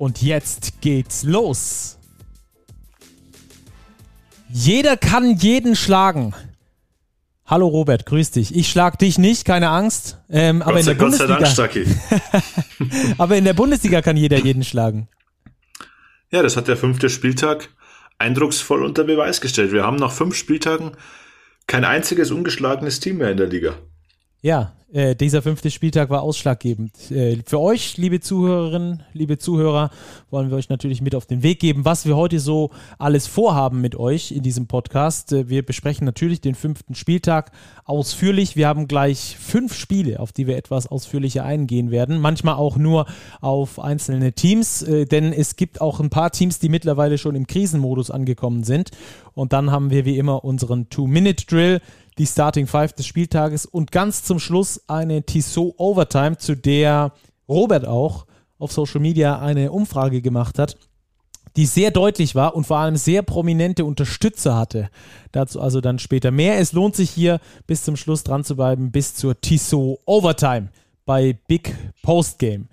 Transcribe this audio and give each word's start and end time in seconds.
Und 0.00 0.22
jetzt 0.22 0.80
geht's 0.80 1.24
los. 1.24 1.98
Jeder 4.48 4.96
kann 4.96 5.36
jeden 5.36 5.76
schlagen. 5.76 6.34
Hallo 7.44 7.68
Robert, 7.68 8.06
grüß 8.06 8.30
dich. 8.30 8.56
Ich 8.56 8.70
schlag 8.70 8.98
dich 8.98 9.18
nicht, 9.18 9.44
keine 9.44 9.68
Angst. 9.68 10.16
Ähm, 10.30 10.62
aber, 10.62 10.80
in 10.80 10.86
der 10.86 10.94
Gott 10.94 11.18
Bundesliga, 11.18 11.76
aber 13.18 13.36
in 13.36 13.44
der 13.44 13.52
Bundesliga 13.52 14.00
kann 14.00 14.16
jeder 14.16 14.38
jeden 14.38 14.64
schlagen. 14.64 15.06
Ja, 16.30 16.42
das 16.42 16.56
hat 16.56 16.66
der 16.68 16.78
fünfte 16.78 17.10
Spieltag 17.10 17.68
eindrucksvoll 18.16 18.82
unter 18.82 19.04
Beweis 19.04 19.42
gestellt. 19.42 19.70
Wir 19.70 19.84
haben 19.84 19.96
nach 19.96 20.12
fünf 20.12 20.34
Spieltagen 20.34 20.92
kein 21.66 21.84
einziges 21.84 22.30
ungeschlagenes 22.30 23.00
Team 23.00 23.18
mehr 23.18 23.32
in 23.32 23.36
der 23.36 23.48
Liga. 23.48 23.74
Ja, 24.42 24.72
äh, 24.92 25.14
dieser 25.14 25.42
fünfte 25.42 25.70
Spieltag 25.70 26.08
war 26.08 26.22
ausschlaggebend. 26.22 27.10
Äh, 27.10 27.38
für 27.46 27.60
euch, 27.60 27.98
liebe 27.98 28.20
Zuhörerinnen, 28.20 29.02
liebe 29.12 29.36
Zuhörer, 29.38 29.90
wollen 30.30 30.50
wir 30.50 30.56
euch 30.56 30.70
natürlich 30.70 31.02
mit 31.02 31.14
auf 31.14 31.26
den 31.26 31.42
Weg 31.42 31.60
geben, 31.60 31.84
was 31.84 32.06
wir 32.06 32.16
heute 32.16 32.40
so 32.40 32.70
alles 32.98 33.26
vorhaben 33.26 33.82
mit 33.82 33.94
euch 33.96 34.32
in 34.32 34.42
diesem 34.42 34.66
Podcast. 34.66 35.32
Äh, 35.32 35.50
wir 35.50 35.64
besprechen 35.64 36.06
natürlich 36.06 36.40
den 36.40 36.54
fünften 36.54 36.94
Spieltag 36.94 37.52
ausführlich. 37.84 38.56
Wir 38.56 38.66
haben 38.66 38.88
gleich 38.88 39.36
fünf 39.38 39.74
Spiele, 39.74 40.18
auf 40.18 40.32
die 40.32 40.46
wir 40.46 40.56
etwas 40.56 40.86
ausführlicher 40.86 41.44
eingehen 41.44 41.90
werden. 41.90 42.18
Manchmal 42.18 42.54
auch 42.54 42.78
nur 42.78 43.04
auf 43.42 43.78
einzelne 43.78 44.32
Teams, 44.32 44.82
äh, 44.82 45.04
denn 45.04 45.34
es 45.34 45.54
gibt 45.54 45.82
auch 45.82 46.00
ein 46.00 46.10
paar 46.10 46.32
Teams, 46.32 46.58
die 46.58 46.70
mittlerweile 46.70 47.18
schon 47.18 47.36
im 47.36 47.46
Krisenmodus 47.46 48.10
angekommen 48.10 48.64
sind. 48.64 48.90
Und 49.34 49.52
dann 49.52 49.70
haben 49.70 49.90
wir 49.90 50.04
wie 50.04 50.18
immer 50.18 50.44
unseren 50.44 50.88
Two-Minute-Drill 50.90 51.80
die 52.20 52.26
Starting 52.26 52.66
Five 52.66 52.92
des 52.92 53.06
Spieltages 53.06 53.64
und 53.64 53.92
ganz 53.92 54.22
zum 54.24 54.38
Schluss 54.38 54.82
eine 54.88 55.22
Tissot 55.22 55.72
Overtime, 55.78 56.36
zu 56.36 56.54
der 56.54 57.14
Robert 57.48 57.86
auch 57.86 58.26
auf 58.58 58.72
Social 58.72 59.00
Media 59.00 59.38
eine 59.38 59.72
Umfrage 59.72 60.20
gemacht 60.20 60.58
hat, 60.58 60.76
die 61.56 61.64
sehr 61.64 61.90
deutlich 61.90 62.34
war 62.34 62.54
und 62.54 62.66
vor 62.66 62.76
allem 62.76 62.96
sehr 62.96 63.22
prominente 63.22 63.86
Unterstützer 63.86 64.54
hatte. 64.54 64.90
Dazu 65.32 65.62
also 65.62 65.80
dann 65.80 65.98
später 65.98 66.30
mehr. 66.30 66.58
Es 66.58 66.74
lohnt 66.74 66.94
sich 66.94 67.08
hier 67.08 67.40
bis 67.66 67.84
zum 67.84 67.96
Schluss 67.96 68.22
dran 68.22 68.44
zu 68.44 68.54
bleiben, 68.54 68.90
bis 68.90 69.14
zur 69.14 69.40
Tissot 69.40 69.98
Overtime 70.04 70.68
bei 71.06 71.38
Big 71.48 71.74
Post 72.02 72.38
Game. 72.38 72.68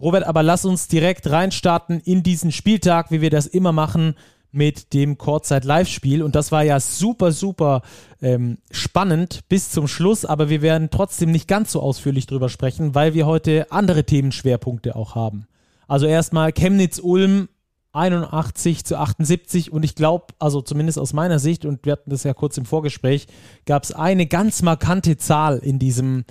Robert, 0.00 0.24
aber 0.24 0.42
lass 0.42 0.64
uns 0.64 0.88
direkt 0.88 1.28
reinstarten 1.28 2.00
in 2.00 2.22
diesen 2.22 2.50
Spieltag, 2.50 3.10
wie 3.10 3.20
wir 3.20 3.30
das 3.30 3.46
immer 3.46 3.72
machen 3.72 4.14
mit 4.56 4.92
dem 4.92 5.18
Kurzzeit-Live-Spiel. 5.18 6.22
Und 6.22 6.34
das 6.34 6.50
war 6.50 6.64
ja 6.64 6.80
super, 6.80 7.32
super 7.32 7.82
ähm, 8.20 8.58
spannend 8.70 9.40
bis 9.48 9.70
zum 9.70 9.86
Schluss. 9.86 10.24
Aber 10.24 10.48
wir 10.48 10.62
werden 10.62 10.88
trotzdem 10.90 11.30
nicht 11.30 11.46
ganz 11.46 11.72
so 11.72 11.80
ausführlich 11.80 12.26
drüber 12.26 12.48
sprechen, 12.48 12.94
weil 12.94 13.14
wir 13.14 13.26
heute 13.26 13.70
andere 13.70 14.04
Themenschwerpunkte 14.04 14.96
auch 14.96 15.14
haben. 15.14 15.46
Also 15.86 16.06
erstmal 16.06 16.52
Chemnitz-Ulm 16.52 17.48
81 17.96 18.84
zu 18.84 18.98
78 18.98 19.72
und 19.72 19.82
ich 19.82 19.94
glaube, 19.94 20.26
also 20.38 20.60
zumindest 20.60 20.98
aus 20.98 21.14
meiner 21.14 21.38
Sicht, 21.38 21.64
und 21.64 21.86
wir 21.86 21.92
hatten 21.92 22.10
das 22.10 22.24
ja 22.24 22.34
kurz 22.34 22.58
im 22.58 22.66
Vorgespräch, 22.66 23.26
gab 23.64 23.84
es 23.84 23.92
eine 23.92 24.26
ganz 24.26 24.60
markante 24.60 25.16
Zahl 25.16 25.58
in 25.58 25.78
diesem 25.78 26.24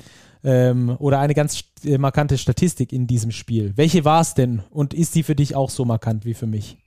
ähm, 0.44 0.96
oder 1.00 1.19
eine 1.19 1.34
ganz 1.34 1.64
äh, 1.84 1.97
markante 1.97 2.38
Statistik 2.38 2.94
in 2.94 3.08
diesem 3.08 3.31
Spiel. 3.31 3.74
Welche 3.75 4.06
war 4.06 4.22
es 4.22 4.35
denn 4.35 4.62
und 4.69 4.94
ist 4.94 5.16
die 5.16 5.24
für 5.24 5.35
dich 5.35 5.56
auch 5.56 5.72
so 5.72 5.85
markant 5.85 6.24
wie 6.24 6.35
für 6.35 6.47
mich? 6.47 6.78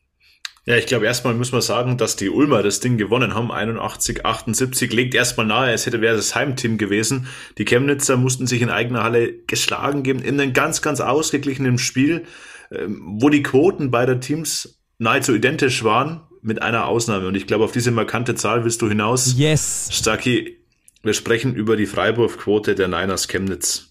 Ja, 0.69 0.77
ich 0.77 0.85
glaube, 0.85 1.07
erstmal 1.07 1.33
muss 1.33 1.51
man 1.51 1.63
sagen, 1.63 1.97
dass 1.97 2.17
die 2.17 2.29
Ulmer 2.29 2.63
das 2.63 2.81
Ding 2.81 2.99
gewonnen 2.99 3.35
haben. 3.35 3.51
81, 3.51 4.27
78 4.27 4.93
legt 4.93 5.15
erstmal 5.15 5.47
nahe, 5.47 5.73
es 5.73 5.87
hätte 5.87 6.03
wäre 6.03 6.15
das 6.15 6.35
Heimteam 6.35 6.77
gewesen. 6.77 7.27
Die 7.57 7.65
Chemnitzer 7.65 8.19
mussten 8.19 8.47
sich 8.47 8.61
in 8.61 8.69
eigener 8.69 9.03
Halle 9.03 9.33
geschlagen 9.47 10.03
geben 10.03 10.21
in 10.21 10.39
einem 10.39 10.53
ganz, 10.53 10.83
ganz 10.83 11.01
ausgeglichenen 11.01 11.79
Spiel, 11.79 12.27
ähm, 12.71 13.17
wo 13.19 13.31
die 13.31 13.43
Quoten 13.43 13.91
beider 13.91 14.21
Teams 14.21 14.79
nahezu 14.99 15.35
identisch 15.35 15.85
waren, 15.85 16.21
mit 16.43 16.61
einer 16.61 16.87
Ausnahme. 16.87 17.29
Und 17.29 17.35
ich 17.35 17.47
glaube, 17.47 17.65
auf 17.65 17.73
diese 17.73 17.91
markante 17.91 18.35
Zahl 18.35 18.65
willst 18.65 18.83
du 18.83 18.91
hinaus. 18.91 19.37
Yes. 19.39 19.89
Staki, 19.91 20.59
wir 21.03 21.15
sprechen 21.15 21.55
über 21.55 21.79
die 21.79 21.87
Freiwurfquote 21.87 22.75
der 22.75 22.89
Niners 22.89 23.27
Chemnitz. 23.29 23.88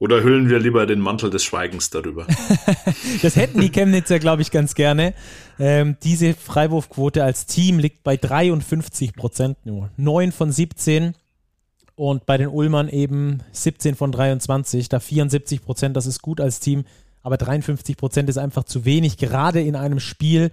Oder 0.00 0.22
hüllen 0.22 0.48
wir 0.48 0.60
lieber 0.60 0.86
den 0.86 1.00
Mantel 1.00 1.30
des 1.30 1.42
Schweigens 1.42 1.90
darüber? 1.90 2.26
das 3.22 3.34
hätten 3.34 3.60
die 3.60 3.70
Chemnitzer, 3.70 4.20
glaube 4.20 4.42
ich, 4.42 4.52
ganz 4.52 4.74
gerne. 4.74 5.12
Ähm, 5.58 5.96
diese 6.04 6.34
Freiwurfquote 6.34 7.24
als 7.24 7.46
Team 7.46 7.80
liegt 7.80 8.04
bei 8.04 8.16
53 8.16 9.14
Prozent 9.14 9.58
nur. 9.64 9.90
9 9.96 10.30
von 10.30 10.52
17 10.52 11.14
und 11.96 12.26
bei 12.26 12.36
den 12.36 12.46
Ulmern 12.46 12.88
eben 12.88 13.42
17 13.50 13.96
von 13.96 14.12
23. 14.12 14.88
Da 14.88 15.00
74 15.00 15.62
Prozent, 15.62 15.96
das 15.96 16.06
ist 16.06 16.22
gut 16.22 16.40
als 16.40 16.60
Team, 16.60 16.84
aber 17.22 17.36
53 17.36 17.96
Prozent 17.96 18.28
ist 18.28 18.38
einfach 18.38 18.62
zu 18.62 18.84
wenig, 18.84 19.16
gerade 19.16 19.60
in 19.60 19.74
einem 19.74 19.98
Spiel, 19.98 20.52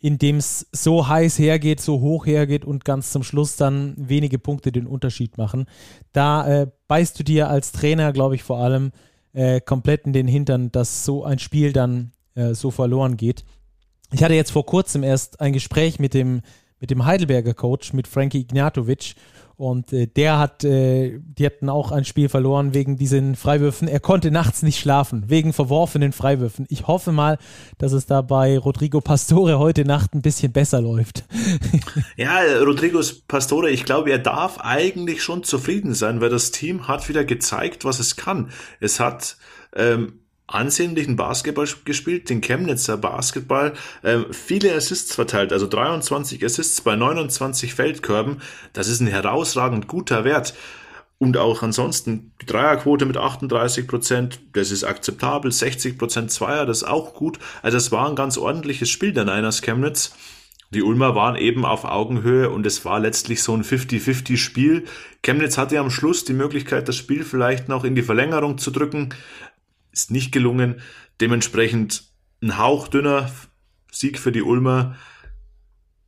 in 0.00 0.18
dem 0.18 0.36
es 0.36 0.68
so 0.72 1.08
heiß 1.08 1.38
hergeht, 1.38 1.80
so 1.80 2.00
hoch 2.00 2.26
hergeht 2.26 2.64
und 2.64 2.84
ganz 2.84 3.10
zum 3.10 3.22
Schluss 3.22 3.56
dann 3.56 3.94
wenige 3.96 4.38
Punkte 4.38 4.70
den 4.70 4.86
Unterschied 4.86 5.38
machen. 5.38 5.66
Da 6.12 6.46
äh, 6.46 6.66
beißt 6.86 7.18
du 7.18 7.24
dir 7.24 7.48
als 7.48 7.72
Trainer, 7.72 8.12
glaube 8.12 8.36
ich, 8.36 8.42
vor 8.42 8.58
allem 8.58 8.92
äh, 9.32 9.60
komplett 9.60 10.06
in 10.06 10.12
den 10.12 10.28
Hintern, 10.28 10.70
dass 10.70 11.04
so 11.04 11.24
ein 11.24 11.38
Spiel 11.38 11.72
dann 11.72 12.12
äh, 12.34 12.54
so 12.54 12.70
verloren 12.70 13.16
geht. 13.16 13.44
Ich 14.12 14.22
hatte 14.22 14.34
jetzt 14.34 14.52
vor 14.52 14.64
kurzem 14.64 15.02
erst 15.02 15.40
ein 15.40 15.52
Gespräch 15.52 15.98
mit 15.98 16.14
dem, 16.14 16.42
mit 16.80 16.90
dem 16.90 17.04
Heidelberger 17.04 17.54
Coach, 17.54 17.92
mit 17.92 18.06
Frankie 18.06 18.40
Ignatovic 18.40 19.16
und 19.58 19.92
äh, 19.92 20.06
der 20.06 20.38
hat, 20.38 20.62
äh, 20.62 21.18
die 21.18 21.44
hatten 21.44 21.68
auch 21.68 21.90
ein 21.90 22.04
Spiel 22.04 22.28
verloren 22.28 22.74
wegen 22.74 22.96
diesen 22.96 23.34
Freiwürfen. 23.34 23.88
Er 23.88 23.98
konnte 23.98 24.30
nachts 24.30 24.62
nicht 24.62 24.78
schlafen, 24.78 25.24
wegen 25.26 25.52
verworfenen 25.52 26.12
Freiwürfen. 26.12 26.64
Ich 26.68 26.86
hoffe 26.86 27.10
mal, 27.10 27.38
dass 27.76 27.92
es 27.92 28.06
da 28.06 28.22
bei 28.22 28.56
Rodrigo 28.56 29.00
Pastore 29.00 29.58
heute 29.58 29.84
Nacht 29.84 30.14
ein 30.14 30.22
bisschen 30.22 30.52
besser 30.52 30.80
läuft. 30.80 31.24
ja, 32.16 32.38
Rodrigo 32.62 33.00
Pastore, 33.26 33.70
ich 33.70 33.84
glaube, 33.84 34.10
er 34.12 34.20
darf 34.20 34.58
eigentlich 34.60 35.24
schon 35.24 35.42
zufrieden 35.42 35.92
sein, 35.92 36.20
weil 36.20 36.30
das 36.30 36.52
Team 36.52 36.86
hat 36.86 37.08
wieder 37.08 37.24
gezeigt, 37.24 37.84
was 37.84 37.98
es 37.98 38.14
kann. 38.14 38.52
Es 38.78 39.00
hat 39.00 39.38
ähm, 39.74 40.20
ansehnlichen 40.48 41.16
Basketball 41.16 41.68
gespielt, 41.84 42.30
den 42.30 42.40
Chemnitzer 42.40 42.96
Basketball, 42.96 43.74
ähm, 44.02 44.26
viele 44.32 44.74
Assists 44.74 45.14
verteilt, 45.14 45.52
also 45.52 45.66
23 45.68 46.44
Assists 46.44 46.80
bei 46.80 46.96
29 46.96 47.74
Feldkörben, 47.74 48.40
das 48.72 48.88
ist 48.88 49.00
ein 49.00 49.06
herausragend 49.06 49.86
guter 49.86 50.24
Wert. 50.24 50.54
Und 51.20 51.36
auch 51.36 51.62
ansonsten 51.62 52.32
die 52.40 52.46
Dreierquote 52.46 53.04
mit 53.04 53.16
38 53.16 53.88
Prozent, 53.88 54.40
das 54.52 54.70
ist 54.70 54.84
akzeptabel, 54.84 55.50
60 55.50 55.98
Prozent 55.98 56.30
Zweier, 56.30 56.64
das 56.64 56.78
ist 56.78 56.88
auch 56.88 57.12
gut. 57.12 57.40
Also 57.60 57.76
es 57.76 57.90
war 57.90 58.08
ein 58.08 58.14
ganz 58.14 58.38
ordentliches 58.38 58.88
Spiel 58.88 59.12
der 59.12 59.24
Niners 59.24 59.60
Chemnitz. 59.60 60.14
Die 60.70 60.82
Ulmer 60.82 61.14
waren 61.14 61.34
eben 61.34 61.64
auf 61.64 61.84
Augenhöhe 61.84 62.50
und 62.50 62.66
es 62.66 62.84
war 62.84 63.00
letztlich 63.00 63.42
so 63.42 63.54
ein 63.54 63.64
50-50 63.64 64.36
Spiel. 64.36 64.84
Chemnitz 65.22 65.58
hatte 65.58 65.80
am 65.80 65.90
Schluss 65.90 66.24
die 66.24 66.34
Möglichkeit, 66.34 66.86
das 66.88 66.96
Spiel 66.96 67.24
vielleicht 67.24 67.68
noch 67.68 67.84
in 67.84 67.96
die 67.96 68.02
Verlängerung 68.02 68.58
zu 68.58 68.70
drücken, 68.70 69.08
ist 69.92 70.10
nicht 70.10 70.32
gelungen. 70.32 70.80
Dementsprechend 71.20 72.04
ein 72.42 72.58
hauchdünner 72.58 73.30
Sieg 73.90 74.18
für 74.18 74.32
die 74.32 74.42
Ulmer, 74.42 74.96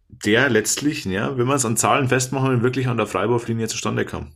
der 0.08 0.48
letztlich, 0.48 1.04
ja, 1.04 1.36
wenn 1.36 1.46
man 1.46 1.56
es 1.56 1.64
an 1.64 1.76
Zahlen 1.76 2.08
festmachen 2.08 2.62
wirklich 2.62 2.88
an 2.88 2.96
der 2.96 3.06
Freiwurflinie 3.06 3.68
zustande 3.68 4.04
kam. 4.04 4.32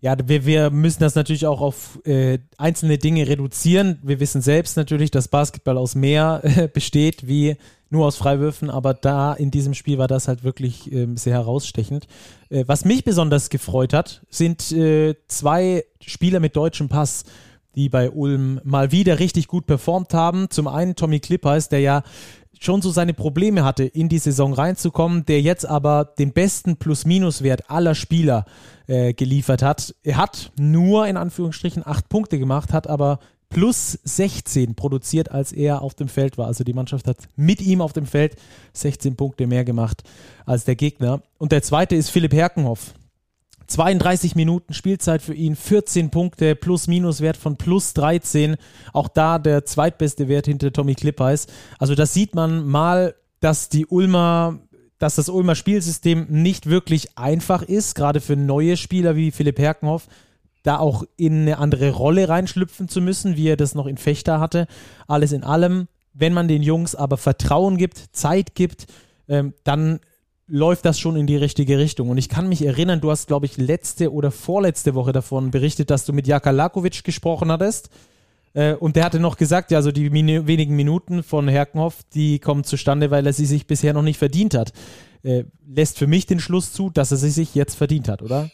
Ja, 0.00 0.16
wir, 0.22 0.44
wir 0.44 0.70
müssen 0.70 1.00
das 1.00 1.14
natürlich 1.14 1.46
auch 1.46 1.62
auf 1.62 1.98
äh, 2.04 2.38
einzelne 2.58 2.98
Dinge 2.98 3.26
reduzieren. 3.26 3.98
Wir 4.02 4.20
wissen 4.20 4.42
selbst 4.42 4.76
natürlich, 4.76 5.10
dass 5.10 5.28
Basketball 5.28 5.78
aus 5.78 5.94
mehr 5.94 6.42
äh, 6.42 6.68
besteht 6.68 7.26
wie 7.26 7.56
nur 7.88 8.04
aus 8.04 8.16
Freiwürfen, 8.16 8.68
aber 8.68 8.92
da 8.92 9.32
in 9.32 9.50
diesem 9.50 9.72
Spiel 9.72 9.96
war 9.96 10.08
das 10.08 10.28
halt 10.28 10.44
wirklich 10.44 10.92
äh, 10.92 11.06
sehr 11.14 11.32
herausstechend. 11.32 12.06
Äh, 12.50 12.64
was 12.66 12.84
mich 12.84 13.04
besonders 13.04 13.48
gefreut 13.48 13.94
hat, 13.94 14.22
sind 14.28 14.72
äh, 14.72 15.14
zwei 15.26 15.86
Spieler 16.02 16.40
mit 16.40 16.54
deutschem 16.54 16.90
Pass 16.90 17.24
die 17.76 17.88
bei 17.88 18.10
Ulm 18.10 18.60
mal 18.64 18.92
wieder 18.92 19.18
richtig 19.18 19.48
gut 19.48 19.66
performt 19.66 20.14
haben. 20.14 20.50
Zum 20.50 20.68
einen 20.68 20.96
Tommy 20.96 21.20
Klippers, 21.20 21.68
der 21.68 21.80
ja 21.80 22.02
schon 22.60 22.82
so 22.82 22.90
seine 22.90 23.14
Probleme 23.14 23.64
hatte, 23.64 23.84
in 23.84 24.08
die 24.08 24.18
Saison 24.18 24.52
reinzukommen, 24.52 25.26
der 25.26 25.40
jetzt 25.40 25.66
aber 25.66 26.04
den 26.18 26.32
besten 26.32 26.76
Plus-Minus-Wert 26.76 27.70
aller 27.70 27.94
Spieler 27.94 28.44
äh, 28.86 29.12
geliefert 29.12 29.62
hat. 29.62 29.94
Er 30.02 30.16
hat 30.16 30.52
nur 30.58 31.06
in 31.06 31.16
Anführungsstrichen 31.16 31.86
acht 31.86 32.08
Punkte 32.08 32.38
gemacht, 32.38 32.72
hat 32.72 32.86
aber 32.86 33.18
plus 33.50 33.98
16 34.02 34.74
produziert, 34.74 35.30
als 35.30 35.52
er 35.52 35.82
auf 35.82 35.94
dem 35.94 36.08
Feld 36.08 36.38
war. 36.38 36.46
Also 36.46 36.64
die 36.64 36.72
Mannschaft 36.72 37.06
hat 37.06 37.18
mit 37.36 37.60
ihm 37.60 37.80
auf 37.80 37.92
dem 37.92 38.06
Feld 38.06 38.36
16 38.72 39.16
Punkte 39.16 39.46
mehr 39.46 39.64
gemacht 39.64 40.02
als 40.44 40.64
der 40.64 40.74
Gegner. 40.74 41.22
Und 41.38 41.52
der 41.52 41.62
zweite 41.62 41.94
ist 41.94 42.10
Philipp 42.10 42.32
Herkenhoff. 42.32 42.94
32 43.74 44.36
Minuten 44.36 44.72
Spielzeit 44.72 45.20
für 45.20 45.34
ihn, 45.34 45.56
14 45.56 46.10
Punkte, 46.10 46.54
Plus-Minus-Wert 46.54 47.36
von 47.36 47.56
plus 47.56 47.92
13. 47.94 48.54
Auch 48.92 49.08
da 49.08 49.40
der 49.40 49.64
zweitbeste 49.64 50.28
Wert 50.28 50.46
hinter 50.46 50.72
Tommy 50.72 50.94
Klippeis. 50.94 51.48
Also 51.80 51.96
das 51.96 52.14
sieht 52.14 52.36
man 52.36 52.64
mal, 52.64 53.16
dass 53.40 53.70
die 53.70 53.86
Ulmer, 53.86 54.60
dass 55.00 55.16
das 55.16 55.28
Ulmer 55.28 55.56
Spielsystem 55.56 56.26
nicht 56.28 56.66
wirklich 56.66 57.18
einfach 57.18 57.62
ist, 57.62 57.96
gerade 57.96 58.20
für 58.20 58.36
neue 58.36 58.76
Spieler 58.76 59.16
wie 59.16 59.32
Philipp 59.32 59.58
Herkenhoff, 59.58 60.06
da 60.62 60.78
auch 60.78 61.02
in 61.16 61.40
eine 61.40 61.58
andere 61.58 61.90
Rolle 61.90 62.28
reinschlüpfen 62.28 62.88
zu 62.88 63.00
müssen, 63.00 63.36
wie 63.36 63.48
er 63.48 63.56
das 63.56 63.74
noch 63.74 63.86
in 63.86 63.96
Fechter 63.96 64.38
hatte. 64.38 64.68
Alles 65.08 65.32
in 65.32 65.42
allem, 65.42 65.88
wenn 66.12 66.32
man 66.32 66.46
den 66.46 66.62
Jungs 66.62 66.94
aber 66.94 67.16
Vertrauen 67.16 67.76
gibt, 67.76 67.98
Zeit 68.12 68.54
gibt, 68.54 68.86
ähm, 69.26 69.52
dann 69.64 69.98
läuft 70.46 70.84
das 70.84 70.98
schon 70.98 71.16
in 71.16 71.26
die 71.26 71.36
richtige 71.36 71.78
Richtung. 71.78 72.10
Und 72.10 72.18
ich 72.18 72.28
kann 72.28 72.48
mich 72.48 72.64
erinnern, 72.64 73.00
du 73.00 73.10
hast, 73.10 73.26
glaube 73.26 73.46
ich, 73.46 73.56
letzte 73.56 74.12
oder 74.12 74.30
vorletzte 74.30 74.94
Woche 74.94 75.12
davon 75.12 75.50
berichtet, 75.50 75.90
dass 75.90 76.04
du 76.04 76.12
mit 76.12 76.26
Jaka 76.26 76.50
Lakovic 76.50 77.04
gesprochen 77.04 77.50
hattest. 77.50 77.90
Äh, 78.52 78.74
und 78.74 78.96
der 78.96 79.04
hatte 79.04 79.20
noch 79.20 79.36
gesagt, 79.36 79.70
ja, 79.70 79.78
also 79.78 79.90
die 79.90 80.10
min 80.10 80.46
wenigen 80.46 80.76
Minuten 80.76 81.22
von 81.22 81.48
Herkenhoff, 81.48 82.00
die 82.14 82.38
kommen 82.38 82.64
zustande, 82.64 83.10
weil 83.10 83.26
er 83.26 83.32
sie 83.32 83.46
sich 83.46 83.66
bisher 83.66 83.92
noch 83.92 84.02
nicht 84.02 84.18
verdient 84.18 84.54
hat. 84.54 84.72
Äh, 85.22 85.44
lässt 85.66 85.98
für 85.98 86.06
mich 86.06 86.26
den 86.26 86.40
Schluss 86.40 86.72
zu, 86.72 86.90
dass 86.90 87.10
er 87.10 87.16
sie 87.16 87.30
sich 87.30 87.54
jetzt 87.54 87.74
verdient 87.74 88.08
hat, 88.08 88.22
oder? 88.22 88.50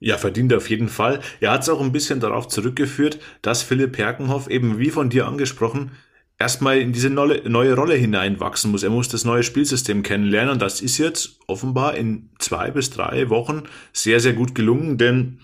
Ja, 0.00 0.16
verdient 0.16 0.52
er 0.52 0.58
auf 0.58 0.70
jeden 0.70 0.88
Fall. 0.88 1.20
Er 1.40 1.50
hat 1.50 1.62
es 1.62 1.68
auch 1.68 1.80
ein 1.80 1.90
bisschen 1.90 2.20
darauf 2.20 2.46
zurückgeführt, 2.46 3.18
dass 3.42 3.62
Philipp 3.62 3.98
Herkenhoff 3.98 4.48
eben 4.48 4.78
wie 4.78 4.90
von 4.90 5.10
dir 5.10 5.26
angesprochen 5.26 5.90
erstmal 6.38 6.78
in 6.78 6.92
diese 6.92 7.10
neue 7.10 7.74
Rolle 7.74 7.94
hineinwachsen 7.94 8.70
muss. 8.70 8.82
Er 8.82 8.90
muss 8.90 9.08
das 9.08 9.24
neue 9.24 9.42
Spielsystem 9.42 10.02
kennenlernen 10.02 10.54
und 10.54 10.62
das 10.62 10.80
ist 10.80 10.98
jetzt 10.98 11.40
offenbar 11.46 11.96
in 11.96 12.30
zwei 12.38 12.70
bis 12.70 12.90
drei 12.90 13.28
Wochen 13.28 13.64
sehr, 13.92 14.20
sehr 14.20 14.34
gut 14.34 14.54
gelungen, 14.54 14.98
denn 14.98 15.40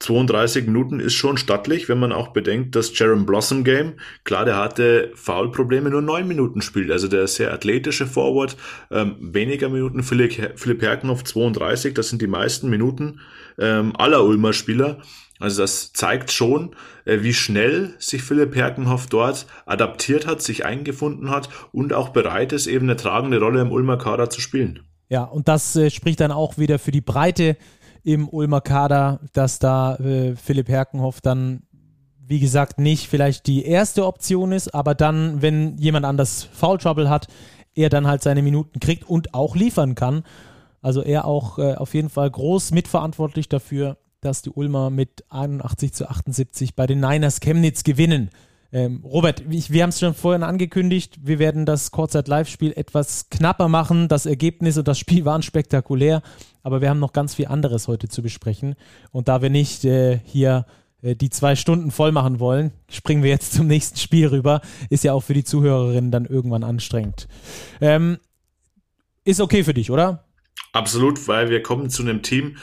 32 0.00 0.66
Minuten 0.66 1.00
ist 1.00 1.14
schon 1.14 1.36
stattlich, 1.36 1.88
wenn 1.88 1.98
man 1.98 2.12
auch 2.12 2.28
bedenkt, 2.28 2.74
dass 2.74 2.98
Jaron 2.98 3.26
Blossom 3.26 3.64
Game, 3.64 3.94
klar, 4.24 4.44
der 4.44 4.56
hatte 4.56 5.12
Foulprobleme, 5.14 5.88
nur 5.88 6.02
neun 6.02 6.28
Minuten 6.28 6.62
spielt. 6.62 6.90
Also 6.90 7.08
der 7.08 7.26
sehr 7.26 7.52
athletische 7.52 8.06
Forward, 8.06 8.56
ähm, 8.90 9.16
weniger 9.20 9.68
Minuten. 9.68 10.02
Philipp, 10.02 10.58
Philipp 10.58 10.82
Herkenhoff 10.82 11.24
32, 11.24 11.94
das 11.94 12.08
sind 12.08 12.20
die 12.20 12.26
meisten 12.26 12.68
Minuten 12.68 13.20
ähm, 13.56 13.94
aller 13.96 14.24
Ulmer 14.24 14.52
Spieler. 14.52 14.98
Also 15.40 15.62
das 15.62 15.92
zeigt 15.92 16.30
schon, 16.30 16.76
äh, 17.04 17.18
wie 17.22 17.34
schnell 17.34 17.94
sich 17.98 18.22
Philipp 18.22 18.54
Herkenhoff 18.54 19.06
dort 19.06 19.46
adaptiert 19.66 20.26
hat, 20.26 20.42
sich 20.42 20.64
eingefunden 20.64 21.30
hat 21.30 21.48
und 21.72 21.92
auch 21.92 22.10
bereit 22.10 22.52
ist, 22.52 22.66
eben 22.66 22.86
eine 22.86 22.96
tragende 22.96 23.40
Rolle 23.40 23.60
im 23.60 23.72
Ulmer 23.72 23.98
Kader 23.98 24.30
zu 24.30 24.40
spielen. 24.40 24.80
Ja, 25.08 25.24
und 25.24 25.48
das 25.48 25.74
äh, 25.76 25.90
spricht 25.90 26.20
dann 26.20 26.32
auch 26.32 26.56
wieder 26.56 26.78
für 26.78 26.92
die 26.92 27.00
Breite 27.00 27.56
im 28.04 28.28
Ulmer 28.28 28.60
Kader, 28.60 29.20
dass 29.32 29.58
da 29.58 29.96
äh, 29.96 30.36
Philipp 30.36 30.68
Herkenhoff 30.68 31.20
dann, 31.20 31.62
wie 32.18 32.40
gesagt, 32.40 32.78
nicht 32.78 33.08
vielleicht 33.08 33.46
die 33.46 33.64
erste 33.64 34.06
Option 34.06 34.52
ist, 34.52 34.74
aber 34.74 34.94
dann, 34.94 35.42
wenn 35.42 35.76
jemand 35.78 36.06
anders 36.06 36.44
Foul 36.52 36.78
Trouble 36.78 37.08
hat, 37.08 37.28
er 37.74 37.88
dann 37.88 38.06
halt 38.06 38.22
seine 38.22 38.42
Minuten 38.42 38.78
kriegt 38.78 39.08
und 39.08 39.34
auch 39.34 39.56
liefern 39.56 39.94
kann. 39.94 40.22
Also 40.80 41.02
er 41.02 41.24
auch 41.24 41.58
äh, 41.58 41.74
auf 41.74 41.94
jeden 41.94 42.10
Fall 42.10 42.30
groß 42.30 42.72
mitverantwortlich 42.72 43.48
dafür, 43.48 43.96
dass 44.24 44.42
die 44.42 44.50
Ulmer 44.50 44.90
mit 44.90 45.24
81 45.28 45.92
zu 45.92 46.08
78 46.08 46.74
bei 46.74 46.86
den 46.86 47.00
Niners 47.00 47.40
Chemnitz 47.40 47.84
gewinnen. 47.84 48.30
Ähm, 48.72 49.02
Robert, 49.04 49.44
ich, 49.50 49.70
wir 49.70 49.84
haben 49.84 49.90
es 49.90 50.00
schon 50.00 50.14
vorhin 50.14 50.42
angekündigt, 50.42 51.18
wir 51.22 51.38
werden 51.38 51.64
das 51.64 51.92
Kurzzeit-Live-Spiel 51.92 52.72
etwas 52.72 53.30
knapper 53.30 53.68
machen. 53.68 54.08
Das 54.08 54.26
Ergebnis 54.26 54.76
und 54.76 54.88
das 54.88 54.98
Spiel 54.98 55.24
waren 55.24 55.42
spektakulär, 55.42 56.22
aber 56.62 56.80
wir 56.80 56.90
haben 56.90 56.98
noch 56.98 57.12
ganz 57.12 57.34
viel 57.36 57.46
anderes 57.46 57.86
heute 57.86 58.08
zu 58.08 58.20
besprechen. 58.20 58.74
Und 59.12 59.28
da 59.28 59.42
wir 59.42 59.50
nicht 59.50 59.84
äh, 59.84 60.18
hier 60.24 60.66
äh, 61.02 61.14
die 61.14 61.30
zwei 61.30 61.54
Stunden 61.54 61.92
voll 61.92 62.10
machen 62.10 62.40
wollen, 62.40 62.72
springen 62.88 63.22
wir 63.22 63.30
jetzt 63.30 63.52
zum 63.52 63.68
nächsten 63.68 63.98
Spiel 63.98 64.26
rüber. 64.26 64.60
Ist 64.90 65.04
ja 65.04 65.12
auch 65.12 65.22
für 65.22 65.34
die 65.34 65.44
Zuhörerinnen 65.44 66.10
dann 66.10 66.24
irgendwann 66.24 66.64
anstrengend. 66.64 67.28
Ähm, 67.80 68.18
ist 69.24 69.40
okay 69.40 69.62
für 69.62 69.74
dich, 69.74 69.90
oder? 69.90 70.24
Absolut, 70.72 71.28
weil 71.28 71.48
wir 71.48 71.62
kommen 71.62 71.90
zu 71.90 72.02
einem 72.02 72.22
Team, 72.22 72.56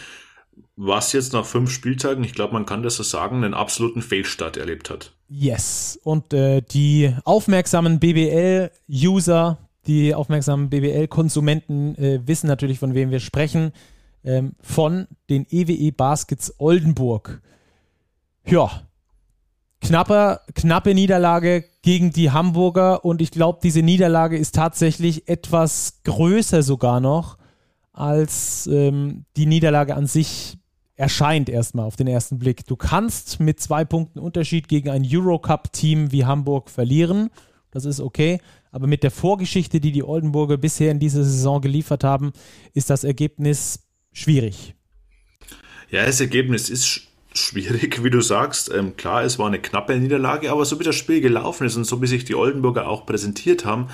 was 0.84 1.14
jetzt 1.14 1.34
nach 1.34 1.46
fünf 1.46 1.70
Spieltagen, 1.70 2.24
ich 2.24 2.34
glaube, 2.34 2.54
man 2.54 2.66
kann 2.66 2.82
das 2.82 2.96
so 2.96 3.04
sagen, 3.04 3.44
einen 3.44 3.54
absoluten 3.54 4.02
Fehlstart 4.02 4.58
erlebt 4.58 4.90
hat. 4.90 5.14
Yes. 5.28 6.00
Und 6.04 6.34
äh, 6.34 6.62
die 6.62 7.16
aufmerksamen 7.24 8.00
BBL-User, 8.00 9.60
die 9.86 10.16
aufmerksamen 10.16 10.72
BBL-Konsumenten 10.72 11.96
äh, 11.96 12.22
wissen 12.26 12.48
natürlich, 12.48 12.80
von 12.80 12.96
wem 12.96 13.12
wir 13.12 13.20
sprechen. 13.20 13.74
Ähm, 14.24 14.54
von 14.60 15.08
den 15.30 15.46
EWE 15.50 15.74
e 15.74 15.92
Baskets 15.92 16.56
Oldenburg. 16.58 17.42
Ja, 18.48 18.82
knapper, 19.82 20.42
knappe 20.56 20.96
Niederlage 20.96 21.64
gegen 21.84 22.12
die 22.12 22.32
Hamburger 22.32 23.06
und 23.06 23.22
ich 23.22 23.30
glaube, 23.30 23.60
diese 23.62 23.84
Niederlage 23.84 24.38
ist 24.38 24.56
tatsächlich 24.56 25.28
etwas 25.28 26.02
größer 26.06 26.64
sogar 26.64 27.00
noch 27.00 27.38
als 27.94 28.68
ähm, 28.68 29.26
die 29.38 29.46
Niederlage 29.46 29.96
an 29.96 30.08
sich 30.08 30.58
erscheint 31.02 31.50
erstmal 31.50 31.86
auf 31.88 31.96
den 31.96 32.06
ersten 32.06 32.38
Blick. 32.38 32.68
Du 32.68 32.76
kannst 32.76 33.40
mit 33.40 33.60
zwei 33.60 33.84
Punkten 33.84 34.20
Unterschied 34.20 34.68
gegen 34.68 34.92
ein 34.92 35.04
Eurocup-Team 35.04 36.12
wie 36.12 36.26
Hamburg 36.26 36.70
verlieren. 36.70 37.32
Das 37.72 37.86
ist 37.86 38.00
okay. 38.00 38.40
Aber 38.72 38.86
mit 38.86 39.02
der 39.02 39.10
Vorgeschichte, 39.10 39.80
die 39.80 39.92
die 39.92 40.04
Oldenburger 40.04 40.58
bisher 40.58 40.92
in 40.92 41.00
dieser 41.00 41.24
Saison 41.24 41.60
geliefert 41.60 42.04
haben, 42.04 42.34
ist 42.76 42.92
das 42.92 43.04
Ergebnis 43.04 43.80
schwierig. 44.14 44.76
Ja, 45.90 46.06
das 46.06 46.22
Ergebnis 46.22 46.70
ist 46.70 47.08
schwierig, 47.34 48.04
wie 48.04 48.12
du 48.12 48.22
sagst. 48.22 48.72
Ähm, 48.72 48.96
klar, 48.96 49.24
es 49.24 49.40
war 49.40 49.48
eine 49.48 49.60
knappe 49.60 49.98
Niederlage, 49.98 50.52
aber 50.52 50.66
so 50.66 50.80
wie 50.80 50.84
das 50.84 50.96
Spiel 50.96 51.20
gelaufen 51.20 51.66
ist 51.66 51.78
und 51.78 51.86
so 51.86 52.00
wie 52.04 52.08
sich 52.08 52.26
die 52.26 52.36
Oldenburger 52.36 52.88
auch 52.88 53.08
präsentiert 53.08 53.66
haben, 53.66 53.88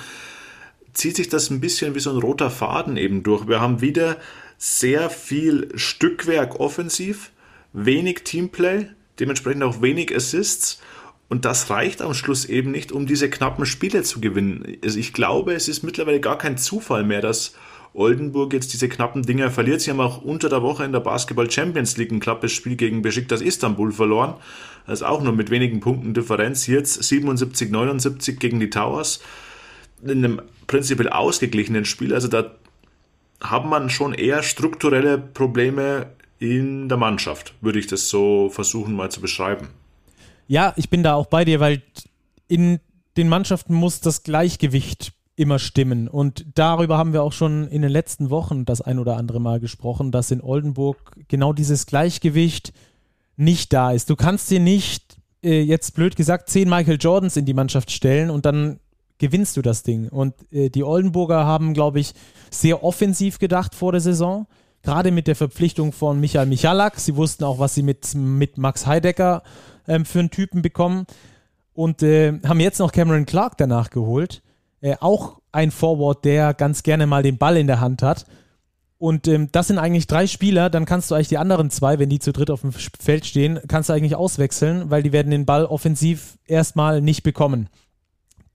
zieht 0.92 1.16
sich 1.16 1.30
das 1.30 1.48
ein 1.48 1.60
bisschen 1.60 1.94
wie 1.94 2.00
so 2.00 2.10
ein 2.10 2.20
roter 2.20 2.50
Faden 2.50 2.98
eben 2.98 3.22
durch. 3.22 3.48
Wir 3.48 3.62
haben 3.62 3.80
wieder 3.80 4.18
sehr 4.58 5.08
viel 5.08 5.70
Stückwerk 5.76 6.58
offensiv, 6.60 7.30
wenig 7.72 8.24
Teamplay, 8.24 8.88
dementsprechend 9.20 9.62
auch 9.62 9.80
wenig 9.80 10.14
Assists. 10.14 10.80
Und 11.28 11.44
das 11.44 11.70
reicht 11.70 12.02
am 12.02 12.14
Schluss 12.14 12.44
eben 12.46 12.70
nicht, 12.70 12.90
um 12.90 13.06
diese 13.06 13.30
knappen 13.30 13.66
Spiele 13.66 14.02
zu 14.02 14.20
gewinnen. 14.20 14.78
Also 14.82 14.98
ich 14.98 15.12
glaube, 15.12 15.54
es 15.54 15.68
ist 15.68 15.82
mittlerweile 15.82 16.20
gar 16.20 16.38
kein 16.38 16.58
Zufall 16.58 17.04
mehr, 17.04 17.20
dass 17.20 17.54
Oldenburg 17.94 18.52
jetzt 18.52 18.72
diese 18.72 18.88
knappen 18.88 19.22
Dinger 19.22 19.50
verliert. 19.50 19.80
Sie 19.80 19.90
haben 19.90 20.00
auch 20.00 20.22
unter 20.22 20.48
der 20.48 20.62
Woche 20.62 20.84
in 20.84 20.92
der 20.92 21.00
Basketball 21.00 21.50
Champions 21.50 21.96
League 21.96 22.12
ein 22.12 22.20
knappes 22.20 22.52
Spiel 22.52 22.76
gegen 22.76 23.02
Besiktas 23.02 23.40
Istanbul 23.40 23.92
verloren. 23.92 24.34
Das 24.86 25.00
ist 25.00 25.06
auch 25.06 25.22
nur 25.22 25.32
mit 25.32 25.50
wenigen 25.50 25.80
Punkten 25.80 26.14
Differenz. 26.14 26.66
Jetzt 26.66 27.02
77, 27.02 27.70
79 27.70 28.38
gegen 28.38 28.58
die 28.58 28.70
Towers. 28.70 29.20
In 30.02 30.24
einem 30.24 30.42
prinzipiell 30.66 31.08
ausgeglichenen 31.08 31.84
Spiel. 31.84 32.14
Also 32.14 32.28
da 32.28 32.57
hat 33.40 33.64
man 33.64 33.90
schon 33.90 34.14
eher 34.14 34.42
strukturelle 34.42 35.18
Probleme 35.18 36.06
in 36.38 36.88
der 36.88 36.98
Mannschaft, 36.98 37.54
würde 37.60 37.78
ich 37.78 37.86
das 37.86 38.08
so 38.08 38.48
versuchen 38.48 38.94
mal 38.94 39.10
zu 39.10 39.20
beschreiben. 39.20 39.68
Ja, 40.46 40.72
ich 40.76 40.88
bin 40.88 41.02
da 41.02 41.14
auch 41.14 41.26
bei 41.26 41.44
dir, 41.44 41.60
weil 41.60 41.82
in 42.46 42.80
den 43.16 43.28
Mannschaften 43.28 43.74
muss 43.74 44.00
das 44.00 44.22
Gleichgewicht 44.22 45.12
immer 45.36 45.58
stimmen. 45.58 46.08
Und 46.08 46.46
darüber 46.54 46.98
haben 46.98 47.12
wir 47.12 47.22
auch 47.22 47.32
schon 47.32 47.68
in 47.68 47.82
den 47.82 47.90
letzten 47.90 48.30
Wochen 48.30 48.64
das 48.64 48.80
ein 48.80 48.98
oder 48.98 49.16
andere 49.16 49.40
Mal 49.40 49.60
gesprochen, 49.60 50.10
dass 50.10 50.30
in 50.30 50.40
Oldenburg 50.40 51.16
genau 51.28 51.52
dieses 51.52 51.86
Gleichgewicht 51.86 52.72
nicht 53.36 53.72
da 53.72 53.92
ist. 53.92 54.10
Du 54.10 54.16
kannst 54.16 54.50
dir 54.50 54.58
nicht, 54.58 55.16
äh, 55.44 55.60
jetzt 55.60 55.94
blöd 55.94 56.16
gesagt, 56.16 56.48
zehn 56.48 56.68
Michael 56.68 56.98
Jordans 57.00 57.36
in 57.36 57.44
die 57.44 57.54
Mannschaft 57.54 57.92
stellen 57.92 58.30
und 58.30 58.46
dann 58.46 58.80
gewinnst 59.18 59.56
du 59.56 59.62
das 59.62 59.82
Ding. 59.82 60.08
Und 60.08 60.34
äh, 60.52 60.70
die 60.70 60.84
Oldenburger 60.84 61.44
haben, 61.44 61.74
glaube 61.74 62.00
ich, 62.00 62.14
sehr 62.50 62.84
offensiv 62.84 63.38
gedacht 63.38 63.74
vor 63.74 63.92
der 63.92 64.00
Saison. 64.00 64.46
Gerade 64.82 65.10
mit 65.10 65.26
der 65.26 65.36
Verpflichtung 65.36 65.92
von 65.92 66.20
Michael 66.20 66.46
Michalak. 66.46 66.98
Sie 67.00 67.16
wussten 67.16 67.44
auch, 67.44 67.58
was 67.58 67.74
sie 67.74 67.82
mit, 67.82 68.14
mit 68.14 68.58
Max 68.58 68.86
Heidecker 68.86 69.42
ähm, 69.86 70.04
für 70.04 70.20
einen 70.20 70.30
Typen 70.30 70.62
bekommen. 70.62 71.06
Und 71.72 72.02
äh, 72.02 72.38
haben 72.46 72.60
jetzt 72.60 72.78
noch 72.78 72.92
Cameron 72.92 73.26
Clark 73.26 73.56
danach 73.58 73.90
geholt. 73.90 74.42
Äh, 74.80 74.96
auch 75.00 75.40
ein 75.52 75.70
Forward, 75.70 76.24
der 76.24 76.54
ganz 76.54 76.82
gerne 76.82 77.06
mal 77.06 77.22
den 77.22 77.38
Ball 77.38 77.56
in 77.56 77.66
der 77.66 77.80
Hand 77.80 78.02
hat. 78.02 78.26
Und 78.98 79.28
ähm, 79.28 79.48
das 79.52 79.68
sind 79.68 79.78
eigentlich 79.78 80.08
drei 80.08 80.26
Spieler, 80.26 80.70
dann 80.70 80.84
kannst 80.84 81.10
du 81.10 81.14
eigentlich 81.14 81.28
die 81.28 81.38
anderen 81.38 81.70
zwei, 81.70 82.00
wenn 82.00 82.08
die 82.08 82.18
zu 82.18 82.32
dritt 82.32 82.50
auf 82.50 82.62
dem 82.62 82.72
Feld 82.72 83.26
stehen, 83.26 83.60
kannst 83.68 83.88
du 83.88 83.92
eigentlich 83.92 84.16
auswechseln, 84.16 84.90
weil 84.90 85.04
die 85.04 85.12
werden 85.12 85.30
den 85.30 85.46
Ball 85.46 85.64
offensiv 85.64 86.36
erstmal 86.46 87.00
nicht 87.00 87.22
bekommen. 87.22 87.68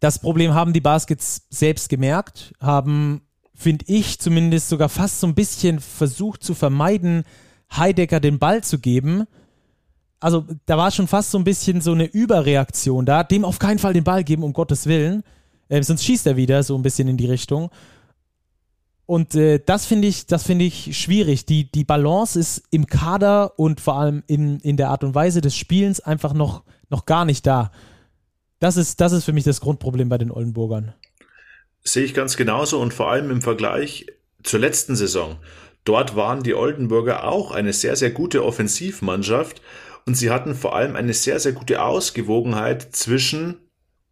Das 0.03 0.19
Problem 0.19 0.53
haben 0.53 0.73
die 0.73 0.81
Baskets 0.81 1.43
selbst 1.49 1.87
gemerkt, 1.87 2.53
haben, 2.59 3.21
finde 3.55 3.85
ich 3.87 4.19
zumindest, 4.19 4.67
sogar 4.67 4.89
fast 4.89 5.21
so 5.21 5.27
ein 5.27 5.33
bisschen 5.33 5.79
versucht 5.79 6.43
zu 6.43 6.55
vermeiden, 6.55 7.23
Heidecker 7.73 8.19
den 8.19 8.37
Ball 8.37 8.61
zu 8.65 8.79
geben. 8.79 9.27
also 10.19 10.45
da 10.65 10.77
war 10.77 10.91
schon 10.91 11.07
fast 11.07 11.31
so 11.31 11.37
ein 11.37 11.45
bisschen 11.45 11.79
so 11.79 11.93
eine 11.93 12.03
Überreaktion 12.03 13.05
da, 13.05 13.23
dem 13.23 13.45
auf 13.45 13.59
keinen 13.59 13.79
Fall 13.79 13.93
den 13.93 14.03
Ball 14.03 14.25
geben, 14.25 14.43
um 14.43 14.51
Gottes 14.51 14.87
Willen. 14.87 15.23
Äh, 15.69 15.81
sonst 15.83 16.03
schießt 16.03 16.27
er 16.27 16.35
wieder 16.35 16.63
so 16.63 16.75
ein 16.75 16.81
bisschen 16.81 17.07
in 17.07 17.15
die 17.15 17.27
Richtung. 17.27 17.69
Und 19.05 19.35
äh, 19.35 19.61
das 19.65 19.85
finde 19.85 20.09
ich, 20.09 20.27
das 20.27 20.49
ich 20.49 20.97
schwierig. 20.99 21.45
Die, 21.45 21.71
die 21.71 21.85
Balance 21.85 22.37
ist 22.37 22.63
im 22.71 22.87
Kader 22.87 23.57
und 23.57 23.79
vor 23.79 23.95
allem 23.95 24.21
in, 24.27 24.59
in 24.59 24.75
der 24.75 24.89
Art 24.89 25.05
und 25.05 25.15
Weise 25.15 25.39
des 25.39 25.55
Spielens 25.55 26.01
einfach 26.01 26.33
noch, 26.33 26.63
noch 26.89 27.05
gar 27.05 27.23
nicht 27.23 27.47
da. 27.47 27.71
Das 28.63 28.77
ist, 28.77 29.01
das 29.01 29.11
ist 29.11 29.25
für 29.25 29.33
mich 29.33 29.43
das 29.43 29.59
Grundproblem 29.59 30.07
bei 30.07 30.17
den 30.17 30.31
Oldenburgern. 30.31 30.93
Sehe 31.83 32.05
ich 32.05 32.13
ganz 32.13 32.37
genauso 32.37 32.79
und 32.79 32.93
vor 32.93 33.11
allem 33.11 33.29
im 33.29 33.41
Vergleich 33.41 34.05
zur 34.41 34.61
letzten 34.61 34.95
Saison. 34.95 35.35
Dort 35.83 36.15
waren 36.15 36.43
die 36.43 36.53
Oldenburger 36.53 37.27
auch 37.27 37.51
eine 37.51 37.73
sehr, 37.73 37.97
sehr 37.97 38.11
gute 38.11 38.45
Offensivmannschaft 38.45 39.61
und 40.05 40.15
sie 40.15 40.29
hatten 40.29 40.55
vor 40.55 40.77
allem 40.77 40.95
eine 40.95 41.13
sehr, 41.13 41.41
sehr 41.41 41.51
gute 41.51 41.81
Ausgewogenheit 41.81 42.95
zwischen 42.95 43.57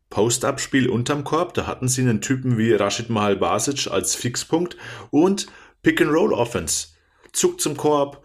Post-Up-Spiel 0.09 0.89
unterm 0.89 1.23
Korb, 1.23 1.53
da 1.53 1.65
hatten 1.65 1.87
sie 1.87 2.01
einen 2.01 2.19
Typen 2.19 2.57
wie 2.57 2.73
Rashid 2.73 3.09
Mahal 3.09 3.37
Basic 3.37 3.89
als 3.89 4.15
Fixpunkt 4.15 4.75
und 5.11 5.47
Pick-and-Roll-Offense. 5.81 6.87
Zug 7.31 7.61
zum 7.61 7.77
Korb, 7.77 8.21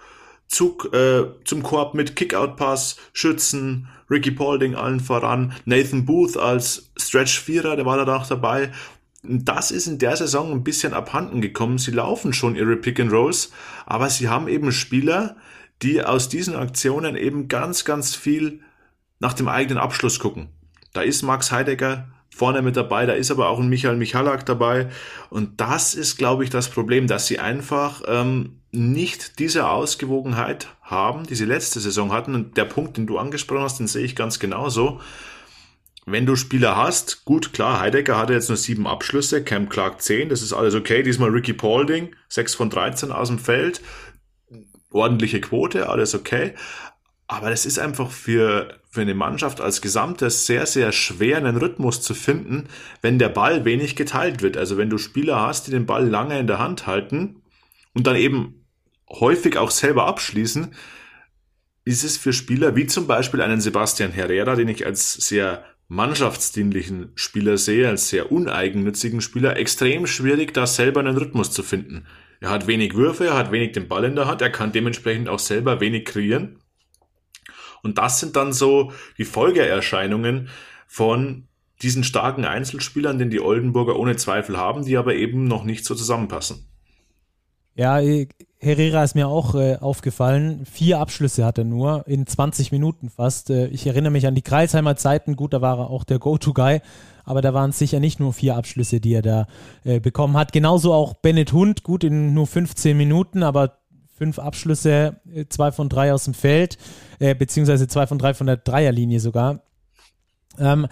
Zug 0.48 0.92
äh, 0.92 1.24
zum 1.44 1.62
Korb 1.62 1.94
mit 1.94 2.16
Kick-Out-Pass, 2.16 2.96
Schützen, 3.12 3.88
Ricky 4.10 4.30
Paulding 4.30 4.74
allen 4.74 5.00
voran, 5.00 5.52
Nathan 5.64 6.04
Booth 6.04 6.36
als 6.36 6.90
Stretch-Vierer, 6.96 7.76
der 7.76 7.86
war 7.86 8.04
da 8.04 8.16
auch 8.16 8.26
dabei 8.26 8.70
das 9.28 9.70
ist 9.70 9.86
in 9.86 9.98
der 9.98 10.16
Saison 10.16 10.52
ein 10.52 10.64
bisschen 10.64 10.94
abhanden 10.94 11.40
gekommen. 11.40 11.78
Sie 11.78 11.90
laufen 11.90 12.32
schon 12.32 12.56
ihre 12.56 12.76
Pick 12.76 13.00
and 13.00 13.12
Rolls, 13.12 13.50
aber 13.84 14.10
sie 14.10 14.28
haben 14.28 14.48
eben 14.48 14.72
Spieler, 14.72 15.36
die 15.82 16.02
aus 16.02 16.28
diesen 16.28 16.54
Aktionen 16.54 17.16
eben 17.16 17.48
ganz, 17.48 17.84
ganz 17.84 18.14
viel 18.14 18.60
nach 19.18 19.34
dem 19.34 19.48
eigenen 19.48 19.78
Abschluss 19.78 20.18
gucken. 20.18 20.48
Da 20.92 21.02
ist 21.02 21.22
Max 21.22 21.52
Heidegger 21.52 22.08
vorne 22.36 22.62
mit 22.62 22.76
dabei, 22.76 23.06
da 23.06 23.14
ist 23.14 23.30
aber 23.30 23.48
auch 23.48 23.58
ein 23.58 23.68
Michael 23.68 23.96
Michalak 23.96 24.44
dabei. 24.44 24.88
Und 25.30 25.60
das 25.60 25.94
ist, 25.94 26.16
glaube 26.16 26.44
ich, 26.44 26.50
das 26.50 26.68
Problem, 26.68 27.06
dass 27.06 27.26
sie 27.26 27.38
einfach 27.38 28.02
ähm, 28.06 28.60
nicht 28.72 29.38
diese 29.38 29.68
Ausgewogenheit 29.68 30.68
haben, 30.82 31.26
die 31.26 31.34
sie 31.34 31.46
letzte 31.46 31.80
Saison 31.80 32.12
hatten. 32.12 32.34
Und 32.34 32.56
der 32.56 32.66
Punkt, 32.66 32.96
den 32.96 33.06
du 33.06 33.18
angesprochen 33.18 33.62
hast, 33.62 33.78
den 33.78 33.86
sehe 33.86 34.04
ich 34.04 34.14
ganz 34.14 34.38
genauso 34.38 35.00
wenn 36.06 36.24
du 36.24 36.36
Spieler 36.36 36.76
hast, 36.76 37.24
gut, 37.24 37.52
klar, 37.52 37.80
Heidegger 37.80 38.16
hatte 38.16 38.32
jetzt 38.32 38.48
nur 38.48 38.56
sieben 38.56 38.86
Abschlüsse, 38.86 39.42
Cam 39.42 39.68
Clark 39.68 40.00
zehn, 40.00 40.28
das 40.28 40.40
ist 40.40 40.52
alles 40.52 40.76
okay. 40.76 41.02
Diesmal 41.02 41.30
Ricky 41.30 41.52
Paulding, 41.52 42.14
sechs 42.28 42.54
von 42.54 42.70
13 42.70 43.10
aus 43.10 43.26
dem 43.26 43.40
Feld, 43.40 43.82
ordentliche 44.92 45.40
Quote, 45.40 45.88
alles 45.88 46.14
okay. 46.14 46.54
Aber 47.26 47.50
das 47.50 47.66
ist 47.66 47.80
einfach 47.80 48.12
für, 48.12 48.78
für 48.96 49.02
eine 49.02 49.14
Mannschaft 49.14 49.60
als 49.60 49.82
Gesamtes 49.82 50.46
sehr, 50.46 50.64
sehr 50.64 50.90
schwer, 50.90 51.36
einen 51.36 51.58
Rhythmus 51.58 52.00
zu 52.00 52.14
finden, 52.14 52.64
wenn 53.02 53.18
der 53.18 53.28
Ball 53.28 53.66
wenig 53.66 53.94
geteilt 53.94 54.40
wird. 54.40 54.56
Also 54.56 54.78
wenn 54.78 54.88
du 54.88 54.96
Spieler 54.96 55.38
hast, 55.38 55.66
die 55.66 55.70
den 55.70 55.84
Ball 55.84 56.08
lange 56.08 56.38
in 56.38 56.46
der 56.46 56.58
Hand 56.58 56.86
halten 56.86 57.42
und 57.92 58.06
dann 58.06 58.16
eben 58.16 58.64
häufig 59.10 59.58
auch 59.58 59.70
selber 59.70 60.06
abschließen, 60.06 60.74
ist 61.84 62.04
es 62.04 62.16
für 62.16 62.32
Spieler 62.32 62.74
wie 62.74 62.86
zum 62.86 63.06
Beispiel 63.06 63.42
einen 63.42 63.60
Sebastian 63.60 64.12
Herrera, 64.12 64.56
den 64.56 64.68
ich 64.68 64.86
als 64.86 65.12
sehr 65.12 65.62
mannschaftsdienlichen 65.88 67.12
Spieler 67.16 67.58
sehe, 67.58 67.90
als 67.90 68.08
sehr 68.08 68.32
uneigennützigen 68.32 69.20
Spieler, 69.20 69.58
extrem 69.58 70.06
schwierig, 70.06 70.54
da 70.54 70.66
selber 70.66 71.00
einen 71.00 71.18
Rhythmus 71.18 71.50
zu 71.50 71.62
finden. 71.62 72.06
Er 72.40 72.48
hat 72.48 72.66
wenig 72.66 72.94
Würfe, 72.94 73.26
er 73.26 73.36
hat 73.36 73.52
wenig 73.52 73.72
den 73.72 73.88
Ball 73.88 74.04
in 74.04 74.16
der 74.16 74.26
Hand, 74.26 74.40
er 74.40 74.50
kann 74.50 74.72
dementsprechend 74.72 75.28
auch 75.28 75.38
selber 75.38 75.80
wenig 75.80 76.06
kreieren. 76.06 76.58
Und 77.86 77.96
das 77.96 78.20
sind 78.20 78.36
dann 78.36 78.52
so 78.52 78.92
die 79.16 79.24
Folgeerscheinungen 79.24 80.50
von 80.86 81.48
diesen 81.80 82.04
starken 82.04 82.44
Einzelspielern, 82.44 83.18
den 83.18 83.30
die 83.30 83.40
Oldenburger 83.40 83.98
ohne 83.98 84.16
Zweifel 84.16 84.56
haben, 84.56 84.84
die 84.84 84.96
aber 84.96 85.14
eben 85.14 85.44
noch 85.44 85.64
nicht 85.64 85.84
so 85.84 85.94
zusammenpassen. 85.94 86.66
Ja, 87.74 88.00
Herrera 88.58 89.04
ist 89.04 89.14
mir 89.14 89.28
auch 89.28 89.54
äh, 89.54 89.76
aufgefallen. 89.76 90.64
Vier 90.64 90.98
Abschlüsse 90.98 91.44
hat 91.44 91.58
er 91.58 91.64
nur 91.64 92.04
in 92.08 92.26
20 92.26 92.72
Minuten 92.72 93.10
fast. 93.10 93.50
Äh, 93.50 93.66
ich 93.66 93.86
erinnere 93.86 94.10
mich 94.10 94.26
an 94.26 94.34
die 94.34 94.42
Kreisheimer 94.42 94.96
Zeiten. 94.96 95.36
Gut, 95.36 95.52
da 95.52 95.60
war 95.60 95.78
er 95.78 95.90
auch 95.90 96.04
der 96.04 96.18
Go-To-Guy. 96.18 96.80
Aber 97.24 97.42
da 97.42 97.52
waren 97.52 97.70
es 97.70 97.78
sicher 97.78 98.00
nicht 98.00 98.18
nur 98.18 98.32
vier 98.32 98.56
Abschlüsse, 98.56 98.98
die 98.98 99.12
er 99.12 99.20
da 99.20 99.46
äh, 99.84 100.00
bekommen 100.00 100.38
hat. 100.38 100.52
Genauso 100.52 100.94
auch 100.94 101.14
Bennett 101.14 101.52
Hund. 101.52 101.82
Gut, 101.82 102.02
in 102.02 102.32
nur 102.32 102.46
15 102.46 102.96
Minuten, 102.96 103.42
aber 103.42 103.78
fünf 104.16 104.38
Abschlüsse, 104.38 105.20
äh, 105.32 105.46
zwei 105.48 105.72
von 105.72 105.88
drei 105.88 106.12
aus 106.12 106.24
dem 106.24 106.34
Feld, 106.34 106.78
äh, 107.18 107.34
beziehungsweise 107.34 107.88
zwei 107.88 108.06
von 108.06 108.18
drei 108.18 108.34
von 108.34 108.46
der 108.46 108.56
Dreierlinie 108.56 109.20
sogar. 109.20 109.62
Ähm, 110.58 110.86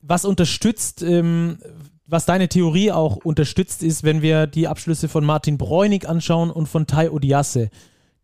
was 0.00 0.24
unterstützt 0.24 1.02
ähm, 1.02 1.58
was 2.08 2.24
deine 2.24 2.48
Theorie 2.48 2.90
auch 2.90 3.16
unterstützt, 3.16 3.82
ist, 3.82 4.02
wenn 4.02 4.22
wir 4.22 4.46
die 4.46 4.66
Abschlüsse 4.66 5.08
von 5.08 5.24
Martin 5.24 5.58
Bräunig 5.58 6.08
anschauen 6.08 6.50
und 6.50 6.66
von 6.66 6.86
Tai 6.86 7.10
Odiasse, 7.10 7.68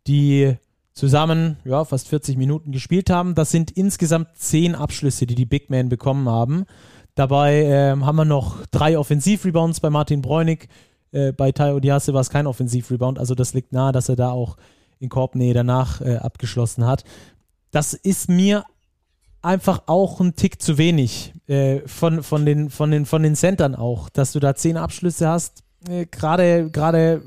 die 0.07 0.55
zusammen 0.93 1.57
ja, 1.65 1.85
fast 1.85 2.07
40 2.07 2.35
Minuten 2.35 2.71
gespielt 2.71 3.11
haben. 3.11 3.35
Das 3.35 3.51
sind 3.51 3.69
insgesamt 3.69 4.29
zehn 4.35 4.73
Abschlüsse, 4.73 5.27
die 5.27 5.35
die 5.35 5.45
Big 5.45 5.69
Men 5.69 5.87
bekommen 5.87 6.27
haben. 6.27 6.65
Dabei 7.13 7.63
äh, 7.63 7.91
haben 7.91 8.15
wir 8.15 8.25
noch 8.25 8.65
drei 8.71 8.97
Offensivrebounds 8.97 9.81
bei 9.81 9.91
Martin 9.91 10.21
Bräunig. 10.21 10.67
Äh, 11.15 11.31
bei 11.31 11.53
Tai 11.53 11.73
Odiasse 11.73 12.13
war 12.13 12.21
es 12.21 12.29
kein 12.29 12.45
Offensivrebound, 12.45 13.19
also 13.19 13.35
das 13.35 13.53
liegt 13.53 13.71
nahe, 13.71 13.93
dass 13.93 14.09
er 14.09 14.17
da 14.17 14.31
auch 14.31 14.57
in 14.99 15.07
Korbnähe 15.07 15.53
danach 15.53 16.01
äh, 16.01 16.17
abgeschlossen 16.17 16.85
hat. 16.85 17.05
Das 17.71 17.93
ist 17.93 18.29
mir 18.29 18.65
einfach 19.41 19.83
auch 19.85 20.19
ein 20.19 20.35
Tick 20.35 20.61
zu 20.61 20.77
wenig 20.77 21.33
äh, 21.47 21.79
von, 21.87 22.21
von, 22.21 22.45
den, 22.45 22.69
von, 22.69 22.91
den, 22.91 23.05
von 23.05 23.23
den 23.23 23.35
Centern 23.35 23.75
auch, 23.75 24.09
dass 24.09 24.33
du 24.33 24.39
da 24.39 24.55
zehn 24.55 24.75
Abschlüsse 24.75 25.29
hast. 25.29 25.63
Äh, 25.87 26.05
Gerade, 26.05 26.69
gerade, 26.69 27.21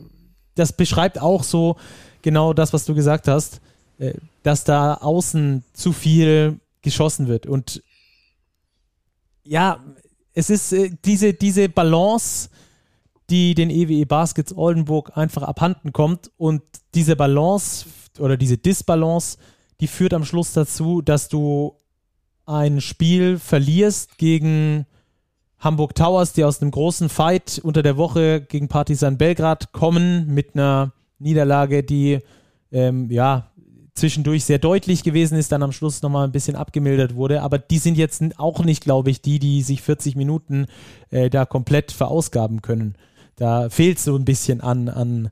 das 0.55 0.73
beschreibt 0.73 1.21
auch 1.21 1.43
so 1.43 1.77
genau 2.21 2.53
das, 2.53 2.75
was 2.75 2.85
du 2.85 2.95
gesagt 2.95 3.27
hast, 3.27 3.61
äh, 3.99 4.15
dass 4.43 4.65
da 4.65 4.95
außen 4.95 5.65
zu 5.73 5.93
viel 5.93 6.61
geschossen 6.83 7.27
wird. 7.27 7.47
Und 7.47 7.83
ja, 9.45 9.83
es 10.35 10.51
ist 10.51 10.73
äh, 10.73 10.91
diese, 11.05 11.33
diese 11.33 11.69
Balance, 11.71 12.51
die 13.31 13.55
den 13.55 13.71
EWE 13.71 14.01
e 14.01 14.05
Baskets 14.05 14.57
Oldenburg 14.57 15.17
einfach 15.17 15.43
abhanden 15.43 15.93
kommt. 15.93 16.31
Und 16.37 16.63
diese 16.95 17.17
Balance 17.17 17.87
oder 18.19 18.37
diese 18.37 18.59
Disbalance, 18.59 19.39
die 19.81 19.87
führt 19.87 20.15
am 20.15 20.25
Schluss 20.25 20.53
dazu, 20.53 21.03
dass 21.03 21.29
du 21.29 21.77
ein 22.47 22.81
Spiel 22.81 23.39
verlierst 23.39 24.19
gegen 24.19 24.87
Hamburg 25.59 25.95
Towers, 25.95 26.33
die 26.33 26.45
aus 26.45 26.63
einem 26.63 26.71
großen 26.71 27.09
Fight 27.09 27.61
unter 27.63 27.83
der 27.83 27.97
Woche 27.97 28.41
gegen 28.41 28.69
Partizan 28.69 29.19
Belgrad 29.19 29.73
kommen, 29.73 30.33
mit 30.33 30.55
einer 30.55 30.93
Niederlage, 31.19 31.83
die 31.83 32.21
ähm, 32.71 33.11
ja 33.11 33.51
zwischendurch 33.95 34.45
sehr 34.45 34.59
deutlich 34.59 35.03
gewesen 35.03 35.37
ist, 35.37 35.53
dann 35.53 35.63
am 35.63 35.73
Schluss 35.73 36.03
nochmal 36.03 36.25
ein 36.25 36.33
bisschen 36.33 36.57
abgemildert 36.57 37.17
wurde. 37.17 37.43
Aber 37.43 37.59
die 37.59 37.79
sind 37.79 37.99
jetzt 37.99 38.23
auch 38.39 38.65
nicht, 38.65 38.85
glaube 38.85 39.11
ich, 39.11 39.21
die, 39.21 39.39
die 39.39 39.63
sich 39.63 39.83
40 39.83 40.17
Minuten 40.17 40.67
äh, 41.11 41.29
da 41.29 41.45
komplett 41.45 41.93
verausgaben 41.93 42.63
können. 42.63 42.95
Da 43.39 43.71
fehlt 43.71 44.01
so 44.01 44.17
ein 44.17 44.25
bisschen 44.25 44.61
an, 44.61 44.89
an, 44.89 45.31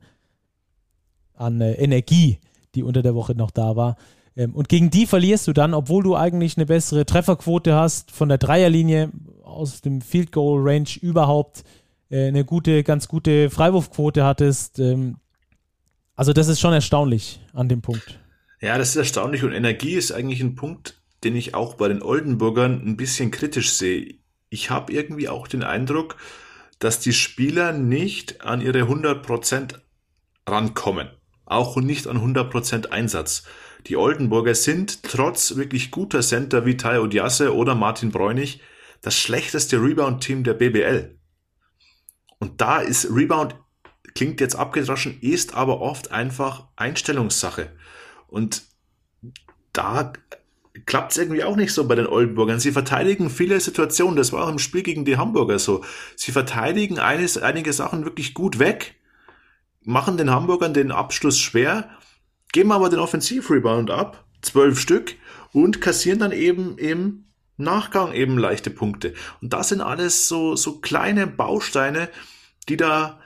an 1.33 1.59
äh, 1.59 1.73
Energie, 1.73 2.39
die 2.73 2.83
unter 2.83 3.01
der 3.01 3.15
Woche 3.15 3.35
noch 3.35 3.51
da 3.51 3.75
war. 3.75 3.97
Ähm, 4.37 4.55
und 4.55 4.69
gegen 4.69 4.89
die 4.89 5.05
verlierst 5.05 5.45
du 5.47 5.53
dann, 5.53 5.73
obwohl 5.73 6.03
du 6.03 6.15
eigentlich 6.15 6.55
eine 6.55 6.65
bessere 6.65 7.05
Trefferquote 7.05 7.75
hast, 7.75 8.11
von 8.11 8.29
der 8.29 8.37
Dreierlinie 8.37 9.11
aus 9.43 9.81
dem 9.81 9.99
Field 9.99 10.31
Goal 10.31 10.61
Range 10.63 10.89
überhaupt 11.01 11.65
äh, 12.09 12.27
eine 12.27 12.45
gute, 12.45 12.83
ganz 12.83 13.09
gute 13.09 13.49
Freiwurfquote 13.49 14.23
hattest. 14.23 14.79
Ähm, 14.79 15.17
also 16.15 16.31
das 16.31 16.47
ist 16.47 16.61
schon 16.61 16.73
erstaunlich 16.73 17.41
an 17.51 17.67
dem 17.67 17.81
Punkt. 17.81 18.21
Ja, 18.61 18.77
das 18.77 18.89
ist 18.89 18.95
erstaunlich 18.95 19.43
und 19.43 19.51
Energie 19.51 19.95
ist 19.95 20.13
eigentlich 20.13 20.39
ein 20.39 20.55
Punkt, 20.55 21.01
den 21.25 21.35
ich 21.35 21.55
auch 21.55 21.73
bei 21.73 21.89
den 21.89 22.01
Oldenburgern 22.01 22.81
ein 22.85 22.95
bisschen 22.95 23.31
kritisch 23.31 23.73
sehe. 23.73 24.15
Ich 24.49 24.69
habe 24.69 24.93
irgendwie 24.93 25.27
auch 25.27 25.49
den 25.49 25.63
Eindruck, 25.63 26.15
dass 26.79 26.99
die 26.99 27.13
Spieler 27.13 27.73
nicht 27.73 28.41
an 28.41 28.61
ihre 28.61 28.81
100% 28.81 29.75
rankommen. 30.47 31.09
Auch 31.45 31.77
nicht 31.77 32.07
an 32.07 32.17
100% 32.17 32.87
Einsatz. 32.87 33.43
Die 33.87 33.95
Oldenburger 33.95 34.55
sind 34.55 35.03
trotz 35.03 35.55
wirklich 35.55 35.91
guter 35.91 36.21
Center 36.21 36.65
wie 36.65 36.77
Tai 36.77 36.99
Odiasse 36.99 37.55
oder 37.55 37.73
Martin 37.75 38.11
Bräunig 38.11 38.61
das 39.01 39.17
schlechteste 39.17 39.81
Rebound-Team 39.81 40.43
der 40.43 40.53
BBL. 40.55 41.17
Und 42.39 42.61
da 42.61 42.79
ist 42.79 43.05
Rebound, 43.09 43.55
klingt 44.15 44.41
jetzt 44.41 44.55
abgedroschen, 44.55 45.19
ist 45.21 45.53
aber 45.53 45.81
oft 45.81 46.11
einfach 46.11 46.67
Einstellungssache. 46.75 47.71
Und 48.27 48.63
da 49.73 50.13
klappt 50.85 51.11
es 51.11 51.17
irgendwie 51.17 51.43
auch 51.43 51.55
nicht 51.55 51.73
so 51.73 51.87
bei 51.87 51.95
den 51.95 52.07
Oldenburgern. 52.07 52.59
Sie 52.59 52.71
verteidigen 52.71 53.29
viele 53.29 53.59
Situationen, 53.59 54.15
das 54.15 54.33
war 54.33 54.45
auch 54.45 54.49
im 54.49 54.59
Spiel 54.59 54.83
gegen 54.83 55.05
die 55.05 55.17
Hamburger 55.17 55.59
so. 55.59 55.83
Sie 56.15 56.31
verteidigen 56.31 56.99
eines, 56.99 57.37
einige 57.37 57.73
Sachen 57.73 58.05
wirklich 58.05 58.33
gut 58.33 58.59
weg, 58.59 58.95
machen 59.83 60.17
den 60.17 60.31
Hamburgern 60.31 60.73
den 60.73 60.91
Abschluss 60.91 61.39
schwer 61.39 61.89
geben 62.51 62.71
aber 62.71 62.89
den 62.89 62.99
Offensivrebound 62.99 63.91
ab, 63.91 64.25
zwölf 64.41 64.79
Stück, 64.79 65.15
und 65.53 65.81
kassieren 65.81 66.19
dann 66.19 66.31
eben 66.31 66.77
im 66.77 67.25
Nachgang 67.57 68.13
eben 68.13 68.37
leichte 68.37 68.69
Punkte. 68.69 69.13
Und 69.41 69.53
das 69.53 69.69
sind 69.69 69.81
alles 69.81 70.27
so, 70.27 70.55
so 70.55 70.79
kleine 70.79 71.25
Bausteine, 71.27 72.09
die 72.69 72.77
da 72.77 73.19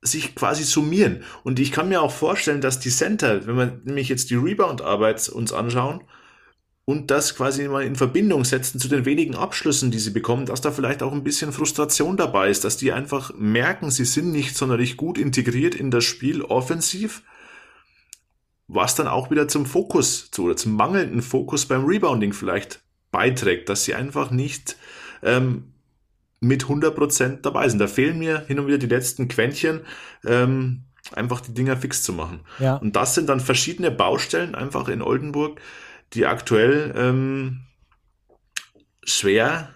sich 0.00 0.34
quasi 0.34 0.64
summieren. 0.64 1.22
Und 1.42 1.58
ich 1.60 1.72
kann 1.72 1.88
mir 1.88 2.02
auch 2.02 2.10
vorstellen, 2.10 2.60
dass 2.60 2.80
die 2.80 2.90
Center, 2.90 3.46
wenn 3.46 3.56
wir 3.56 3.80
nämlich 3.84 4.08
jetzt 4.08 4.30
die 4.30 4.36
Rebound-Arbeit 4.36 5.28
uns 5.28 5.52
anschauen 5.52 6.02
und 6.92 7.10
das 7.10 7.34
quasi 7.34 7.66
mal 7.66 7.82
in 7.82 7.96
Verbindung 7.96 8.44
setzen 8.44 8.78
zu 8.78 8.86
den 8.86 9.06
wenigen 9.06 9.34
Abschlüssen, 9.34 9.90
die 9.90 9.98
sie 9.98 10.10
bekommen, 10.10 10.46
dass 10.46 10.60
da 10.60 10.70
vielleicht 10.70 11.02
auch 11.02 11.12
ein 11.12 11.24
bisschen 11.24 11.52
Frustration 11.52 12.18
dabei 12.18 12.50
ist, 12.50 12.64
dass 12.64 12.76
die 12.76 12.92
einfach 12.92 13.32
merken, 13.34 13.90
sie 13.90 14.04
sind 14.04 14.30
nicht 14.30 14.56
sonderlich 14.56 14.98
gut 14.98 15.16
integriert 15.16 15.74
in 15.74 15.90
das 15.90 16.04
Spiel 16.04 16.42
offensiv, 16.42 17.22
was 18.68 18.94
dann 18.94 19.08
auch 19.08 19.30
wieder 19.30 19.48
zum 19.48 19.64
Fokus 19.64 20.30
zu, 20.30 20.44
oder 20.44 20.56
zum 20.56 20.76
mangelnden 20.76 21.22
Fokus 21.22 21.66
beim 21.66 21.86
Rebounding 21.86 22.34
vielleicht 22.34 22.80
beiträgt, 23.10 23.70
dass 23.70 23.84
sie 23.84 23.94
einfach 23.94 24.30
nicht 24.30 24.76
ähm, 25.22 25.72
mit 26.40 26.64
100% 26.64 27.40
dabei 27.40 27.68
sind. 27.68 27.78
Da 27.78 27.86
fehlen 27.86 28.18
mir 28.18 28.44
hin 28.46 28.58
und 28.58 28.66
wieder 28.66 28.78
die 28.78 28.86
letzten 28.86 29.28
Quäntchen, 29.28 29.80
ähm, 30.26 30.84
einfach 31.12 31.40
die 31.40 31.54
Dinger 31.54 31.76
fix 31.76 32.02
zu 32.02 32.12
machen. 32.12 32.40
Ja. 32.58 32.76
Und 32.76 32.96
das 32.96 33.14
sind 33.14 33.28
dann 33.28 33.40
verschiedene 33.40 33.90
Baustellen 33.90 34.54
einfach 34.54 34.88
in 34.88 35.00
Oldenburg, 35.00 35.60
die 36.14 36.26
aktuell 36.26 36.94
ähm, 36.96 37.60
schwer 39.04 39.74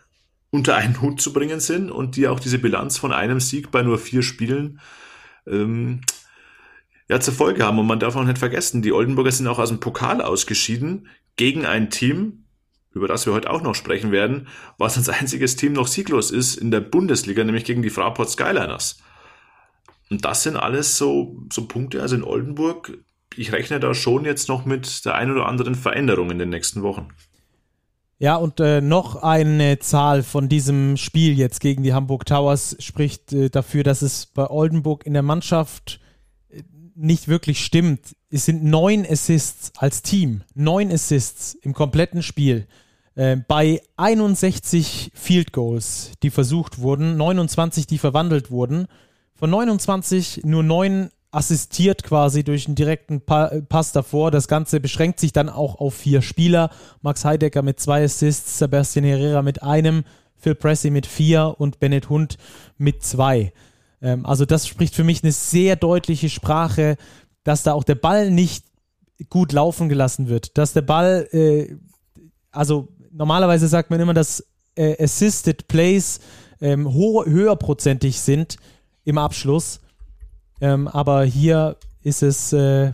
unter 0.50 0.76
einen 0.76 1.00
Hut 1.00 1.21
zu 1.21 1.33
bringen 1.33 1.61
sind 1.61 1.90
und 1.90 2.16
die 2.16 2.28
auch 2.28 2.40
diese 2.40 2.59
Bilanz 2.59 2.99
von 2.99 3.12
einem 3.12 3.40
Sieg 3.40 3.71
bei 3.71 3.83
nur 3.83 3.99
vier 3.99 4.23
Spielen 4.23 4.81
ähm, 5.47 6.00
ja, 7.09 7.21
zur 7.21 7.35
Folge 7.35 7.64
haben. 7.64 7.78
Und 7.78 7.87
man 7.87 8.00
darf 8.00 8.16
auch 8.16 8.25
nicht 8.25 8.38
vergessen, 8.38 8.83
die 8.83 8.93
Oldenburger 8.93 9.33
sind 9.33 9.47
auch 9.49 9.59
aus 9.59 9.69
dem 9.69 9.81
Pokal 9.81 10.23
ausgeschieden 10.23 11.09
gegen 11.37 11.66
ein 11.66 11.90
Team, 11.90 12.45
über 12.93 13.09
das 13.09 13.26
wir 13.26 13.33
heute 13.33 13.50
auch 13.50 13.62
noch 13.62 13.75
sprechen 13.75 14.12
werden, 14.12 14.49
was 14.78 14.97
als 14.97 15.09
einziges 15.09 15.57
Team 15.57 15.73
noch 15.73 15.87
sieglos 15.87 16.31
ist 16.31 16.57
in 16.57 16.71
der 16.71 16.81
Bundesliga, 16.81 17.45
nämlich 17.45 17.64
gegen 17.64 17.83
die 17.83 17.90
Fraport 17.90 18.31
Skyliners. 18.31 18.99
Und 20.09 20.25
das 20.25 20.43
sind 20.45 20.57
alles 20.57 20.97
so, 20.97 21.43
so 21.52 21.66
Punkte, 21.66 22.00
also 22.00 22.16
in 22.16 22.25
Oldenburg, 22.25 22.99
ich 23.38 23.52
rechne 23.52 23.81
da 23.81 23.95
schon 23.95 24.25
jetzt 24.25 24.49
noch 24.49 24.64
mit 24.64 25.05
der 25.05 25.14
ein 25.14 25.31
oder 25.31 25.47
anderen 25.47 25.75
Veränderung 25.75 26.31
in 26.31 26.38
den 26.38 26.49
nächsten 26.49 26.83
Wochen. 26.83 27.09
Ja, 28.19 28.37
und 28.37 28.61
äh, 28.61 28.81
noch 28.81 29.16
eine 29.16 29.78
Zahl 29.78 30.23
von 30.23 30.49
diesem 30.49 30.97
Spiel 30.97 31.37
jetzt 31.37 31.61
gegen 31.61 31.83
die 31.83 31.93
Hamburg 31.93 32.25
Towers 32.25 32.76
spricht 32.78 33.33
äh, 33.35 33.50
dafür, 33.50 33.83
dass 33.83 34.00
es 34.00 34.25
bei 34.25 34.49
Oldenburg 34.49 35.05
in 35.05 35.12
der 35.12 35.23
Mannschaft 35.23 36.00
äh, 36.49 36.62
nicht 36.95 37.28
wirklich 37.28 37.62
stimmt. 37.62 38.16
Es 38.31 38.47
sind 38.47 38.64
neun 38.64 39.05
Assists 39.07 39.73
als 39.76 40.00
Team, 40.00 40.43
neun 40.55 40.90
Assists 40.90 41.55
im 41.55 41.75
kompletten 41.75 42.23
Spiel. 42.23 42.66
Äh, 43.16 43.37
bei 43.37 43.83
61 43.99 45.12
Field 45.14 45.52
Goals, 45.52 46.12
die 46.23 46.31
versucht 46.31 46.78
wurden, 46.78 47.19
29, 47.19 47.87
die 47.87 47.99
verwandelt 47.99 48.50
wurden, 48.50 48.87
von 49.35 49.50
29 49.50 50.40
nur 50.45 50.62
9 50.62 51.11
assistiert 51.30 52.02
quasi 52.02 52.45
durch 52.45 52.66
einen 52.66 52.76
direkten 52.76 53.21
pa 53.21 53.50
Pass 53.68 53.92
davor. 53.92 54.30
Das 54.30 54.49
Ganze 54.49 54.80
beschränkt 54.80 55.21
sich 55.21 55.33
dann 55.33 55.49
auch 55.49 55.76
auf 55.76 55.95
vier 55.95 56.23
Spieler. 56.23 56.71
Max 57.02 57.25
Heidecker 57.25 57.62
mit 57.62 57.80
zwei 57.80 58.04
Assists, 58.04 58.59
Sebastian 58.59 59.04
Herrera 59.04 59.42
mit 59.42 59.62
einem, 59.62 60.04
Phil 60.37 60.54
Pressey 60.54 60.90
mit 60.90 61.06
vier 61.06 61.56
und 61.59 61.80
Bennett 61.80 62.09
Hund 62.09 62.38
mit 62.78 63.02
zwei. 63.02 63.52
Ähm, 64.00 64.25
also 64.25 64.45
das 64.45 64.66
spricht 64.66 64.95
für 64.95 65.04
mich 65.04 65.23
eine 65.23 65.33
sehr 65.33 65.76
deutliche 65.76 66.28
Sprache, 66.28 66.97
dass 67.45 67.62
da 67.62 67.73
auch 67.73 67.85
der 67.85 67.95
Ball 67.95 68.30
nicht 68.30 68.64
gut 69.30 69.52
laufen 69.52 69.88
gelassen 69.88 70.28
wird, 70.28 70.59
dass 70.59 70.73
der 70.73 70.83
Ball, 70.83 71.28
äh, 71.33 71.75
also 72.50 72.88
normalerweise 73.11 73.68
sagt 73.68 73.90
man 73.90 74.00
immer, 74.00 74.14
dass 74.14 74.45
äh, 74.76 75.02
Assisted 75.02 75.68
Plays 75.68 76.21
ähm, 76.61 76.92
höherprozentig 76.92 78.20
sind 78.20 78.57
im 79.05 79.18
Abschluss. 79.18 79.81
Ähm, 80.61 80.88
aber 80.88 81.25
hier 81.25 81.77
ist 82.03 82.23
es 82.23 82.53
äh, 82.53 82.92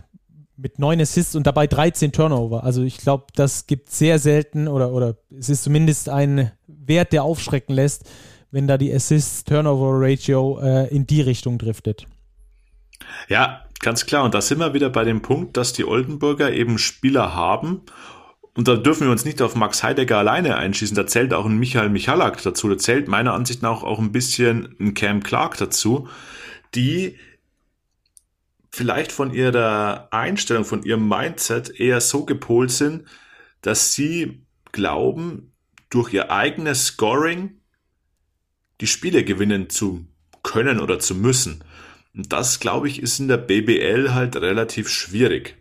mit 0.57 0.79
neun 0.79 1.01
Assists 1.01 1.35
und 1.35 1.47
dabei 1.47 1.67
13 1.67 2.11
Turnover. 2.11 2.63
Also 2.63 2.83
ich 2.83 2.97
glaube, 2.97 3.25
das 3.35 3.67
gibt 3.67 3.89
sehr 3.89 4.19
selten 4.19 4.67
oder, 4.67 4.91
oder 4.91 5.15
es 5.37 5.49
ist 5.49 5.63
zumindest 5.63 6.09
ein 6.09 6.51
Wert, 6.67 7.13
der 7.13 7.23
aufschrecken 7.23 7.75
lässt, 7.75 8.09
wenn 8.51 8.67
da 8.67 8.77
die 8.77 8.93
Assist-Turnover-Ratio 8.93 10.59
äh, 10.61 10.87
in 10.95 11.07
die 11.07 11.21
Richtung 11.21 11.57
driftet. 11.57 12.05
Ja, 13.27 13.65
ganz 13.79 14.05
klar. 14.05 14.23
Und 14.23 14.33
da 14.33 14.41
sind 14.41 14.59
wir 14.59 14.73
wieder 14.73 14.89
bei 14.89 15.03
dem 15.03 15.21
Punkt, 15.21 15.57
dass 15.57 15.73
die 15.73 15.85
Oldenburger 15.85 16.51
eben 16.53 16.77
Spieler 16.77 17.33
haben 17.35 17.81
und 18.55 18.67
da 18.67 18.75
dürfen 18.75 19.07
wir 19.07 19.11
uns 19.11 19.25
nicht 19.25 19.41
auf 19.41 19.55
Max 19.55 19.81
Heidegger 19.81 20.19
alleine 20.19 20.57
einschießen. 20.57 20.95
Da 20.95 21.07
zählt 21.07 21.33
auch 21.33 21.45
ein 21.45 21.57
Michael 21.57 21.89
Michalak 21.89 22.41
dazu. 22.43 22.69
Da 22.69 22.77
zählt 22.77 23.07
meiner 23.07 23.33
Ansicht 23.33 23.63
nach 23.63 23.83
auch 23.83 23.99
ein 23.99 24.11
bisschen 24.11 24.75
ein 24.79 24.93
Cam 24.93 25.23
Clark 25.23 25.57
dazu, 25.57 26.07
die 26.75 27.17
vielleicht 28.75 29.11
von 29.11 29.31
ihrer 29.31 30.07
Einstellung, 30.09 30.65
von 30.65 30.81
ihrem 30.81 31.07
Mindset 31.07 31.79
eher 31.79 32.01
so 32.01 32.25
gepolt 32.25 32.71
sind, 32.71 33.03
dass 33.61 33.93
sie 33.93 34.47
glauben, 34.71 35.53
durch 35.91 36.11
ihr 36.11 36.31
eigenes 36.31 36.87
Scoring 36.87 37.61
die 38.81 38.87
Spiele 38.87 39.23
gewinnen 39.23 39.69
zu 39.69 40.07
können 40.41 40.79
oder 40.79 40.97
zu 40.97 41.13
müssen. 41.13 41.63
Und 42.15 42.33
das, 42.33 42.59
glaube 42.59 42.87
ich, 42.87 42.99
ist 42.99 43.19
in 43.19 43.27
der 43.27 43.37
BBL 43.37 44.15
halt 44.15 44.37
relativ 44.37 44.89
schwierig. 44.89 45.55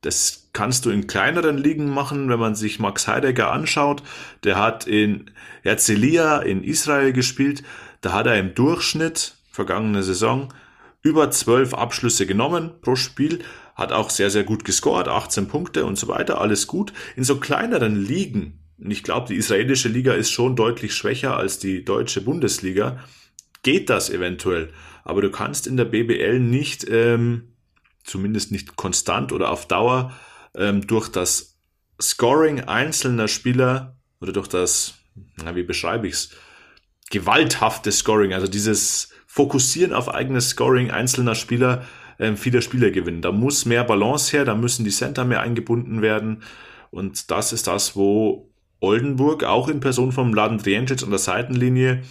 Das 0.00 0.48
kannst 0.52 0.84
du 0.84 0.90
in 0.90 1.06
kleineren 1.06 1.58
Ligen 1.58 1.88
machen, 1.88 2.28
wenn 2.28 2.40
man 2.40 2.56
sich 2.56 2.80
Max 2.80 3.06
Heidegger 3.06 3.52
anschaut. 3.52 4.02
Der 4.42 4.58
hat 4.58 4.84
in 4.88 5.30
Herzliya 5.62 6.38
in 6.40 6.64
Israel 6.64 7.12
gespielt. 7.12 7.62
Da 8.00 8.14
hat 8.14 8.26
er 8.26 8.36
im 8.36 8.56
Durchschnitt 8.56 9.36
vergangene 9.52 10.02
Saison 10.02 10.52
über 11.02 11.30
zwölf 11.30 11.74
Abschlüsse 11.74 12.26
genommen 12.26 12.72
pro 12.80 12.96
Spiel, 12.96 13.40
hat 13.74 13.92
auch 13.92 14.10
sehr, 14.10 14.30
sehr 14.30 14.44
gut 14.44 14.64
gescored, 14.64 15.08
18 15.08 15.46
Punkte 15.48 15.84
und 15.84 15.96
so 15.96 16.08
weiter, 16.08 16.40
alles 16.40 16.66
gut. 16.66 16.92
In 17.16 17.24
so 17.24 17.38
kleineren 17.38 17.96
Ligen, 17.96 18.60
und 18.78 18.90
ich 18.90 19.02
glaube, 19.02 19.28
die 19.28 19.36
israelische 19.36 19.88
Liga 19.88 20.14
ist 20.14 20.30
schon 20.30 20.56
deutlich 20.56 20.94
schwächer 20.94 21.36
als 21.36 21.58
die 21.58 21.84
deutsche 21.84 22.20
Bundesliga, 22.20 23.04
geht 23.62 23.90
das 23.90 24.10
eventuell. 24.10 24.72
Aber 25.04 25.22
du 25.22 25.30
kannst 25.30 25.66
in 25.66 25.76
der 25.76 25.84
BBL 25.84 26.40
nicht 26.40 26.86
ähm, 26.88 27.54
zumindest 28.04 28.50
nicht 28.50 28.76
konstant 28.76 29.32
oder 29.32 29.50
auf 29.50 29.66
Dauer 29.66 30.12
ähm, 30.54 30.86
durch 30.86 31.08
das 31.08 31.56
Scoring 32.00 32.60
einzelner 32.60 33.28
Spieler 33.28 33.96
oder 34.20 34.32
durch 34.32 34.48
das, 34.48 34.94
na, 35.36 35.54
wie 35.54 35.62
beschreibe 35.62 36.08
ich's, 36.08 36.30
gewalthafte 37.10 37.92
Scoring, 37.92 38.32
also 38.32 38.46
dieses 38.46 39.10
Fokussieren 39.38 39.92
auf 39.92 40.12
eigenes 40.12 40.48
Scoring 40.48 40.90
einzelner 40.90 41.36
Spieler, 41.36 41.84
ähm, 42.18 42.36
viele 42.36 42.60
Spieler 42.60 42.90
gewinnen. 42.90 43.22
Da 43.22 43.30
muss 43.30 43.66
mehr 43.66 43.84
Balance 43.84 44.36
her, 44.36 44.44
da 44.44 44.56
müssen 44.56 44.82
die 44.84 44.90
Center 44.90 45.24
mehr 45.24 45.42
eingebunden 45.42 46.02
werden 46.02 46.42
und 46.90 47.30
das 47.30 47.52
ist 47.52 47.68
das, 47.68 47.94
wo 47.94 48.50
Oldenburg 48.80 49.44
auch 49.44 49.68
in 49.68 49.78
Person 49.78 50.10
von 50.10 50.32
Mladen 50.32 50.58
Drijancic 50.58 51.04
an 51.04 51.10
der 51.10 51.20
Seitenlinie 51.20 52.02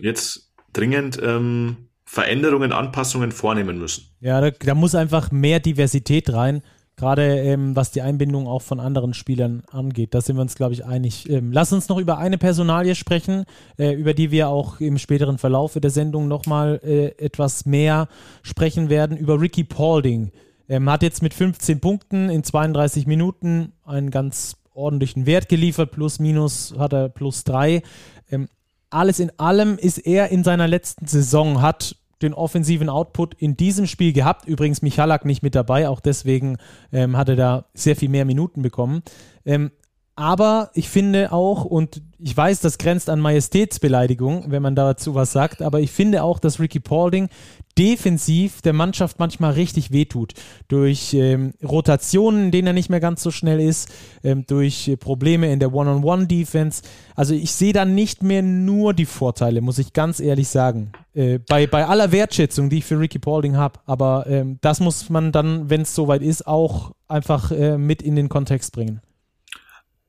jetzt 0.00 0.52
dringend 0.72 1.20
ähm, 1.22 1.76
Veränderungen, 2.04 2.72
Anpassungen 2.72 3.30
vornehmen 3.30 3.78
müssen. 3.78 4.08
Ja, 4.18 4.40
da, 4.40 4.50
da 4.50 4.74
muss 4.74 4.96
einfach 4.96 5.30
mehr 5.30 5.60
Diversität 5.60 6.32
rein, 6.32 6.62
gerade 6.96 7.40
ähm, 7.40 7.76
was 7.76 7.90
die 7.90 8.00
Einbindung 8.00 8.46
auch 8.46 8.62
von 8.62 8.80
anderen 8.80 9.12
Spielern 9.12 9.62
angeht. 9.70 10.14
Da 10.14 10.20
sind 10.20 10.36
wir 10.36 10.42
uns, 10.42 10.54
glaube 10.54 10.72
ich, 10.72 10.84
einig. 10.84 11.28
Ähm, 11.28 11.52
lass 11.52 11.72
uns 11.72 11.88
noch 11.88 11.98
über 11.98 12.18
eine 12.18 12.38
Personalie 12.38 12.94
sprechen, 12.94 13.44
äh, 13.78 13.92
über 13.92 14.14
die 14.14 14.30
wir 14.30 14.48
auch 14.48 14.80
im 14.80 14.98
späteren 14.98 15.38
Verlauf 15.38 15.74
der 15.74 15.90
Sendung 15.90 16.26
nochmal 16.26 16.80
äh, 16.82 17.08
etwas 17.22 17.66
mehr 17.66 18.08
sprechen 18.42 18.88
werden, 18.88 19.16
über 19.16 19.40
Ricky 19.40 19.64
Paulding. 19.64 20.32
Ähm, 20.68 20.90
hat 20.90 21.02
jetzt 21.02 21.22
mit 21.22 21.34
15 21.34 21.80
Punkten 21.80 22.30
in 22.30 22.42
32 22.42 23.06
Minuten 23.06 23.72
einen 23.84 24.10
ganz 24.10 24.56
ordentlichen 24.72 25.26
Wert 25.26 25.48
geliefert, 25.48 25.90
plus 25.90 26.18
minus 26.18 26.74
hat 26.78 26.92
er 26.94 27.08
plus 27.10 27.44
drei. 27.44 27.82
Ähm, 28.30 28.48
alles 28.88 29.20
in 29.20 29.30
allem 29.38 29.76
ist 29.76 29.98
er 29.98 30.30
in 30.30 30.44
seiner 30.44 30.66
letzten 30.66 31.06
Saison, 31.06 31.60
hat 31.60 31.96
den 32.22 32.34
offensiven 32.34 32.88
Output 32.88 33.34
in 33.34 33.56
diesem 33.56 33.86
Spiel 33.86 34.12
gehabt. 34.12 34.46
Übrigens 34.46 34.82
Michalak 34.82 35.24
nicht 35.24 35.42
mit 35.42 35.54
dabei, 35.54 35.88
auch 35.88 36.00
deswegen 36.00 36.56
ähm, 36.92 37.16
hat 37.16 37.28
er 37.28 37.36
da 37.36 37.66
sehr 37.74 37.96
viel 37.96 38.08
mehr 38.08 38.24
Minuten 38.24 38.62
bekommen. 38.62 39.02
Ähm, 39.44 39.70
aber 40.16 40.70
ich 40.72 40.88
finde 40.88 41.30
auch, 41.30 41.66
und 41.66 42.00
ich 42.18 42.34
weiß, 42.34 42.60
das 42.60 42.78
grenzt 42.78 43.10
an 43.10 43.20
Majestätsbeleidigung, 43.20 44.46
wenn 44.48 44.62
man 44.62 44.74
dazu 44.74 45.14
was 45.14 45.32
sagt, 45.32 45.60
aber 45.60 45.80
ich 45.80 45.92
finde 45.92 46.22
auch, 46.22 46.38
dass 46.38 46.58
Ricky 46.58 46.80
Paulding 46.80 47.28
defensiv 47.76 48.62
der 48.62 48.72
Mannschaft 48.72 49.18
manchmal 49.18 49.52
richtig 49.52 49.92
wehtut. 49.92 50.32
Durch 50.68 51.12
ähm, 51.12 51.52
Rotationen, 51.62 52.46
in 52.46 52.50
denen 52.50 52.68
er 52.68 52.72
nicht 52.72 52.88
mehr 52.88 53.00
ganz 53.00 53.22
so 53.22 53.30
schnell 53.30 53.60
ist, 53.60 53.92
ähm, 54.24 54.44
durch 54.46 54.88
äh, 54.88 54.96
Probleme 54.96 55.52
in 55.52 55.60
der 55.60 55.74
One-on-One-Defense. 55.74 56.82
Also 57.14 57.34
ich 57.34 57.52
sehe 57.52 57.74
da 57.74 57.84
nicht 57.84 58.22
mehr 58.22 58.40
nur 58.40 58.94
die 58.94 59.04
Vorteile, 59.04 59.60
muss 59.60 59.78
ich 59.78 59.92
ganz 59.92 60.20
ehrlich 60.20 60.48
sagen. 60.48 60.92
Äh, 61.12 61.38
bei, 61.38 61.66
bei 61.66 61.86
aller 61.86 62.12
Wertschätzung, 62.12 62.70
die 62.70 62.78
ich 62.78 62.86
für 62.86 62.98
Ricky 62.98 63.18
Paulding 63.18 63.58
habe. 63.58 63.80
Aber 63.84 64.26
ähm, 64.26 64.56
das 64.62 64.80
muss 64.80 65.10
man 65.10 65.32
dann, 65.32 65.68
wenn 65.68 65.82
es 65.82 65.94
soweit 65.94 66.22
ist, 66.22 66.46
auch 66.46 66.92
einfach 67.08 67.50
äh, 67.52 67.76
mit 67.76 68.00
in 68.00 68.16
den 68.16 68.30
Kontext 68.30 68.72
bringen. 68.72 69.02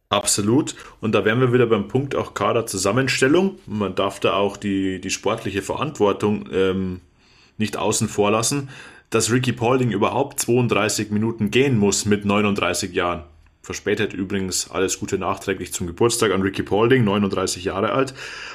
Absolut. 0.09 0.75
Und 1.01 1.13
da 1.13 1.25
wären 1.25 1.41
wir 1.41 1.51
wieder 1.51 1.65
beim 1.65 1.87
Punkt 1.89 2.15
auch 2.15 2.33
Kaderzusammenstellung. 2.33 3.59
Man 3.65 3.95
darf 3.95 4.19
da 4.19 4.33
auch 4.33 4.55
die, 4.55 5.01
die 5.01 5.09
sportliche 5.09 5.61
Verantwortung 5.61 6.47
ähm, 6.53 7.01
nicht 7.57 7.75
außen 7.75 8.07
vor 8.07 8.31
lassen, 8.31 8.69
dass 9.09 9.31
Ricky 9.31 9.51
Paulding 9.51 9.91
überhaupt 9.91 10.39
32 10.39 11.11
Minuten 11.11 11.51
gehen 11.51 11.77
muss 11.77 12.05
mit 12.05 12.23
39 12.23 12.93
Jahren. 12.93 13.23
Verspätet 13.61 14.13
übrigens 14.13 14.71
alles 14.71 14.97
Gute 14.99 15.17
nachträglich 15.17 15.73
zum 15.73 15.87
Geburtstag 15.87 16.31
an 16.31 16.41
Ricky 16.41 16.63
Paulding, 16.63 17.03
39 17.03 17.65
Jahre 17.65 17.91
alt, 17.91 18.13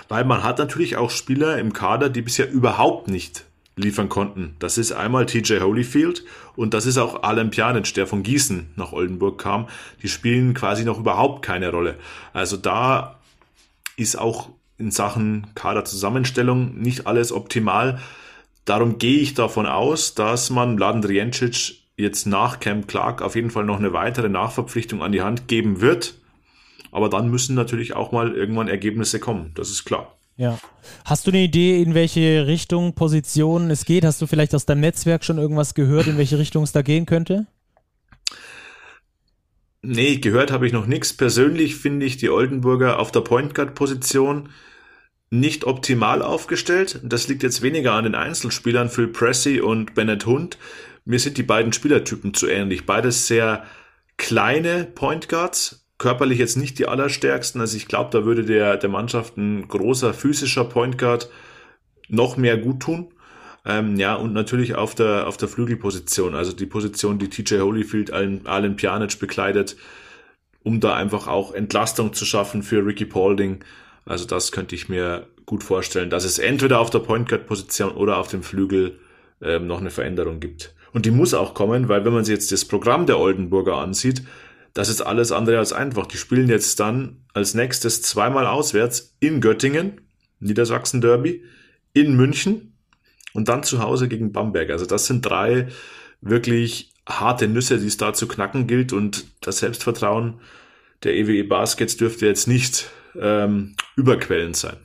weil 0.08 0.24
man 0.24 0.42
hat 0.42 0.58
natürlich 0.58 0.96
auch 0.96 1.10
Spieler 1.10 1.58
im 1.58 1.74
Kader, 1.74 2.08
die 2.08 2.22
bisher 2.22 2.50
überhaupt 2.50 3.08
nicht 3.08 3.44
liefern 3.76 4.08
konnten. 4.08 4.56
Das 4.58 4.78
ist 4.78 4.92
einmal 4.92 5.26
TJ 5.26 5.60
Holyfield 5.60 6.24
und 6.56 6.74
das 6.74 6.86
ist 6.86 6.98
auch 6.98 7.22
Alan 7.22 7.50
Pjanic, 7.50 7.94
der 7.94 8.06
von 8.06 8.22
Gießen 8.22 8.70
nach 8.76 8.92
Oldenburg 8.92 9.40
kam. 9.40 9.68
Die 10.02 10.08
spielen 10.08 10.54
quasi 10.54 10.84
noch 10.84 10.98
überhaupt 10.98 11.42
keine 11.42 11.70
Rolle. 11.70 11.96
Also 12.32 12.56
da 12.56 13.18
ist 13.96 14.16
auch 14.16 14.50
in 14.78 14.90
Sachen 14.90 15.46
Kaderzusammenstellung 15.54 16.78
nicht 16.78 17.06
alles 17.06 17.32
optimal. 17.32 18.00
Darum 18.64 18.98
gehe 18.98 19.18
ich 19.18 19.34
davon 19.34 19.66
aus, 19.66 20.14
dass 20.14 20.50
man 20.50 20.74
Mladen 20.74 21.02
Driencic 21.02 21.82
jetzt 21.96 22.26
nach 22.26 22.60
Camp 22.60 22.88
Clark 22.88 23.22
auf 23.22 23.34
jeden 23.34 23.50
Fall 23.50 23.64
noch 23.64 23.78
eine 23.78 23.92
weitere 23.92 24.28
Nachverpflichtung 24.28 25.02
an 25.02 25.12
die 25.12 25.22
Hand 25.22 25.48
geben 25.48 25.80
wird. 25.80 26.14
Aber 26.90 27.08
dann 27.08 27.30
müssen 27.30 27.54
natürlich 27.54 27.94
auch 27.94 28.12
mal 28.12 28.34
irgendwann 28.34 28.68
Ergebnisse 28.68 29.18
kommen. 29.18 29.52
Das 29.54 29.70
ist 29.70 29.84
klar. 29.84 30.16
Ja. 30.42 30.58
Hast 31.04 31.24
du 31.24 31.30
eine 31.30 31.44
Idee, 31.44 31.80
in 31.80 31.94
welche 31.94 32.48
Richtung, 32.48 32.94
Position 32.96 33.70
es 33.70 33.84
geht? 33.84 34.04
Hast 34.04 34.20
du 34.20 34.26
vielleicht 34.26 34.56
aus 34.56 34.66
deinem 34.66 34.80
Netzwerk 34.80 35.24
schon 35.24 35.38
irgendwas 35.38 35.74
gehört, 35.74 36.08
in 36.08 36.18
welche 36.18 36.36
Richtung 36.36 36.64
es 36.64 36.72
da 36.72 36.82
gehen 36.82 37.06
könnte? 37.06 37.46
Nee, 39.82 40.16
gehört 40.16 40.50
habe 40.50 40.66
ich 40.66 40.72
noch 40.72 40.86
nichts. 40.86 41.16
Persönlich 41.16 41.76
finde 41.76 42.06
ich 42.06 42.16
die 42.16 42.28
Oldenburger 42.28 42.98
auf 42.98 43.12
der 43.12 43.20
Point 43.20 43.54
Guard 43.54 43.76
Position 43.76 44.48
nicht 45.30 45.62
optimal 45.62 46.22
aufgestellt. 46.22 46.98
Das 47.04 47.28
liegt 47.28 47.44
jetzt 47.44 47.62
weniger 47.62 47.92
an 47.92 48.02
den 48.02 48.16
Einzelspielern 48.16 48.88
Phil 48.88 49.06
Pressey 49.06 49.60
und 49.60 49.94
Bennett 49.94 50.26
Hund. 50.26 50.58
Mir 51.04 51.20
sind 51.20 51.38
die 51.38 51.44
beiden 51.44 51.72
Spielertypen 51.72 52.34
zu 52.34 52.48
ähnlich. 52.48 52.84
Beides 52.84 53.28
sehr 53.28 53.64
kleine 54.16 54.86
Point 54.92 55.28
Guards, 55.28 55.81
körperlich 55.98 56.38
jetzt 56.38 56.56
nicht 56.56 56.78
die 56.78 56.88
allerstärksten. 56.88 57.60
Also 57.60 57.76
ich 57.76 57.86
glaube, 57.86 58.10
da 58.10 58.24
würde 58.24 58.44
der, 58.44 58.76
der 58.76 58.90
Mannschaft 58.90 59.36
ein 59.36 59.68
großer 59.68 60.14
physischer 60.14 60.64
Point 60.64 60.98
Guard 60.98 61.30
noch 62.08 62.36
mehr 62.36 62.56
gut 62.56 62.80
tun. 62.80 63.08
Ähm, 63.64 63.96
ja, 63.96 64.14
und 64.14 64.32
natürlich 64.32 64.74
auf 64.74 64.94
der, 64.94 65.28
auf 65.28 65.36
der 65.36 65.48
Flügelposition, 65.48 66.34
also 66.34 66.52
die 66.52 66.66
Position, 66.66 67.18
die 67.20 67.28
TJ 67.28 67.60
Holyfield, 67.60 68.12
Alan, 68.12 68.40
Alan 68.44 68.74
Pjanic 68.74 69.20
bekleidet, 69.20 69.76
um 70.64 70.80
da 70.80 70.96
einfach 70.96 71.28
auch 71.28 71.54
Entlastung 71.54 72.12
zu 72.12 72.24
schaffen 72.24 72.64
für 72.64 72.84
Ricky 72.84 73.04
Paulding 73.04 73.62
also 74.04 74.26
das 74.26 74.52
könnte 74.52 74.74
ich 74.74 74.88
mir 74.88 75.26
gut 75.46 75.62
vorstellen, 75.62 76.10
dass 76.10 76.24
es 76.24 76.38
entweder 76.38 76.80
auf 76.80 76.90
der 76.90 77.00
Point 77.00 77.28
Guard 77.28 77.46
Position 77.46 77.92
oder 77.92 78.18
auf 78.18 78.28
dem 78.28 78.42
Flügel 78.42 78.98
ähm, 79.40 79.66
noch 79.66 79.80
eine 79.80 79.90
Veränderung 79.90 80.40
gibt. 80.40 80.74
Und 80.92 81.06
die 81.06 81.10
muss 81.10 81.34
auch 81.34 81.54
kommen, 81.54 81.88
weil 81.88 82.04
wenn 82.04 82.12
man 82.12 82.24
sich 82.24 82.34
jetzt 82.34 82.52
das 82.52 82.64
Programm 82.64 83.06
der 83.06 83.18
Oldenburger 83.18 83.76
ansieht, 83.76 84.22
das 84.74 84.88
ist 84.88 85.02
alles 85.02 85.32
andere 85.32 85.58
als 85.58 85.72
einfach. 85.72 86.06
Die 86.06 86.16
spielen 86.16 86.48
jetzt 86.48 86.80
dann 86.80 87.24
als 87.34 87.54
nächstes 87.54 88.02
zweimal 88.02 88.46
auswärts 88.46 89.14
in 89.20 89.40
Göttingen, 89.40 90.00
Niedersachsen 90.40 91.00
Derby, 91.00 91.44
in 91.92 92.16
München 92.16 92.74
und 93.34 93.48
dann 93.48 93.62
zu 93.62 93.80
Hause 93.80 94.08
gegen 94.08 94.32
Bamberg. 94.32 94.70
Also 94.70 94.86
das 94.86 95.06
sind 95.06 95.22
drei 95.22 95.68
wirklich 96.20 96.92
harte 97.06 97.48
Nüsse, 97.48 97.78
die 97.78 97.86
es 97.86 97.96
da 97.96 98.14
zu 98.14 98.28
knacken 98.28 98.66
gilt 98.66 98.92
und 98.92 99.26
das 99.40 99.58
Selbstvertrauen 99.58 100.40
der 101.02 101.14
EWE 101.16 101.44
Baskets 101.44 101.96
dürfte 101.96 102.26
jetzt 102.26 102.46
nicht 102.46 102.88
ähm, 103.20 103.74
überquellend 103.96 104.56
sein. 104.56 104.76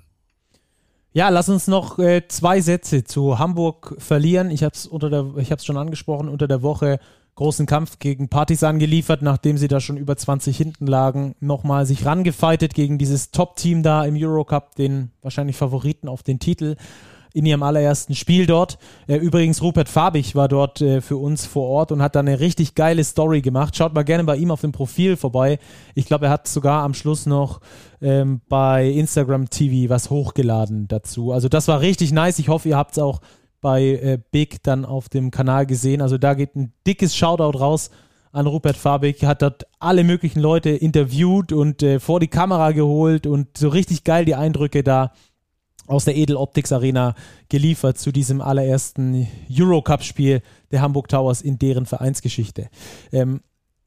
Ja, 1.13 1.29
lass 1.29 1.49
uns 1.49 1.67
noch 1.67 1.99
äh, 1.99 2.27
zwei 2.27 2.61
Sätze 2.61 3.03
zu 3.03 3.39
Hamburg 3.39 3.95
verlieren. 3.97 4.51
Ich 4.51 4.63
habe 4.63 4.73
es 4.75 4.85
unter 4.85 5.09
der, 5.09 5.33
ich 5.37 5.51
habe 5.51 5.59
es 5.59 5.65
schon 5.65 5.77
angesprochen, 5.77 6.29
unter 6.29 6.47
der 6.47 6.61
Woche 6.61 6.99
großen 7.37 7.67
Kampf 7.67 7.99
gegen 7.99 8.29
Partisan 8.29 8.79
geliefert, 8.79 9.21
nachdem 9.21 9.57
sie 9.57 9.67
da 9.67 9.79
schon 9.79 9.95
über 9.95 10.17
20 10.17 10.57
hinten 10.57 10.87
lagen, 10.87 11.35
nochmal 11.39 11.85
sich 11.85 12.05
rangefeitet 12.05 12.73
gegen 12.73 12.97
dieses 12.97 13.31
Top-Team 13.31 13.83
da 13.83 14.03
im 14.03 14.15
Eurocup, 14.17 14.75
den 14.75 15.11
wahrscheinlich 15.21 15.55
Favoriten 15.55 16.09
auf 16.09 16.23
den 16.23 16.39
Titel 16.39 16.75
in 17.33 17.45
ihrem 17.45 17.61
allerersten 17.61 18.15
Spiel 18.15 18.47
dort. 18.47 18.79
Äh, 19.05 19.17
übrigens, 19.17 19.61
Rupert 19.61 19.89
Fabich 19.89 20.33
war 20.33 20.47
dort 20.47 20.81
äh, 20.81 21.01
für 21.01 21.17
uns 21.17 21.45
vor 21.45 21.67
Ort 21.67 21.91
und 21.91 22.01
hat 22.01 22.15
da 22.15 22.21
eine 22.21 22.39
richtig 22.39 22.73
geile 22.73 23.03
Story 23.03 23.41
gemacht. 23.41 23.75
Schaut 23.75 23.93
mal 23.93 24.03
gerne 24.03 24.23
bei 24.23 24.37
ihm 24.37 24.49
auf 24.49 24.61
dem 24.61 24.71
Profil 24.71 25.15
vorbei. 25.15 25.59
Ich 25.93 26.05
glaube, 26.05 26.25
er 26.25 26.31
hat 26.31 26.47
sogar 26.47 26.81
am 26.81 26.95
Schluss 26.95 27.27
noch 27.27 27.61
ähm, 28.01 28.41
bei 28.49 28.89
Instagram 28.89 29.51
TV 29.51 29.89
was 29.91 30.09
hochgeladen 30.09 30.87
dazu. 30.87 31.31
Also 31.31 31.49
das 31.49 31.67
war 31.67 31.81
richtig 31.81 32.11
nice. 32.11 32.39
Ich 32.39 32.49
hoffe, 32.49 32.69
ihr 32.69 32.77
habt 32.77 32.93
es 32.93 32.99
auch 32.99 33.21
bei 33.61 33.83
äh, 33.83 34.19
Big 34.31 34.63
dann 34.63 34.85
auf 34.85 35.09
dem 35.09 35.31
Kanal 35.31 35.65
gesehen. 35.65 36.01
Also 36.01 36.17
da 36.17 36.33
geht 36.33 36.55
ein 36.55 36.73
dickes 36.85 37.15
Shoutout 37.15 37.57
raus 37.57 37.89
an 38.31 38.47
Rupert 38.47 38.77
Fabig, 38.77 39.23
hat 39.23 39.41
dort 39.41 39.65
alle 39.79 40.03
möglichen 40.03 40.39
Leute 40.39 40.69
interviewt 40.69 41.51
und 41.51 41.81
äh, 41.81 41.99
vor 41.99 42.19
die 42.19 42.27
Kamera 42.27 42.71
geholt 42.71 43.25
und 43.25 43.57
so 43.57 43.69
richtig 43.69 44.03
geil 44.03 44.25
die 44.25 44.35
Eindrücke 44.35 44.83
da 44.83 45.11
aus 45.87 46.05
der 46.05 46.17
Edel 46.17 46.35
Optics 46.35 46.71
Arena 46.71 47.15
geliefert 47.49 47.97
zu 47.97 48.11
diesem 48.11 48.41
allerersten 48.41 49.27
Eurocup-Spiel 49.49 50.41
der 50.71 50.81
Hamburg 50.81 51.07
Towers 51.07 51.41
in 51.41 51.57
deren 51.57 51.85
Vereinsgeschichte. 51.85 52.69
Ähm, 53.11 53.41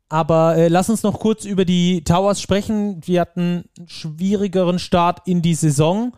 aber 0.09 0.57
äh, 0.57 0.69
lass 0.69 0.91
uns 0.91 1.05
noch 1.05 1.21
kurz 1.21 1.45
über 1.45 1.65
die 1.65 2.03
Towers 2.03 2.41
sprechen. 2.41 3.01
Wir 3.05 3.21
hatten 3.21 3.65
einen 3.79 3.89
schwierigeren 3.89 4.79
Start 4.79 5.21
in 5.27 5.43
die 5.43 5.55
Saison 5.55 6.13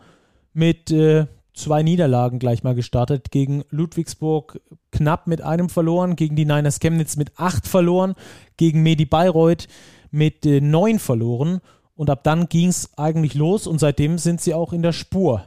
mit 0.53 0.89
äh, 0.89 1.27
zwei 1.53 1.83
Niederlagen 1.83 2.39
gleich 2.39 2.63
mal 2.63 2.75
gestartet. 2.75 3.31
Gegen 3.31 3.63
Ludwigsburg 3.69 4.59
knapp 4.91 5.27
mit 5.27 5.41
einem 5.41 5.69
verloren, 5.69 6.15
gegen 6.15 6.35
die 6.35 6.45
Niners 6.45 6.79
Chemnitz 6.79 7.15
mit 7.15 7.37
acht 7.37 7.67
verloren, 7.67 8.15
gegen 8.57 8.83
Medi 8.83 9.05
Bayreuth 9.05 9.67
mit 10.11 10.45
äh, 10.45 10.61
neun 10.61 10.99
verloren. 10.99 11.61
Und 11.95 12.09
ab 12.09 12.23
dann 12.23 12.49
ging 12.49 12.69
es 12.69 12.97
eigentlich 12.97 13.35
los 13.35 13.67
und 13.67 13.79
seitdem 13.79 14.17
sind 14.17 14.41
sie 14.41 14.53
auch 14.53 14.73
in 14.73 14.81
der 14.81 14.93
Spur. 14.93 15.45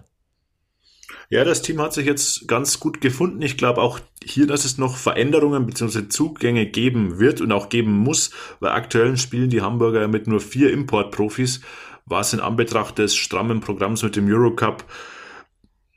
Ja, 1.28 1.42
das 1.44 1.62
Team 1.62 1.80
hat 1.80 1.92
sich 1.92 2.06
jetzt 2.06 2.46
ganz 2.46 2.78
gut 2.78 3.00
gefunden. 3.00 3.42
Ich 3.42 3.56
glaube 3.56 3.82
auch 3.82 3.98
hier, 4.22 4.46
dass 4.46 4.64
es 4.64 4.78
noch 4.78 4.96
Veränderungen 4.96 5.66
bzw. 5.66 6.08
Zugänge 6.08 6.66
geben 6.66 7.18
wird 7.18 7.40
und 7.40 7.50
auch 7.50 7.68
geben 7.68 7.92
muss, 7.92 8.30
weil 8.60 8.70
aktuell 8.70 9.16
spielen 9.16 9.50
die 9.50 9.62
Hamburger 9.62 10.06
mit 10.06 10.28
nur 10.28 10.40
vier 10.40 10.72
Importprofis, 10.72 11.62
was 12.04 12.32
in 12.32 12.38
Anbetracht 12.38 12.98
des 12.98 13.16
strammen 13.16 13.60
Programms 13.60 14.04
mit 14.04 14.14
dem 14.14 14.28
Eurocup 14.28 14.84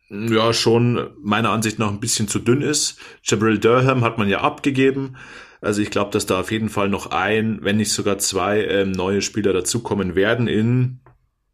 ja 0.09 0.53
schon 0.53 1.09
meiner 1.21 1.51
Ansicht 1.51 1.79
nach 1.79 1.89
ein 1.89 1.99
bisschen 1.99 2.27
zu 2.27 2.39
dünn 2.39 2.61
ist. 2.61 2.99
Jabril 3.23 3.59
Durham 3.59 4.03
hat 4.03 4.17
man 4.17 4.27
ja 4.27 4.41
abgegeben. 4.41 5.15
Also 5.61 5.81
ich 5.81 5.91
glaube, 5.91 6.11
dass 6.11 6.25
da 6.25 6.39
auf 6.39 6.51
jeden 6.51 6.69
Fall 6.69 6.89
noch 6.89 7.07
ein, 7.07 7.59
wenn 7.61 7.77
nicht 7.77 7.91
sogar 7.91 8.17
zwei 8.17 8.63
ähm, 8.65 8.91
neue 8.91 9.21
Spieler 9.21 9.53
dazukommen 9.53 10.15
werden 10.15 10.47
in 10.47 11.01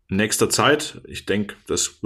nächster 0.10 0.50
Zeit. 0.50 1.02
Ich 1.06 1.26
denke, 1.26 1.56
das 1.68 2.00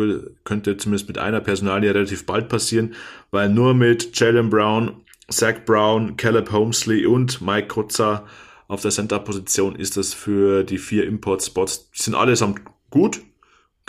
könnte 0.45 0.77
zumindest 0.77 1.07
mit 1.07 1.17
einer 1.17 1.41
Personalie 1.41 1.93
relativ 1.93 2.25
bald 2.25 2.47
passieren, 2.47 2.95
weil 3.31 3.49
nur 3.49 3.73
mit 3.73 4.17
Jalen 4.17 4.49
Brown, 4.49 5.01
Zach 5.29 5.65
Brown, 5.65 6.15
Caleb 6.15 6.51
Holmesley 6.51 7.05
und 7.05 7.41
Mike 7.41 7.67
Kotzer 7.67 8.25
auf 8.67 8.81
der 8.81 8.91
Center-Position 8.91 9.75
ist 9.75 9.97
das 9.97 10.13
für 10.13 10.63
die 10.63 10.77
vier 10.77 11.05
Import-Spots. 11.05 11.91
Die 11.91 12.01
sind 12.01 12.15
allesamt 12.15 12.62
gut, 12.89 13.21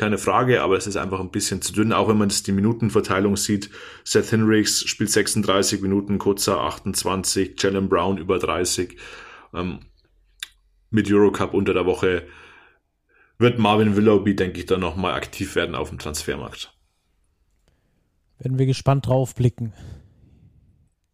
keine 0.00 0.16
Frage, 0.16 0.62
aber 0.62 0.78
es 0.78 0.86
ist 0.86 0.96
einfach 0.96 1.20
ein 1.20 1.30
bisschen 1.30 1.60
zu 1.60 1.74
dünn, 1.74 1.92
auch 1.92 2.08
wenn 2.08 2.16
man 2.16 2.30
das 2.30 2.42
die 2.42 2.52
Minutenverteilung 2.52 3.36
sieht. 3.36 3.68
Seth 4.02 4.32
Henricks 4.32 4.82
spielt 4.88 5.10
36 5.10 5.82
Minuten, 5.82 6.18
Kotzer 6.18 6.58
28, 6.58 7.54
Jalen 7.62 7.90
Brown 7.90 8.16
über 8.16 8.38
30. 8.38 8.96
Ähm, 9.52 9.80
mit 10.88 11.12
Eurocup 11.12 11.52
unter 11.52 11.74
der 11.74 11.84
Woche 11.84 12.26
wird 13.36 13.58
Marvin 13.58 13.94
Willoughby, 13.94 14.34
denke 14.34 14.60
ich, 14.60 14.66
dann 14.66 14.80
nochmal 14.80 15.12
aktiv 15.12 15.54
werden 15.54 15.74
auf 15.74 15.90
dem 15.90 15.98
Transfermarkt. 15.98 16.74
Werden 18.38 18.58
wir 18.58 18.66
gespannt 18.66 19.06
drauf 19.06 19.34
blicken. 19.34 19.74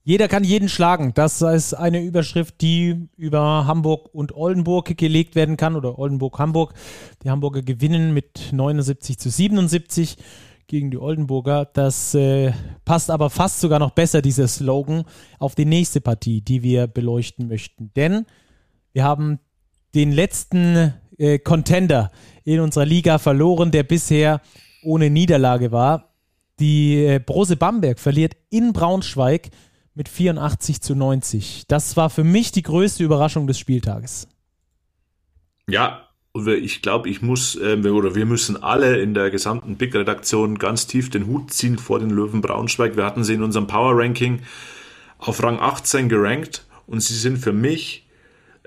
Jeder 0.09 0.29
kann 0.29 0.45
jeden 0.45 0.69
schlagen. 0.69 1.15
Das 1.15 1.43
ist 1.43 1.75
eine 1.75 2.01
Überschrift, 2.01 2.61
die 2.61 3.09
über 3.17 3.67
Hamburg 3.67 4.09
und 4.15 4.37
Oldenburg 4.37 4.97
gelegt 4.97 5.35
werden 5.35 5.57
kann 5.57 5.75
oder 5.75 5.99
Oldenburg-Hamburg. 5.99 6.75
Die 7.25 7.31
Hamburger 7.31 7.63
gewinnen 7.63 8.15
mit 8.15 8.53
79 8.53 9.19
zu 9.19 9.31
77 9.31 10.17
gegen 10.69 10.93
die 10.93 10.99
Oldenburger. 10.99 11.65
Das 11.65 12.15
äh, 12.15 12.53
passt 12.85 13.11
aber 13.11 13.31
fast 13.31 13.61
sogar 13.61 13.81
noch 13.81 13.91
besser, 13.91 14.23
dieser 14.23 14.47
Slogan, 14.47 15.03
auf 15.41 15.57
die 15.57 15.65
nächste 15.65 16.01
Partie, 16.01 16.41
die 16.41 16.63
wir 16.63 16.87
beleuchten 16.87 17.49
möchten. 17.49 17.91
Denn 17.97 18.27
wir 18.93 19.03
haben 19.03 19.41
den 19.97 20.13
letzten 20.13 20.95
äh, 21.19 21.41
Contender 21.41 22.13
in 22.45 22.61
unserer 22.61 22.87
Liga 22.87 23.19
verloren, 23.19 23.73
der 23.73 23.83
bisher 23.83 24.41
ohne 24.85 25.11
Niederlage 25.11 25.73
war. 25.73 26.15
Die 26.61 26.95
äh, 26.95 27.19
Brose 27.19 27.57
Bamberg 27.57 27.99
verliert 27.99 28.37
in 28.51 28.73
Braunschweig 28.73 29.51
mit 29.97 30.09
84 30.09 30.81
zu 30.83 30.95
90. 30.95 31.65
Das 31.67 31.97
war 31.97 32.11
für 32.11 32.23
mich 32.23 32.53
die 32.53 32.63
größte 32.63 33.03
Überraschung 33.03 33.47
des 33.47 33.59
Spieltages. 33.59 34.29
Ja, 35.67 36.03
ich 36.35 36.83
glaube, 36.83 37.09
ich 37.09 37.23
muss, 37.23 37.57
äh, 37.57 37.77
oder 37.89 38.15
wir 38.15 38.27
müssen 38.27 38.63
alle 38.63 39.01
in 39.01 39.15
der 39.15 39.31
gesamten 39.31 39.77
Big-Redaktion 39.77 40.59
ganz 40.59 40.87
tief 40.87 41.09
den 41.09 41.27
Hut 41.27 41.51
ziehen 41.51 41.79
vor 41.79 41.99
den 41.99 42.11
Löwen 42.11 42.43
Braunschweig. 42.43 42.97
Wir 42.97 43.07
hatten 43.07 43.25
sie 43.25 43.35
in 43.35 43.43
unserem 43.43 43.67
Power-Ranking 43.67 44.43
auf 45.19 45.43
Rang 45.43 45.59
18 45.59 46.11
gerankt 46.11 46.67
und 46.87 47.01
sie 47.01 47.15
sind 47.15 47.39
für 47.39 47.55
mich, 47.55 48.07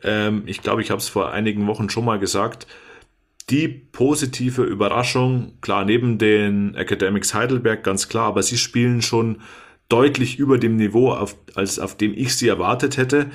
ähm, 0.01 0.43
ich 0.47 0.63
glaube, 0.63 0.81
ich 0.81 0.89
habe 0.89 0.99
es 0.99 1.09
vor 1.09 1.31
einigen 1.31 1.67
Wochen 1.67 1.91
schon 1.91 2.05
mal 2.05 2.17
gesagt, 2.17 2.65
die 3.51 3.67
positive 3.67 4.63
Überraschung, 4.63 5.53
klar, 5.61 5.85
neben 5.85 6.17
den 6.17 6.73
Academics 6.73 7.35
Heidelberg 7.35 7.83
ganz 7.83 8.09
klar, 8.09 8.25
aber 8.25 8.41
sie 8.41 8.57
spielen 8.57 9.03
schon 9.03 9.41
deutlich 9.89 10.39
über 10.39 10.57
dem 10.57 10.77
Niveau, 10.77 11.11
auf, 11.11 11.35
als 11.55 11.79
auf 11.79 11.97
dem 11.97 12.13
ich 12.13 12.35
sie 12.35 12.47
erwartet 12.47 12.97
hätte. 12.97 13.27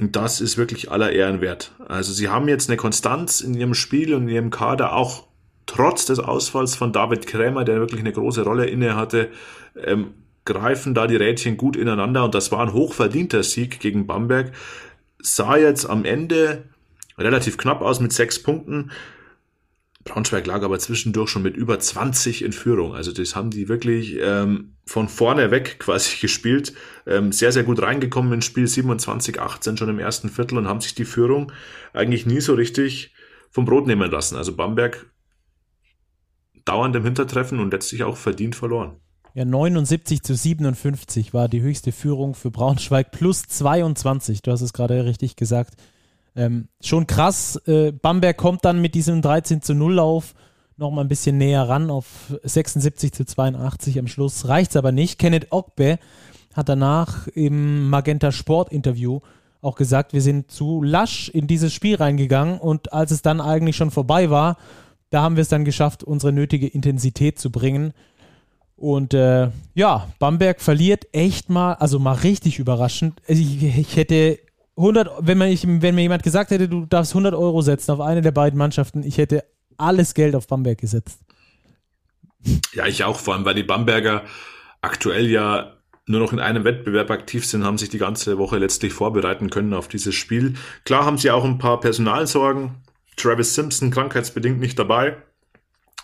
Und 0.00 0.16
das 0.16 0.40
ist 0.40 0.56
wirklich 0.56 0.90
aller 0.90 1.12
Ehren 1.12 1.40
wert. 1.40 1.72
Also 1.86 2.12
sie 2.12 2.28
haben 2.28 2.48
jetzt 2.48 2.68
eine 2.68 2.76
Konstanz 2.76 3.40
in 3.40 3.54
ihrem 3.54 3.74
Spiel 3.74 4.14
und 4.14 4.22
in 4.22 4.28
ihrem 4.28 4.50
Kader, 4.50 4.94
auch 4.94 5.26
trotz 5.66 6.06
des 6.06 6.18
Ausfalls 6.18 6.74
von 6.74 6.92
David 6.92 7.26
Krämer, 7.26 7.64
der 7.64 7.80
wirklich 7.80 8.00
eine 8.00 8.12
große 8.12 8.42
Rolle 8.42 8.66
inne 8.66 8.96
hatte, 8.96 9.28
ähm, 9.84 10.14
greifen 10.44 10.94
da 10.94 11.06
die 11.06 11.16
Rädchen 11.16 11.58
gut 11.58 11.76
ineinander 11.76 12.24
und 12.24 12.34
das 12.34 12.50
war 12.50 12.60
ein 12.60 12.72
hochverdienter 12.72 13.42
Sieg 13.42 13.80
gegen 13.80 14.06
Bamberg. 14.06 14.52
Sah 15.20 15.56
jetzt 15.56 15.84
am 15.84 16.06
Ende 16.06 16.64
relativ 17.18 17.58
knapp 17.58 17.82
aus 17.82 18.00
mit 18.00 18.12
sechs 18.12 18.42
Punkten. 18.42 18.90
Braunschweig 20.08 20.46
lag 20.46 20.62
aber 20.62 20.78
zwischendurch 20.78 21.30
schon 21.30 21.42
mit 21.42 21.56
über 21.56 21.78
20 21.78 22.42
in 22.42 22.52
Führung. 22.52 22.94
Also 22.94 23.12
das 23.12 23.36
haben 23.36 23.50
die 23.50 23.68
wirklich 23.68 24.16
ähm, 24.20 24.74
von 24.86 25.08
vorne 25.08 25.50
weg 25.50 25.78
quasi 25.78 26.16
gespielt. 26.20 26.72
Ähm, 27.06 27.32
sehr, 27.32 27.52
sehr 27.52 27.64
gut 27.64 27.82
reingekommen 27.82 28.32
ins 28.32 28.44
Spiel 28.44 28.66
27, 28.66 29.40
18 29.40 29.76
schon 29.76 29.88
im 29.88 29.98
ersten 29.98 30.28
Viertel 30.28 30.58
und 30.58 30.66
haben 30.66 30.80
sich 30.80 30.94
die 30.94 31.04
Führung 31.04 31.52
eigentlich 31.92 32.26
nie 32.26 32.40
so 32.40 32.54
richtig 32.54 33.14
vom 33.50 33.64
Brot 33.64 33.86
nehmen 33.86 34.10
lassen. 34.10 34.36
Also 34.36 34.54
Bamberg 34.54 35.06
dauernd 36.64 36.94
im 36.96 37.04
Hintertreffen 37.04 37.60
und 37.60 37.72
letztlich 37.72 38.04
auch 38.04 38.16
verdient 38.16 38.56
verloren. 38.56 38.96
Ja, 39.34 39.44
79 39.44 40.22
zu 40.22 40.34
57 40.34 41.32
war 41.32 41.48
die 41.48 41.62
höchste 41.62 41.92
Führung 41.92 42.34
für 42.34 42.50
Braunschweig 42.50 43.12
plus 43.12 43.42
22. 43.42 44.42
Du 44.42 44.50
hast 44.50 44.62
es 44.62 44.72
gerade 44.72 45.04
richtig 45.04 45.36
gesagt. 45.36 45.74
Ähm, 46.38 46.68
schon 46.80 47.08
krass. 47.08 47.56
Äh, 47.66 47.90
Bamberg 47.90 48.36
kommt 48.36 48.64
dann 48.64 48.80
mit 48.80 48.94
diesem 48.94 49.22
13 49.22 49.60
zu 49.60 49.74
0 49.74 49.94
Lauf 49.94 50.34
noch 50.76 50.92
mal 50.92 51.00
ein 51.00 51.08
bisschen 51.08 51.36
näher 51.36 51.68
ran 51.68 51.90
auf 51.90 52.06
76 52.44 53.12
zu 53.12 53.26
82 53.26 53.98
am 53.98 54.06
Schluss. 54.06 54.46
Reicht's 54.46 54.76
aber 54.76 54.92
nicht. 54.92 55.18
Kenneth 55.18 55.48
Ogbe 55.50 55.98
hat 56.54 56.68
danach 56.68 57.26
im 57.26 57.90
Magenta 57.90 58.30
Sport 58.30 58.70
Interview 58.70 59.18
auch 59.60 59.74
gesagt, 59.74 60.12
wir 60.12 60.22
sind 60.22 60.52
zu 60.52 60.80
lasch 60.80 61.28
in 61.28 61.48
dieses 61.48 61.72
Spiel 61.74 61.96
reingegangen 61.96 62.60
und 62.60 62.92
als 62.92 63.10
es 63.10 63.22
dann 63.22 63.40
eigentlich 63.40 63.74
schon 63.74 63.90
vorbei 63.90 64.30
war, 64.30 64.56
da 65.10 65.22
haben 65.22 65.34
wir 65.34 65.42
es 65.42 65.48
dann 65.48 65.64
geschafft, 65.64 66.04
unsere 66.04 66.32
nötige 66.32 66.68
Intensität 66.68 67.40
zu 67.40 67.50
bringen. 67.50 67.92
Und 68.76 69.14
äh, 69.14 69.50
ja, 69.74 70.06
Bamberg 70.20 70.60
verliert 70.60 71.08
echt 71.10 71.50
mal, 71.50 71.72
also 71.74 71.98
mal 71.98 72.12
richtig 72.12 72.60
überraschend. 72.60 73.20
Ich, 73.26 73.64
ich 73.64 73.96
hätte 73.96 74.38
100, 74.78 75.10
wenn, 75.20 75.38
man, 75.38 75.48
ich, 75.48 75.66
wenn 75.66 75.94
mir 75.94 76.02
jemand 76.02 76.22
gesagt 76.22 76.50
hätte, 76.50 76.68
du 76.68 76.86
darfst 76.86 77.12
100 77.12 77.34
Euro 77.34 77.60
setzen 77.62 77.90
auf 77.90 78.00
eine 78.00 78.22
der 78.22 78.30
beiden 78.30 78.58
Mannschaften, 78.58 79.02
ich 79.02 79.18
hätte 79.18 79.44
alles 79.76 80.14
Geld 80.14 80.34
auf 80.34 80.46
Bamberg 80.46 80.78
gesetzt. 80.78 81.20
Ja, 82.72 82.86
ich 82.86 83.04
auch, 83.04 83.18
vor 83.18 83.34
allem, 83.34 83.44
weil 83.44 83.54
die 83.54 83.64
Bamberger 83.64 84.22
aktuell 84.80 85.28
ja 85.28 85.74
nur 86.06 86.20
noch 86.20 86.32
in 86.32 86.40
einem 86.40 86.64
Wettbewerb 86.64 87.10
aktiv 87.10 87.44
sind, 87.44 87.64
haben 87.64 87.76
sich 87.76 87.90
die 87.90 87.98
ganze 87.98 88.38
Woche 88.38 88.58
letztlich 88.58 88.92
vorbereiten 88.92 89.50
können 89.50 89.74
auf 89.74 89.88
dieses 89.88 90.14
Spiel. 90.14 90.54
Klar 90.84 91.04
haben 91.04 91.18
sie 91.18 91.30
auch 91.30 91.44
ein 91.44 91.58
paar 91.58 91.80
Personalsorgen. 91.80 92.76
Travis 93.16 93.54
Simpson 93.54 93.90
krankheitsbedingt 93.90 94.58
nicht 94.58 94.78
dabei. 94.78 95.16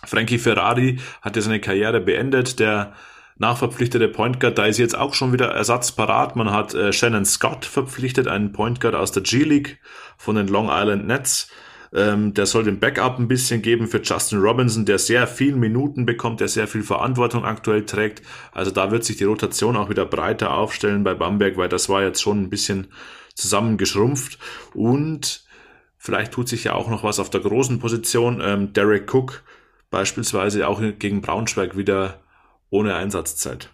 Frankie 0.05 0.37
Ferrari 0.37 0.99
hat 1.21 1.35
ja 1.35 1.41
seine 1.41 1.59
Karriere 1.59 2.01
beendet. 2.01 2.59
Der 2.59 2.93
nachverpflichtete 3.37 4.07
Point 4.07 4.39
Guard, 4.39 4.57
da 4.57 4.65
ist 4.65 4.77
jetzt 4.77 4.97
auch 4.97 5.13
schon 5.13 5.33
wieder 5.33 5.47
Ersatz 5.47 5.91
parat. 5.91 6.35
Man 6.35 6.51
hat 6.51 6.73
äh, 6.73 6.93
Shannon 6.93 7.25
Scott 7.25 7.65
verpflichtet, 7.65 8.27
einen 8.27 8.53
Point 8.53 8.79
Guard 8.79 8.95
aus 8.95 9.11
der 9.11 9.23
G-League 9.23 9.79
von 10.17 10.35
den 10.35 10.47
Long 10.47 10.69
Island 10.71 11.05
Nets. 11.07 11.49
Ähm, 11.93 12.33
der 12.33 12.45
soll 12.45 12.63
den 12.63 12.79
Backup 12.79 13.19
ein 13.19 13.27
bisschen 13.27 13.61
geben 13.61 13.87
für 13.87 14.01
Justin 14.01 14.39
Robinson, 14.39 14.85
der 14.85 14.99
sehr 14.99 15.27
viel 15.27 15.55
Minuten 15.55 16.05
bekommt, 16.05 16.39
der 16.39 16.47
sehr 16.47 16.67
viel 16.67 16.83
Verantwortung 16.83 17.45
aktuell 17.45 17.85
trägt. 17.85 18.21
Also 18.51 18.71
da 18.71 18.91
wird 18.91 19.03
sich 19.03 19.17
die 19.17 19.23
Rotation 19.25 19.77
auch 19.77 19.89
wieder 19.89 20.05
breiter 20.05 20.53
aufstellen 20.53 21.03
bei 21.03 21.13
Bamberg, 21.13 21.57
weil 21.57 21.69
das 21.69 21.87
war 21.87 22.03
jetzt 22.03 22.21
schon 22.21 22.41
ein 22.41 22.49
bisschen 22.49 22.87
zusammengeschrumpft. 23.35 24.39
Und 24.73 25.45
vielleicht 25.97 26.33
tut 26.33 26.49
sich 26.49 26.65
ja 26.65 26.73
auch 26.73 26.89
noch 26.89 27.03
was 27.03 27.19
auf 27.19 27.29
der 27.29 27.41
großen 27.41 27.79
Position. 27.79 28.41
Ähm, 28.43 28.73
Derek 28.73 29.13
Cook 29.13 29.43
beispielsweise 29.89 30.67
auch 30.67 30.81
gegen 30.99 31.21
Braunschweig 31.21 31.77
wieder 31.77 32.24
ohne 32.75 32.95
Einsatzzeit. 32.95 33.69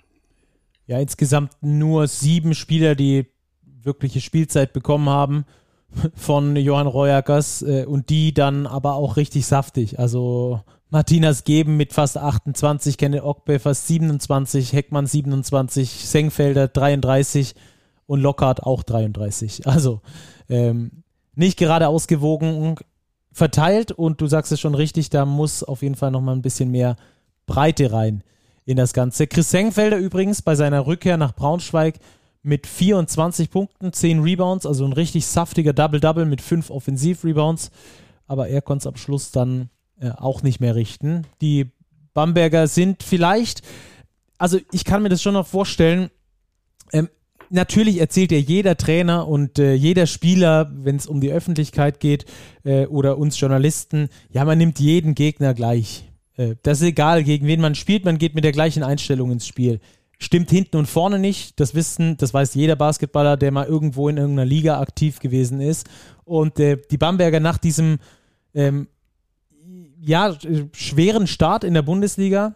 Ja, 0.85 0.99
insgesamt 0.99 1.53
nur 1.61 2.07
sieben 2.07 2.53
Spieler, 2.53 2.95
die 2.95 3.25
wirkliche 3.63 4.21
Spielzeit 4.21 4.73
bekommen 4.73 5.09
haben 5.09 5.45
von 6.15 6.55
Johann 6.55 6.87
Reuerkers 6.87 7.63
äh, 7.63 7.85
und 7.85 8.09
die 8.09 8.33
dann 8.33 8.67
aber 8.67 8.95
auch 8.95 9.17
richtig 9.17 9.47
saftig. 9.47 9.99
Also 9.99 10.61
Martinas 10.89 11.45
Geben 11.45 11.77
mit 11.77 11.93
fast 11.93 12.17
28, 12.17 12.97
Kenne 12.97 13.23
Okbe 13.23 13.59
fast 13.59 13.87
27, 13.87 14.73
Heckmann 14.73 15.07
27, 15.07 15.89
Sengfelder 15.89 16.67
33 16.67 17.55
und 18.05 18.21
Lockhart 18.21 18.63
auch 18.63 18.83
33. 18.83 19.65
Also 19.65 20.01
ähm, 20.49 21.03
nicht 21.33 21.57
gerade 21.57 21.87
ausgewogen 21.87 22.75
verteilt 23.31 23.91
und 23.93 24.21
du 24.21 24.27
sagst 24.27 24.51
es 24.51 24.59
schon 24.59 24.75
richtig, 24.75 25.09
da 25.09 25.25
muss 25.25 25.63
auf 25.63 25.81
jeden 25.81 25.95
Fall 25.95 26.11
nochmal 26.11 26.35
ein 26.35 26.41
bisschen 26.41 26.69
mehr 26.69 26.97
Breite 27.47 27.91
rein 27.91 28.23
in 28.71 28.77
das 28.77 28.93
Ganze. 28.93 29.27
Chris 29.27 29.51
Sengfelder 29.51 29.97
übrigens 29.97 30.41
bei 30.41 30.55
seiner 30.55 30.87
Rückkehr 30.87 31.17
nach 31.17 31.35
Braunschweig 31.35 31.99
mit 32.43 32.65
24 32.65 33.51
Punkten, 33.51 33.93
10 33.93 34.21
Rebounds, 34.21 34.65
also 34.65 34.85
ein 34.85 34.93
richtig 34.93 35.27
saftiger 35.27 35.73
Double-Double 35.73 36.25
mit 36.25 36.41
5 36.41 36.71
Offensiv-Rebounds. 36.71 37.69
Aber 38.25 38.47
er 38.47 38.61
konnte 38.61 38.83
es 38.83 38.87
am 38.87 38.97
Schluss 38.97 39.31
dann 39.31 39.69
äh, 39.99 40.09
auch 40.09 40.41
nicht 40.41 40.59
mehr 40.59 40.75
richten. 40.75 41.27
Die 41.41 41.69
Bamberger 42.13 42.67
sind 42.67 43.03
vielleicht, 43.03 43.61
also 44.37 44.59
ich 44.71 44.85
kann 44.85 45.03
mir 45.03 45.09
das 45.09 45.21
schon 45.21 45.33
noch 45.33 45.47
vorstellen, 45.47 46.09
ähm, 46.91 47.09
natürlich 47.49 47.99
erzählt 47.99 48.31
ja 48.31 48.37
jeder 48.37 48.77
Trainer 48.77 49.27
und 49.27 49.59
äh, 49.59 49.73
jeder 49.73 50.07
Spieler, 50.07 50.71
wenn 50.73 50.95
es 50.95 51.07
um 51.07 51.21
die 51.21 51.31
Öffentlichkeit 51.31 51.99
geht 51.99 52.25
äh, 52.63 52.85
oder 52.87 53.17
uns 53.17 53.39
Journalisten, 53.39 54.09
ja, 54.31 54.43
man 54.45 54.57
nimmt 54.57 54.79
jeden 54.79 55.13
Gegner 55.13 55.53
gleich. 55.53 56.10
Äh, 56.37 56.55
das 56.63 56.81
ist 56.81 56.87
egal, 56.87 57.23
gegen 57.23 57.47
wen 57.47 57.61
man 57.61 57.75
spielt, 57.75 58.05
man 58.05 58.17
geht 58.17 58.35
mit 58.35 58.43
der 58.43 58.51
gleichen 58.51 58.83
Einstellung 58.83 59.31
ins 59.31 59.47
Spiel. 59.47 59.79
Stimmt 60.19 60.51
hinten 60.51 60.77
und 60.77 60.85
vorne 60.85 61.17
nicht. 61.17 61.59
Das 61.59 61.73
wissen, 61.73 62.15
das 62.17 62.33
weiß 62.33 62.53
jeder 62.53 62.75
Basketballer, 62.75 63.37
der 63.37 63.51
mal 63.51 63.65
irgendwo 63.65 64.07
in 64.07 64.17
irgendeiner 64.17 64.45
Liga 64.45 64.79
aktiv 64.79 65.19
gewesen 65.19 65.61
ist. 65.61 65.89
Und 66.25 66.59
äh, 66.59 66.77
die 66.91 66.97
Bamberger 66.97 67.39
nach 67.39 67.57
diesem 67.57 67.97
ähm, 68.53 68.87
ja, 69.99 70.35
schweren 70.73 71.27
Start 71.27 71.63
in 71.63 71.73
der 71.73 71.81
Bundesliga 71.81 72.55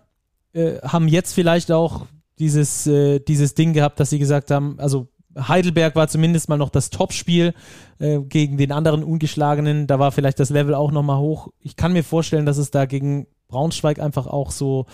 äh, 0.53 0.79
haben 0.81 1.07
jetzt 1.07 1.33
vielleicht 1.33 1.71
auch 1.71 2.05
dieses, 2.39 2.85
äh, 2.87 3.19
dieses 3.19 3.55
Ding 3.55 3.73
gehabt, 3.73 3.99
dass 3.99 4.09
sie 4.09 4.19
gesagt 4.19 4.51
haben, 4.51 4.79
also 4.79 5.07
Heidelberg 5.37 5.95
war 5.95 6.07
zumindest 6.07 6.49
mal 6.49 6.57
noch 6.57 6.69
das 6.69 6.89
Topspiel 6.89 7.53
äh, 7.99 8.19
gegen 8.19 8.57
den 8.57 8.71
anderen 8.71 9.03
Ungeschlagenen. 9.03 9.87
Da 9.87 9.99
war 9.99 10.11
vielleicht 10.11 10.39
das 10.39 10.49
Level 10.49 10.73
auch 10.73 10.91
nochmal 10.91 11.19
hoch. 11.19 11.49
Ich 11.59 11.75
kann 11.75 11.93
mir 11.93 12.03
vorstellen, 12.03 12.45
dass 12.45 12.57
es 12.57 12.71
da 12.71 12.85
gegen 12.85 13.27
Braunschweig 13.47 13.99
einfach 13.99 14.27
auch 14.27 14.51
so, 14.51 14.85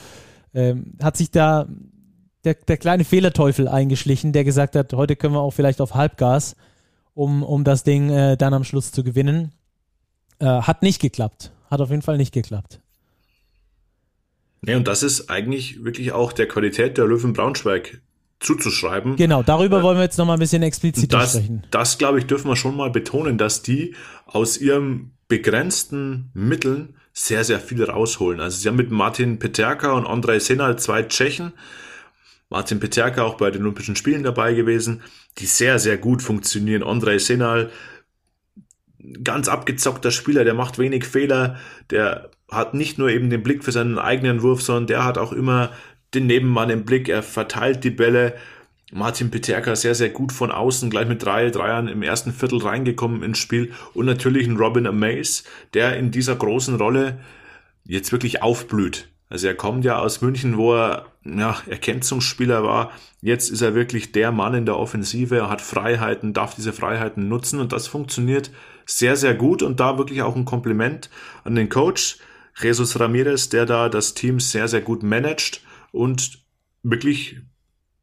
ähm, 0.54 0.94
hat 1.02 1.18
sich 1.18 1.32
da 1.32 1.68
der, 2.44 2.56
der 2.56 2.78
kleine 2.78 3.04
Fehlerteufel 3.04 3.68
eingeschlichen, 3.68 4.34
der 4.34 4.44
gesagt 4.44 4.76
hat, 4.76 4.94
heute 4.94 5.16
können 5.16 5.34
wir 5.34 5.42
auch 5.42 5.52
vielleicht 5.52 5.82
auf 5.82 5.94
Halbgas, 5.94 6.56
um, 7.14 7.44
um 7.44 7.64
das 7.64 7.84
Ding 7.84 8.10
äh, 8.10 8.38
dann 8.38 8.54
am 8.54 8.64
Schluss 8.64 8.92
zu 8.92 9.04
gewinnen. 9.04 9.52
Äh, 10.40 10.46
hat 10.46 10.82
nicht 10.82 11.02
geklappt. 11.02 11.52
Hat 11.70 11.82
auf 11.82 11.90
jeden 11.90 12.02
Fall 12.02 12.18
nicht 12.18 12.34
geklappt. 12.34 12.82
Nee, 14.62 14.76
und 14.76 14.88
das 14.88 15.04
ist 15.04 15.30
eigentlich 15.30 15.84
wirklich 15.84 16.12
auch 16.12 16.34
der 16.34 16.48
Qualität 16.48 16.98
der 16.98 17.06
Löwen 17.06 17.34
Braunschweig 17.34 18.02
zuzuschreiben. 18.40 19.16
Genau, 19.16 19.44
darüber 19.44 19.84
wollen 19.84 19.98
wir 19.98 20.04
jetzt 20.04 20.18
nochmal 20.18 20.38
ein 20.38 20.40
bisschen 20.40 20.64
expliziter 20.64 21.20
das, 21.20 21.32
sprechen. 21.34 21.64
Das, 21.72 21.98
glaube 21.98 22.20
ich, 22.20 22.26
dürfen 22.26 22.48
wir 22.48 22.56
schon 22.56 22.76
mal 22.76 22.90
betonen, 22.90 23.38
dass 23.38 23.62
die 23.62 23.96
aus 24.26 24.58
ihrem 24.58 25.12
begrenzten 25.28 26.32
Mitteln 26.34 26.96
sehr, 27.14 27.44
sehr 27.44 27.60
viel 27.60 27.84
rausholen. 27.84 28.40
Also 28.40 28.60
sie 28.60 28.68
haben 28.68 28.78
mit 28.78 28.92
Martin 28.92 29.40
Peterka 29.40 29.92
und 29.94 30.06
Andrei 30.06 30.40
Senal 30.40 30.80
zwei 30.80 31.04
Tschechen, 31.04 31.54
Martin 32.50 32.80
Peterka 32.80 33.24
auch 33.24 33.36
bei 33.36 33.50
den 33.50 33.62
Olympischen 33.62 33.96
Spielen 33.96 34.24
dabei 34.24 34.54
gewesen, 34.54 35.02
die 35.38 35.46
sehr, 35.46 35.80
sehr 35.80 35.98
gut 35.98 36.22
funktionieren. 36.22 36.84
Andrei 36.84 37.18
Senal, 37.18 37.72
ganz 39.24 39.48
abgezockter 39.48 40.12
Spieler, 40.12 40.44
der 40.44 40.54
macht 40.54 40.78
wenig 40.78 41.06
Fehler, 41.06 41.58
der 41.90 42.30
hat 42.50 42.74
nicht 42.74 42.98
nur 42.98 43.10
eben 43.10 43.30
den 43.30 43.44
Blick 43.44 43.64
für 43.64 43.72
seinen 43.72 43.98
eigenen 43.98 44.42
Wurf, 44.42 44.62
sondern 44.62 44.88
der 44.88 45.06
hat 45.06 45.18
auch 45.18 45.32
immer 45.32 45.72
den 46.14 46.28
Nebenmann 46.28 46.70
im 46.70 46.84
Blick, 46.84 47.08
er 47.08 47.24
verteilt 47.24 47.86
die 47.86 47.90
Bälle. 47.90 48.36
Martin 48.92 49.32
Peterka 49.32 49.76
sehr, 49.76 49.96
sehr 49.96 50.10
gut 50.10 50.32
von 50.32 50.52
außen, 50.52 50.90
gleich 50.90 51.08
mit 51.08 51.24
drei 51.24 51.50
Dreiern 51.50 51.88
im 51.88 52.04
ersten 52.04 52.34
Viertel 52.34 52.60
reingekommen 52.60 53.24
ins 53.24 53.38
Spiel. 53.38 53.72
Und 53.94 54.06
natürlich 54.06 54.48
ein 54.48 54.58
Robin 54.58 54.86
Amaze, 54.86 55.44
der 55.74 55.98
in 55.98 56.12
dieser 56.12 56.36
großen 56.36 56.76
Rolle 56.76 57.20
jetzt 57.86 58.12
wirklich 58.12 58.44
aufblüht. 58.44 59.08
Also 59.30 59.48
er 59.48 59.56
kommt 59.56 59.86
ja 59.86 59.98
aus 59.98 60.22
München, 60.22 60.58
wo 60.58 60.76
er 60.76 61.06
ja, 61.24 61.58
Erkennungsspieler 61.68 62.64
war. 62.64 62.92
Jetzt 63.22 63.50
ist 63.50 63.62
er 63.62 63.76
wirklich 63.76 64.12
der 64.12 64.34
Mann 64.34 64.54
in 64.56 64.66
der 64.66 64.78
Offensive. 64.78 65.38
Er 65.38 65.50
hat 65.50 65.62
Freiheiten, 65.62 66.34
darf 66.34 66.56
diese 66.56 66.74
Freiheiten 66.74 67.30
nutzen 67.30 67.62
und 67.62 67.72
das 67.72 67.88
funktioniert 67.88 68.52
sehr, 68.86 69.16
sehr 69.16 69.34
gut 69.34 69.64
und 69.64 69.80
da 69.80 69.98
wirklich 69.98 70.22
auch 70.22 70.36
ein 70.36 70.44
Kompliment 70.44 71.10
an 71.46 71.56
den 71.56 71.70
Coach 71.70 72.18
Jesus 72.62 73.00
Ramirez, 73.00 73.48
der 73.48 73.66
da 73.66 73.88
das 73.88 74.14
Team 74.16 74.42
sehr, 74.42 74.68
sehr 74.68 74.82
gut 74.82 75.02
managt 75.02 75.62
und 75.94 76.40
wirklich 76.84 77.38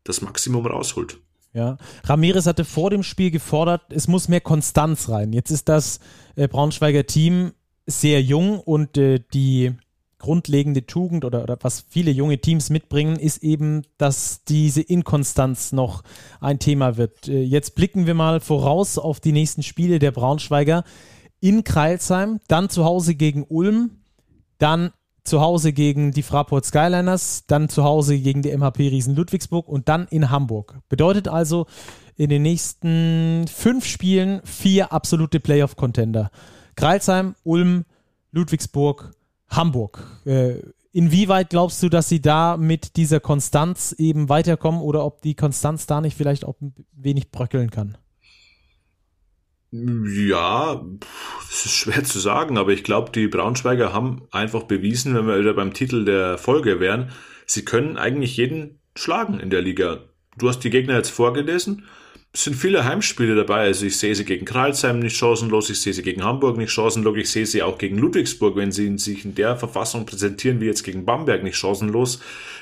das 0.08 0.20
Maximum 0.20 0.66
rausholt. 0.66 1.18
Ja, 1.54 1.78
Ramirez 2.04 2.46
hatte 2.46 2.64
vor 2.64 2.90
dem 2.90 3.02
Spiel 3.02 3.30
gefordert, 3.30 3.82
es 3.90 4.06
muss 4.06 4.28
mehr 4.28 4.40
Konstanz 4.40 5.08
rein. 5.08 5.32
Jetzt 5.32 5.50
ist 5.50 5.68
das 5.68 5.98
äh, 6.36 6.46
Braunschweiger 6.46 7.06
Team 7.06 7.52
sehr 7.86 8.22
jung 8.22 8.60
und 8.60 8.98
äh, 8.98 9.20
die 9.32 9.72
grundlegende 10.18 10.84
Tugend 10.84 11.24
oder, 11.24 11.42
oder 11.42 11.56
was 11.62 11.84
viele 11.88 12.10
junge 12.10 12.38
Teams 12.38 12.70
mitbringen, 12.70 13.16
ist 13.16 13.42
eben, 13.42 13.82
dass 13.96 14.44
diese 14.44 14.82
Inkonstanz 14.82 15.72
noch 15.72 16.02
ein 16.40 16.58
Thema 16.58 16.96
wird. 16.96 17.28
Äh, 17.28 17.42
jetzt 17.42 17.74
blicken 17.76 18.06
wir 18.06 18.14
mal 18.14 18.40
voraus 18.40 18.98
auf 18.98 19.20
die 19.20 19.32
nächsten 19.32 19.62
Spiele 19.62 19.98
der 19.98 20.10
Braunschweiger 20.10 20.84
in 21.40 21.64
Kreilsheim, 21.64 22.40
dann 22.48 22.68
zu 22.68 22.84
Hause 22.84 23.14
gegen 23.14 23.44
Ulm, 23.48 24.02
dann 24.58 24.90
zu 25.28 25.40
Hause 25.40 25.72
gegen 25.72 26.12
die 26.12 26.22
Fraport 26.22 26.64
Skyliners, 26.64 27.44
dann 27.46 27.68
zu 27.68 27.84
Hause 27.84 28.18
gegen 28.18 28.42
die 28.42 28.56
MHP 28.56 28.88
Riesen 28.88 29.14
Ludwigsburg 29.14 29.68
und 29.68 29.88
dann 29.88 30.08
in 30.08 30.30
Hamburg. 30.30 30.78
Bedeutet 30.88 31.28
also 31.28 31.66
in 32.16 32.30
den 32.30 32.42
nächsten 32.42 33.46
fünf 33.46 33.84
Spielen 33.86 34.40
vier 34.44 34.92
absolute 34.92 35.38
Playoff-Contender. 35.38 36.30
Kreilsheim, 36.74 37.34
Ulm, 37.44 37.84
Ludwigsburg, 38.32 39.12
Hamburg. 39.48 40.04
Äh, 40.24 40.62
inwieweit 40.92 41.50
glaubst 41.50 41.82
du, 41.82 41.88
dass 41.88 42.08
sie 42.08 42.20
da 42.20 42.56
mit 42.56 42.96
dieser 42.96 43.20
Konstanz 43.20 43.92
eben 43.92 44.28
weiterkommen 44.28 44.80
oder 44.80 45.04
ob 45.04 45.22
die 45.22 45.34
Konstanz 45.34 45.86
da 45.86 46.00
nicht 46.00 46.16
vielleicht 46.16 46.44
auch 46.44 46.60
ein 46.60 46.74
wenig 46.92 47.30
bröckeln 47.30 47.70
kann? 47.70 47.98
Ja, 49.70 50.82
das 51.50 51.66
ist 51.66 51.74
schwer 51.74 52.02
zu 52.02 52.18
sagen, 52.18 52.56
aber 52.56 52.72
ich 52.72 52.84
glaube, 52.84 53.12
die 53.12 53.28
Braunschweiger 53.28 53.92
haben 53.92 54.22
einfach 54.30 54.62
bewiesen, 54.62 55.14
wenn 55.14 55.26
wir 55.26 55.38
wieder 55.38 55.52
beim 55.52 55.74
Titel 55.74 56.06
der 56.06 56.38
Folge 56.38 56.80
wären, 56.80 57.10
sie 57.44 57.66
können 57.66 57.98
eigentlich 57.98 58.38
jeden 58.38 58.80
schlagen 58.96 59.40
in 59.40 59.50
der 59.50 59.60
Liga. 59.60 60.04
Du 60.38 60.48
hast 60.48 60.60
die 60.60 60.70
Gegner 60.70 60.96
jetzt 60.96 61.10
vorgelesen. 61.10 61.84
Es 62.32 62.44
sind 62.44 62.56
viele 62.56 62.84
Heimspiele 62.84 63.34
dabei. 63.36 63.64
Also 63.64 63.84
ich 63.84 63.98
sehe 63.98 64.14
sie 64.14 64.24
gegen 64.24 64.46
Kralsheim 64.46 65.00
nicht 65.00 65.16
chancenlos, 65.16 65.68
ich 65.68 65.82
sehe 65.82 65.92
sie 65.92 66.02
gegen 66.02 66.24
Hamburg 66.24 66.56
nicht 66.56 66.72
chancenlos, 66.72 67.16
ich 67.18 67.30
sehe 67.30 67.46
sie 67.46 67.62
auch 67.62 67.76
gegen 67.76 67.98
Ludwigsburg, 67.98 68.56
wenn 68.56 68.72
sie 68.72 68.96
sich 68.96 69.26
in 69.26 69.34
der 69.34 69.56
Verfassung 69.56 70.06
präsentieren 70.06 70.62
wie 70.62 70.66
jetzt 70.66 70.82
gegen 70.82 71.04
Bamberg 71.04 71.42
nicht 71.42 71.56
chancenlos. 71.56 72.20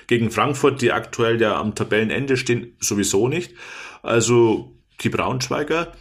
Gegen 0.09 0.33
Frankfurt, 0.33 0.83
die 0.83 0.91
aktuell 0.91 1.41
ja 1.41 1.61
am 1.61 1.77
Tabellenende 1.77 2.37
stehen, 2.37 2.77
sowieso 2.81 3.29
nicht. 3.29 3.55
Also 4.03 4.73
die 5.03 5.09
Braunschweiger 5.09 5.93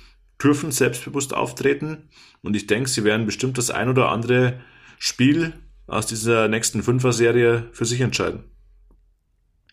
dürfen 0.41 0.71
selbstbewusst 0.71 1.33
auftreten 1.33 2.09
und 2.41 2.55
ich 2.55 2.67
denke, 2.67 2.89
sie 2.89 3.03
werden 3.03 3.25
bestimmt 3.25 3.57
das 3.57 3.71
ein 3.71 3.89
oder 3.89 4.09
andere 4.09 4.59
Spiel 4.99 5.53
aus 5.87 6.05
dieser 6.07 6.47
nächsten 6.47 6.83
Fünfer-Serie 6.83 7.69
für 7.71 7.85
sich 7.85 8.01
entscheiden. 8.01 8.43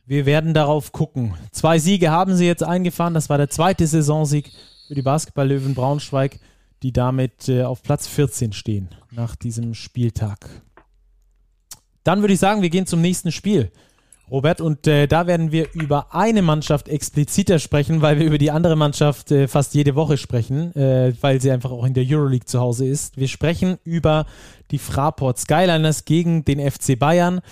Wir 0.04 0.26
werden 0.26 0.52
darauf 0.52 0.92
gucken. 0.92 1.34
Zwei 1.52 1.78
Siege 1.78 2.10
haben 2.10 2.34
sie 2.34 2.46
jetzt 2.46 2.62
eingefahren. 2.62 3.14
Das 3.14 3.28
war 3.28 3.38
der 3.38 3.50
zweite 3.50 3.86
Saisonsieg 3.86 4.50
für 4.88 4.94
die 4.94 5.02
Basketball-Löwen 5.02 5.74
Braunschweig, 5.74 6.38
die 6.82 6.92
damit 6.92 7.48
äh, 7.48 7.62
auf 7.62 7.82
Platz 7.82 8.08
14 8.08 8.52
stehen 8.52 8.88
nach 9.10 9.36
diesem 9.36 9.74
Spieltag. 9.74 10.48
Dann 12.04 12.20
würde 12.20 12.34
ich 12.34 12.40
sagen, 12.40 12.62
wir 12.62 12.70
gehen 12.70 12.86
zum 12.86 13.00
nächsten 13.00 13.30
Spiel. 13.30 13.70
Robert, 14.32 14.62
und 14.62 14.86
äh, 14.86 15.06
da 15.06 15.26
werden 15.26 15.52
wir 15.52 15.68
über 15.74 16.14
eine 16.14 16.40
Mannschaft 16.40 16.88
expliziter 16.88 17.58
sprechen, 17.58 18.00
weil 18.00 18.18
wir 18.18 18.24
über 18.24 18.38
die 18.38 18.50
andere 18.50 18.76
Mannschaft 18.76 19.30
äh, 19.30 19.46
fast 19.46 19.74
jede 19.74 19.94
Woche 19.94 20.16
sprechen, 20.16 20.74
äh, 20.74 21.12
weil 21.20 21.38
sie 21.42 21.50
einfach 21.50 21.70
auch 21.70 21.84
in 21.84 21.92
der 21.92 22.06
Euroleague 22.08 22.46
zu 22.46 22.58
Hause 22.58 22.86
ist. 22.86 23.18
Wir 23.18 23.28
sprechen 23.28 23.76
über 23.84 24.24
die 24.70 24.78
Fraport 24.78 25.38
Skyliners 25.38 26.06
gegen 26.06 26.46
den 26.46 26.58
FC 26.58 26.98
Bayern. 26.98 27.42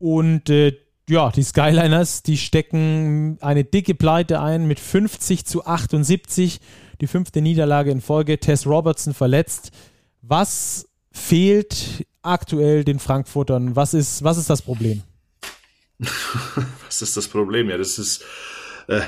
Und 0.00 0.50
äh, 0.50 0.76
ja, 1.08 1.30
die 1.30 1.44
Skyliners, 1.44 2.24
die 2.24 2.38
stecken 2.38 3.38
eine 3.40 3.62
dicke 3.62 3.94
Pleite 3.94 4.40
ein 4.40 4.66
mit 4.66 4.80
50 4.80 5.46
zu 5.46 5.64
78. 5.64 6.58
Die 7.00 7.06
fünfte 7.06 7.40
Niederlage 7.40 7.92
in 7.92 8.00
Folge. 8.00 8.40
Tess 8.40 8.66
Robertson 8.66 9.14
verletzt. 9.14 9.70
Was 10.22 10.88
fehlt 11.12 12.04
aktuell 12.22 12.82
den 12.82 12.98
Frankfurtern? 12.98 13.76
Was 13.76 13.94
ist, 13.94 14.24
was 14.24 14.38
ist 14.38 14.50
das 14.50 14.62
Problem? 14.62 15.04
Was 16.86 17.02
ist 17.02 17.16
das 17.16 17.28
Problem? 17.28 17.68
Ja, 17.68 17.76
das 17.76 17.98
ist 17.98 18.24
äh, 18.88 19.00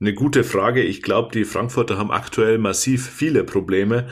eine 0.00 0.14
gute 0.14 0.44
Frage. 0.44 0.82
Ich 0.82 1.02
glaube, 1.02 1.32
die 1.32 1.44
Frankfurter 1.44 1.98
haben 1.98 2.10
aktuell 2.10 2.58
massiv 2.58 3.08
viele 3.08 3.44
Probleme. 3.44 4.08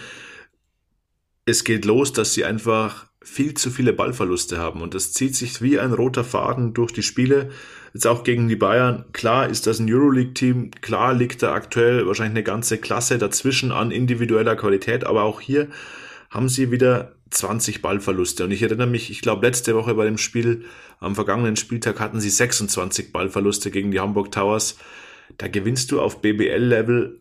Es 1.44 1.64
geht 1.64 1.84
los, 1.84 2.12
dass 2.12 2.34
sie 2.34 2.44
einfach 2.44 3.06
viel 3.22 3.54
zu 3.54 3.70
viele 3.70 3.92
Ballverluste 3.92 4.58
haben 4.58 4.80
und 4.80 4.94
das 4.94 5.12
zieht 5.12 5.34
sich 5.34 5.60
wie 5.60 5.78
ein 5.78 5.92
roter 5.92 6.24
Faden 6.24 6.72
durch 6.72 6.92
die 6.92 7.02
Spiele. 7.02 7.50
Jetzt 7.92 8.06
auch 8.06 8.22
gegen 8.22 8.48
die 8.48 8.56
Bayern. 8.56 9.06
Klar 9.12 9.48
ist 9.48 9.66
das 9.66 9.80
ein 9.80 9.92
Euroleague-Team, 9.92 10.70
klar 10.82 11.14
liegt 11.14 11.42
da 11.42 11.52
aktuell 11.52 12.06
wahrscheinlich 12.06 12.36
eine 12.36 12.44
ganze 12.44 12.78
Klasse 12.78 13.18
dazwischen 13.18 13.72
an 13.72 13.90
individueller 13.90 14.56
Qualität, 14.56 15.04
aber 15.04 15.24
auch 15.24 15.40
hier 15.40 15.68
haben 16.30 16.48
sie 16.48 16.70
wieder 16.70 17.16
20 17.30 17.82
Ballverluste. 17.82 18.44
Und 18.44 18.50
ich 18.50 18.62
erinnere 18.62 18.86
mich, 18.86 19.10
ich 19.10 19.20
glaube, 19.20 19.46
letzte 19.46 19.74
Woche 19.74 19.94
bei 19.94 20.04
dem 20.04 20.18
Spiel, 20.18 20.64
am 21.00 21.14
vergangenen 21.14 21.56
Spieltag 21.56 22.00
hatten 22.00 22.20
sie 22.20 22.30
26 22.30 23.12
Ballverluste 23.12 23.70
gegen 23.70 23.90
die 23.90 24.00
Hamburg 24.00 24.32
Towers. 24.32 24.76
Da 25.36 25.48
gewinnst 25.48 25.90
du 25.92 26.00
auf 26.00 26.20
BBL-Level 26.20 27.20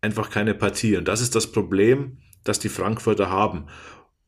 einfach 0.00 0.30
keine 0.30 0.54
Partie. 0.54 0.96
Und 0.96 1.08
das 1.08 1.20
ist 1.20 1.34
das 1.34 1.50
Problem, 1.52 2.18
das 2.44 2.58
die 2.58 2.68
Frankfurter 2.68 3.30
haben. 3.30 3.66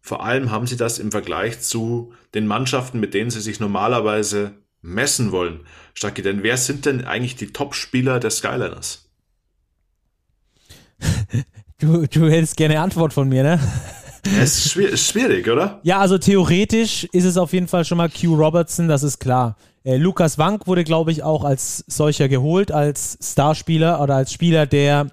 Vor 0.00 0.24
allem 0.24 0.50
haben 0.50 0.66
sie 0.66 0.76
das 0.76 0.98
im 0.98 1.11
Vergleich 1.11 1.61
zu 1.61 2.12
den 2.35 2.46
Mannschaften, 2.46 3.00
mit 3.00 3.14
denen 3.14 3.31
sie 3.31 3.40
sich 3.40 3.61
normalerweise 3.61 4.54
messen 4.81 5.33
wollen. 5.33 5.61
Stacki, 5.94 6.22
denn 6.22 6.42
wer 6.42 6.57
sind 6.57 6.87
denn 6.87 7.04
eigentlich 7.04 7.37
die 7.37 7.52
Top-Spieler 7.52 8.20
der 8.20 8.31
Skyliners? 8.31 9.11
Du, 11.81 12.09
du 12.09 12.28
hättest 12.28 12.57
gerne 12.57 12.81
Antwort 12.81 13.12
von 13.12 13.28
mir, 13.28 13.44
ne? 13.44 13.61
Es 14.41 14.77
ist 14.77 15.09
schwierig, 15.09 15.49
oder? 15.49 15.81
Ja, 15.83 15.99
also 15.99 16.19
theoretisch 16.19 17.05
ist 17.12 17.25
es 17.25 17.37
auf 17.37 17.53
jeden 17.53 17.69
Fall 17.69 17.85
schon 17.85 17.99
mal 17.99 18.09
Q 18.09 18.35
Robertson, 18.35 18.88
das 18.88 19.03
ist 19.03 19.19
klar. 19.19 19.57
Äh, 19.85 19.97
Lukas 19.97 20.38
Wank 20.38 20.67
wurde, 20.67 20.85
glaube 20.85 21.12
ich, 21.12 21.23
auch 21.23 21.45
als 21.45 21.85
solcher 21.87 22.29
geholt, 22.29 22.73
als 22.73 23.19
Starspieler 23.23 24.01
oder 24.01 24.17
als 24.17 24.33
Spieler, 24.33 24.67
der 24.67 25.11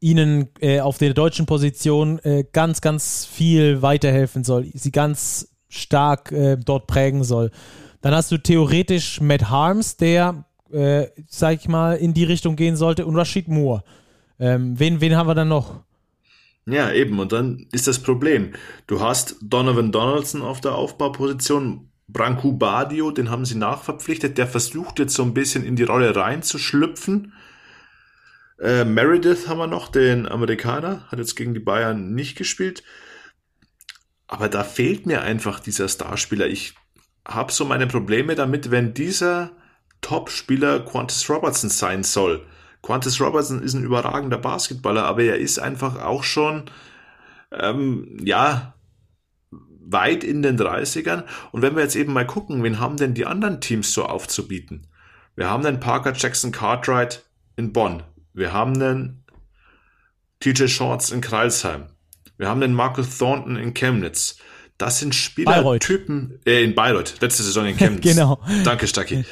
ihnen 0.00 0.48
äh, 0.60 0.80
auf 0.80 0.98
der 0.98 1.14
deutschen 1.14 1.46
Position 1.46 2.18
äh, 2.20 2.44
ganz, 2.52 2.80
ganz 2.80 3.24
viel 3.24 3.80
weiterhelfen 3.80 4.44
soll, 4.44 4.66
sie 4.74 4.92
ganz 4.92 5.48
stark 5.68 6.30
äh, 6.30 6.56
dort 6.56 6.86
prägen 6.86 7.24
soll. 7.24 7.50
Dann 8.02 8.14
hast 8.14 8.30
du 8.30 8.36
theoretisch 8.36 9.22
Matt 9.22 9.48
Harms, 9.48 9.96
der, 9.96 10.44
äh, 10.70 11.06
sag 11.26 11.54
ich 11.60 11.68
mal, 11.68 11.96
in 11.96 12.12
die 12.12 12.24
Richtung 12.24 12.56
gehen 12.56 12.76
sollte, 12.76 13.06
und 13.06 13.16
Rashid 13.16 13.48
Moore. 13.48 13.82
Ähm, 14.38 14.78
wen, 14.78 15.00
wen 15.00 15.16
haben 15.16 15.28
wir 15.28 15.34
dann 15.34 15.48
noch? 15.48 15.83
Ja, 16.66 16.90
eben. 16.92 17.18
Und 17.18 17.32
dann 17.32 17.66
ist 17.72 17.86
das 17.86 17.98
Problem. 17.98 18.52
Du 18.86 19.00
hast 19.00 19.36
Donovan 19.42 19.92
Donaldson 19.92 20.42
auf 20.42 20.60
der 20.60 20.74
Aufbauposition, 20.74 21.90
Branku 22.08 22.52
Badio, 22.52 23.10
den 23.10 23.30
haben 23.30 23.44
sie 23.44 23.56
nachverpflichtet. 23.56 24.38
Der 24.38 24.46
versucht 24.46 24.98
jetzt 24.98 25.14
so 25.14 25.22
ein 25.22 25.34
bisschen 25.34 25.64
in 25.64 25.76
die 25.76 25.82
Rolle 25.84 26.14
reinzuschlüpfen. 26.14 27.32
Äh, 28.60 28.84
Meredith 28.84 29.48
haben 29.48 29.58
wir 29.58 29.66
noch, 29.66 29.88
den 29.88 30.28
Amerikaner, 30.28 31.06
hat 31.08 31.18
jetzt 31.18 31.34
gegen 31.34 31.54
die 31.54 31.60
Bayern 31.60 32.14
nicht 32.14 32.36
gespielt. 32.36 32.82
Aber 34.26 34.48
da 34.48 34.64
fehlt 34.64 35.06
mir 35.06 35.22
einfach 35.22 35.60
dieser 35.60 35.88
Starspieler. 35.88 36.46
Ich 36.46 36.74
habe 37.26 37.52
so 37.52 37.64
meine 37.64 37.86
Probleme 37.86 38.34
damit, 38.34 38.70
wenn 38.70 38.94
dieser 38.94 39.52
Top-Spieler 40.00 40.80
Quantus 40.80 41.28
Robertson 41.28 41.70
sein 41.70 42.02
soll. 42.02 42.46
Quantus 42.84 43.18
Robertson 43.18 43.62
ist 43.62 43.72
ein 43.72 43.82
überragender 43.82 44.36
Basketballer, 44.36 45.04
aber 45.04 45.22
er 45.22 45.38
ist 45.38 45.58
einfach 45.58 46.02
auch 46.02 46.22
schon, 46.22 46.64
ähm, 47.50 48.18
ja, 48.22 48.74
weit 49.86 50.22
in 50.22 50.42
den 50.42 50.58
30ern. 50.58 51.24
Und 51.50 51.62
wenn 51.62 51.76
wir 51.76 51.82
jetzt 51.82 51.96
eben 51.96 52.12
mal 52.12 52.26
gucken, 52.26 52.62
wen 52.62 52.80
haben 52.80 52.98
denn 52.98 53.14
die 53.14 53.24
anderen 53.24 53.62
Teams 53.62 53.94
so 53.94 54.04
aufzubieten? 54.04 54.86
Wir 55.34 55.48
haben 55.48 55.62
den 55.62 55.80
Parker 55.80 56.12
Jackson 56.14 56.52
Cartwright 56.52 57.24
in 57.56 57.72
Bonn. 57.72 58.02
Wir 58.34 58.52
haben 58.52 58.78
den 58.78 59.24
TJ 60.40 60.66
Shorts 60.66 61.10
in 61.10 61.22
Kreilsheim. 61.22 61.86
Wir 62.36 62.50
haben 62.50 62.60
den 62.60 62.74
Marcus 62.74 63.16
Thornton 63.16 63.56
in 63.56 63.72
Chemnitz. 63.72 64.36
Das 64.76 64.98
sind 64.98 65.14
Spielertypen 65.14 66.38
äh, 66.44 66.62
in 66.62 66.74
Bayreuth, 66.74 67.14
letzte 67.22 67.44
Saison 67.44 67.64
in 67.64 67.76
Chemnitz. 67.78 68.02
genau. 68.02 68.42
Danke, 68.62 68.86
Stacki. 68.88 69.24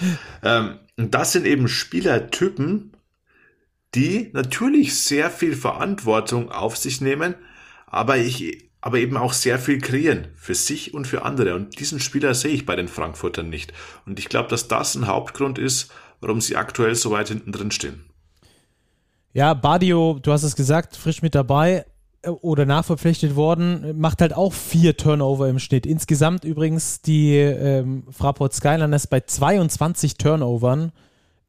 ähm, 0.42 0.78
das 0.96 1.32
sind 1.32 1.46
eben 1.46 1.68
Spielertypen, 1.68 2.92
die 3.95 4.30
natürlich 4.32 4.99
sehr 4.99 5.30
viel 5.30 5.55
Verantwortung 5.55 6.51
auf 6.51 6.76
sich 6.76 7.01
nehmen, 7.01 7.34
aber 7.86 8.16
ich, 8.16 8.70
aber 8.80 8.99
eben 8.99 9.16
auch 9.16 9.32
sehr 9.32 9.59
viel 9.59 9.78
kreieren 9.78 10.28
für 10.34 10.55
sich 10.55 10.95
und 10.95 11.07
für 11.07 11.22
andere. 11.24 11.55
Und 11.55 11.78
diesen 11.78 12.01
Spieler 12.01 12.34
sehe 12.34 12.53
ich 12.53 12.66
bei 12.66 12.74
den 12.74 12.88
Frankfurtern 12.88 13.51
nicht. 13.51 13.72
Und 14.07 14.18
ich 14.18 14.28
glaube, 14.28 14.49
dass 14.49 14.68
das 14.68 14.95
ein 14.95 15.07
Hauptgrund 15.07 15.59
ist, 15.59 15.93
warum 16.20 16.40
sie 16.40 16.57
aktuell 16.57 16.95
so 16.95 17.11
weit 17.11 17.28
hinten 17.28 17.53
drin 17.53 17.70
stehen. 17.70 18.05
Ja, 19.34 19.55
Badio, 19.55 20.18
du 20.22 20.32
hast 20.32 20.43
es 20.43 20.57
gesagt, 20.57 20.97
frisch 20.97 21.22
mit 21.22 21.34
dabei 21.34 21.86
äh, 22.22 22.28
oder 22.28 22.66
nachverpflichtet 22.66 23.34
worden, 23.34 23.99
macht 23.99 24.20
halt 24.20 24.34
auch 24.34 24.53
vier 24.53 24.97
Turnover 24.97 25.49
im 25.49 25.59
Schnitt. 25.59 25.86
Insgesamt 25.86 26.45
übrigens 26.45 27.03
die 27.03 27.36
ähm, 27.36 28.05
Fraport 28.11 28.55
Skyliners 28.55 29.07
bei 29.07 29.20
22 29.20 30.16
Turnovern 30.16 30.93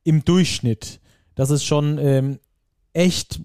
im 0.04 0.24
Durchschnitt. 0.24 1.00
Das 1.36 1.50
ist 1.50 1.64
schon 1.64 1.98
ähm, 1.98 2.40
echt 2.94 3.42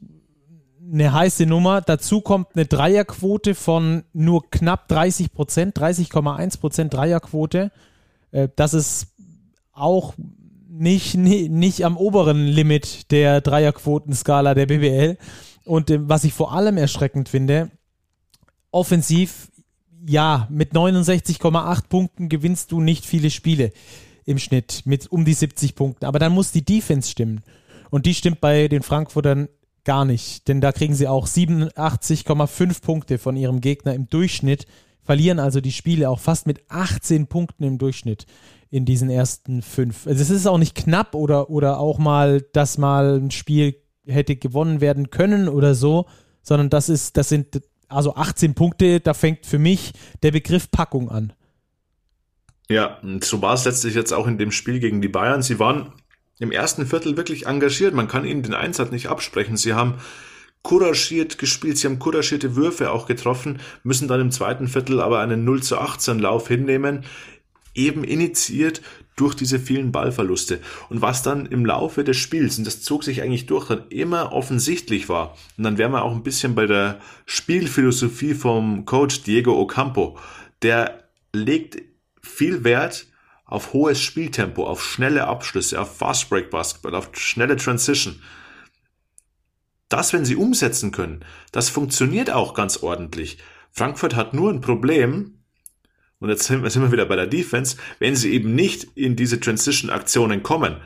eine 0.92 1.12
heiße 1.12 1.46
Nummer. 1.46 1.80
Dazu 1.80 2.20
kommt 2.20 2.48
eine 2.54 2.66
Dreierquote 2.66 3.54
von 3.54 4.04
nur 4.12 4.50
knapp 4.50 4.88
30 4.88 5.32
Prozent, 5.32 5.78
30,1 5.78 6.60
Prozent 6.60 6.94
Dreierquote. 6.94 7.70
Äh, 8.30 8.48
das 8.56 8.74
ist 8.74 9.08
auch 9.72 10.14
nicht, 10.68 11.16
nicht, 11.16 11.50
nicht 11.50 11.84
am 11.84 11.96
oberen 11.96 12.46
Limit 12.46 13.10
der 13.10 13.40
Dreierquotenskala 13.40 14.54
der 14.54 14.66
BBL. 14.66 15.18
Und 15.64 15.90
äh, 15.90 16.08
was 16.08 16.24
ich 16.24 16.32
vor 16.32 16.52
allem 16.52 16.76
erschreckend 16.76 17.28
finde, 17.28 17.70
offensiv, 18.70 19.50
ja, 20.06 20.46
mit 20.50 20.72
69,8 20.72 21.88
Punkten 21.88 22.28
gewinnst 22.28 22.72
du 22.72 22.80
nicht 22.80 23.04
viele 23.04 23.30
Spiele 23.30 23.72
im 24.24 24.38
Schnitt 24.38 24.82
mit 24.84 25.10
um 25.10 25.24
die 25.24 25.34
70 25.34 25.74
Punkten. 25.74 26.04
Aber 26.04 26.18
dann 26.18 26.32
muss 26.32 26.52
die 26.52 26.64
Defense 26.64 27.10
stimmen. 27.10 27.42
Und 27.90 28.06
die 28.06 28.14
stimmt 28.14 28.40
bei 28.40 28.68
den 28.68 28.82
Frankfurtern 28.82 29.48
gar 29.84 30.04
nicht, 30.04 30.48
denn 30.48 30.60
da 30.60 30.72
kriegen 30.72 30.94
sie 30.94 31.08
auch 31.08 31.26
87,5 31.26 32.82
Punkte 32.82 33.18
von 33.18 33.36
ihrem 33.36 33.60
Gegner 33.60 33.94
im 33.94 34.08
Durchschnitt, 34.08 34.66
verlieren 35.02 35.38
also 35.38 35.62
die 35.62 35.72
Spiele 35.72 36.10
auch 36.10 36.20
fast 36.20 36.46
mit 36.46 36.60
18 36.68 37.28
Punkten 37.28 37.64
im 37.64 37.78
Durchschnitt 37.78 38.26
in 38.70 38.84
diesen 38.84 39.08
ersten 39.08 39.62
fünf. 39.62 40.06
Also 40.06 40.20
es 40.20 40.28
ist 40.28 40.46
auch 40.46 40.58
nicht 40.58 40.74
knapp 40.74 41.14
oder, 41.14 41.48
oder 41.48 41.80
auch 41.80 41.98
mal, 41.98 42.42
dass 42.52 42.76
mal 42.76 43.18
ein 43.18 43.30
Spiel 43.30 43.76
hätte 44.06 44.36
gewonnen 44.36 44.80
werden 44.82 45.08
können 45.10 45.48
oder 45.48 45.74
so, 45.74 46.06
sondern 46.42 46.68
das 46.68 46.90
ist, 46.90 47.16
das 47.16 47.30
sind 47.30 47.62
also 47.88 48.14
18 48.14 48.54
Punkte, 48.54 49.00
da 49.00 49.14
fängt 49.14 49.46
für 49.46 49.58
mich 49.58 49.92
der 50.22 50.32
Begriff 50.32 50.70
Packung 50.70 51.10
an. 51.10 51.32
Ja, 52.70 53.00
so 53.22 53.40
war 53.40 53.54
es 53.54 53.64
letztlich 53.64 53.94
jetzt 53.94 54.12
auch 54.12 54.26
in 54.26 54.36
dem 54.36 54.52
Spiel 54.52 54.78
gegen 54.78 55.00
die 55.00 55.08
Bayern. 55.08 55.40
Sie 55.40 55.58
waren 55.58 55.92
im 56.38 56.52
ersten 56.52 56.86
Viertel 56.86 57.16
wirklich 57.16 57.46
engagiert. 57.46 57.94
Man 57.94 58.08
kann 58.08 58.24
ihnen 58.24 58.42
den 58.42 58.54
Einsatz 58.54 58.90
nicht 58.90 59.08
absprechen. 59.08 59.56
Sie 59.56 59.74
haben 59.74 59.94
couragiert 60.62 61.38
gespielt, 61.38 61.78
sie 61.78 61.86
haben 61.86 61.98
couragierte 61.98 62.56
Würfe 62.56 62.90
auch 62.90 63.06
getroffen, 63.06 63.60
müssen 63.84 64.08
dann 64.08 64.20
im 64.20 64.30
zweiten 64.30 64.68
Viertel 64.68 65.00
aber 65.00 65.20
einen 65.20 65.44
0 65.44 65.62
zu 65.62 65.78
18 65.78 66.18
Lauf 66.18 66.48
hinnehmen, 66.48 67.04
eben 67.74 68.04
initiiert 68.04 68.82
durch 69.16 69.34
diese 69.34 69.58
vielen 69.58 69.92
Ballverluste. 69.92 70.60
Und 70.90 71.00
was 71.00 71.22
dann 71.22 71.46
im 71.46 71.64
Laufe 71.64 72.04
des 72.04 72.16
Spiels, 72.16 72.58
und 72.58 72.66
das 72.66 72.82
zog 72.82 73.02
sich 73.04 73.22
eigentlich 73.22 73.46
durch, 73.46 73.68
dann 73.68 73.88
immer 73.88 74.32
offensichtlich 74.32 75.08
war, 75.08 75.36
und 75.56 75.64
dann 75.64 75.78
wären 75.78 75.92
wir 75.92 76.02
auch 76.02 76.14
ein 76.14 76.22
bisschen 76.22 76.54
bei 76.54 76.66
der 76.66 77.00
Spielphilosophie 77.26 78.34
vom 78.34 78.84
Coach 78.84 79.22
Diego 79.22 79.58
Ocampo, 79.60 80.18
der 80.62 81.04
legt 81.32 81.82
viel 82.22 82.64
Wert 82.64 83.07
auf 83.48 83.72
hohes 83.72 84.00
Spieltempo, 84.00 84.66
auf 84.66 84.84
schnelle 84.84 85.26
Abschlüsse, 85.26 85.80
auf 85.80 85.96
Fast 85.96 86.28
Break 86.28 86.50
Basketball, 86.50 86.94
auf 86.94 87.10
schnelle 87.14 87.56
Transition. 87.56 88.22
Das, 89.88 90.12
wenn 90.12 90.26
sie 90.26 90.36
umsetzen 90.36 90.92
können, 90.92 91.24
das 91.50 91.70
funktioniert 91.70 92.30
auch 92.30 92.52
ganz 92.52 92.76
ordentlich. 92.76 93.38
Frankfurt 93.72 94.14
hat 94.14 94.34
nur 94.34 94.52
ein 94.52 94.60
Problem, 94.60 95.38
und 96.20 96.28
jetzt 96.28 96.44
sind 96.44 96.62
wir 96.62 96.92
wieder 96.92 97.06
bei 97.06 97.16
der 97.16 97.26
Defense, 97.26 97.78
wenn 97.98 98.14
sie 98.14 98.32
eben 98.32 98.54
nicht 98.54 98.84
in 98.94 99.16
diese 99.16 99.40
Transition-Aktionen 99.40 100.42
kommen. 100.42 100.76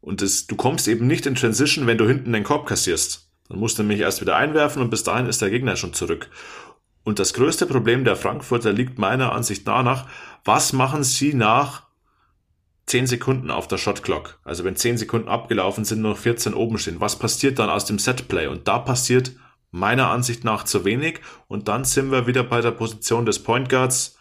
Und 0.00 0.20
das, 0.20 0.48
du 0.48 0.56
kommst 0.56 0.88
eben 0.88 1.06
nicht 1.06 1.24
in 1.26 1.36
Transition, 1.36 1.86
wenn 1.86 1.98
du 1.98 2.08
hinten 2.08 2.32
den 2.32 2.42
Korb 2.42 2.66
kassierst. 2.66 3.30
Dann 3.48 3.60
musst 3.60 3.78
du 3.78 3.82
nämlich 3.82 4.00
erst 4.00 4.20
wieder 4.20 4.36
einwerfen 4.36 4.82
und 4.82 4.90
bis 4.90 5.04
dahin 5.04 5.26
ist 5.26 5.40
der 5.40 5.50
Gegner 5.50 5.76
schon 5.76 5.92
zurück. 5.92 6.30
Und 7.04 7.18
das 7.20 7.32
größte 7.32 7.66
Problem 7.66 8.04
der 8.04 8.16
Frankfurter 8.16 8.72
liegt 8.72 8.98
meiner 8.98 9.32
Ansicht 9.32 9.66
nach, 9.66 10.08
was 10.44 10.72
machen 10.72 11.04
sie 11.04 11.32
nach 11.32 11.87
10 12.88 13.06
Sekunden 13.06 13.50
auf 13.50 13.68
der 13.68 13.78
Shotclock. 13.78 14.40
Also 14.44 14.64
wenn 14.64 14.76
10 14.76 14.98
Sekunden 14.98 15.28
abgelaufen 15.28 15.84
sind, 15.84 16.00
nur 16.00 16.12
noch 16.12 16.18
14 16.18 16.54
oben 16.54 16.78
stehen. 16.78 17.00
Was 17.00 17.18
passiert 17.18 17.58
dann 17.58 17.70
aus 17.70 17.84
dem 17.84 17.98
Setplay? 17.98 18.46
Und 18.46 18.66
da 18.66 18.78
passiert 18.78 19.32
meiner 19.70 20.10
Ansicht 20.10 20.44
nach 20.44 20.64
zu 20.64 20.84
wenig. 20.84 21.20
Und 21.46 21.68
dann 21.68 21.84
sind 21.84 22.10
wir 22.10 22.26
wieder 22.26 22.42
bei 22.42 22.60
der 22.60 22.70
Position 22.70 23.26
des 23.26 23.42
Point 23.42 23.68
Guards. 23.68 24.18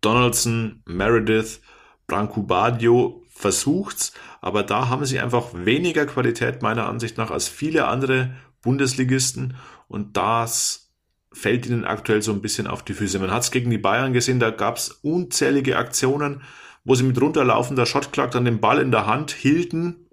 Donaldson, 0.00 0.82
Meredith, 0.86 1.60
Branco 2.06 2.42
Badio 2.42 3.22
versucht's, 3.30 4.12
aber 4.40 4.62
da 4.62 4.88
haben 4.88 5.04
sie 5.04 5.20
einfach 5.20 5.48
weniger 5.54 6.06
Qualität 6.06 6.62
meiner 6.62 6.88
Ansicht 6.88 7.16
nach 7.18 7.30
als 7.30 7.48
viele 7.48 7.86
andere 7.88 8.34
Bundesligisten 8.62 9.56
und 9.88 10.16
das 10.16 10.90
fällt 11.32 11.66
ihnen 11.66 11.84
aktuell 11.84 12.22
so 12.22 12.32
ein 12.32 12.42
bisschen 12.42 12.66
auf 12.66 12.82
die 12.82 12.94
Füße. 12.94 13.18
Man 13.18 13.30
hat 13.30 13.44
es 13.44 13.50
gegen 13.50 13.70
die 13.70 13.78
Bayern 13.78 14.12
gesehen, 14.12 14.40
da 14.40 14.50
gab's 14.50 14.90
unzählige 15.02 15.78
Aktionen, 15.78 16.42
wo 16.84 16.94
sie 16.94 17.04
mit 17.04 17.20
runterlaufender 17.20 17.86
Shotclock 17.86 18.30
dann 18.30 18.44
den 18.44 18.60
Ball 18.60 18.80
in 18.80 18.90
der 18.90 19.06
Hand 19.06 19.32
hielten. 19.32 20.06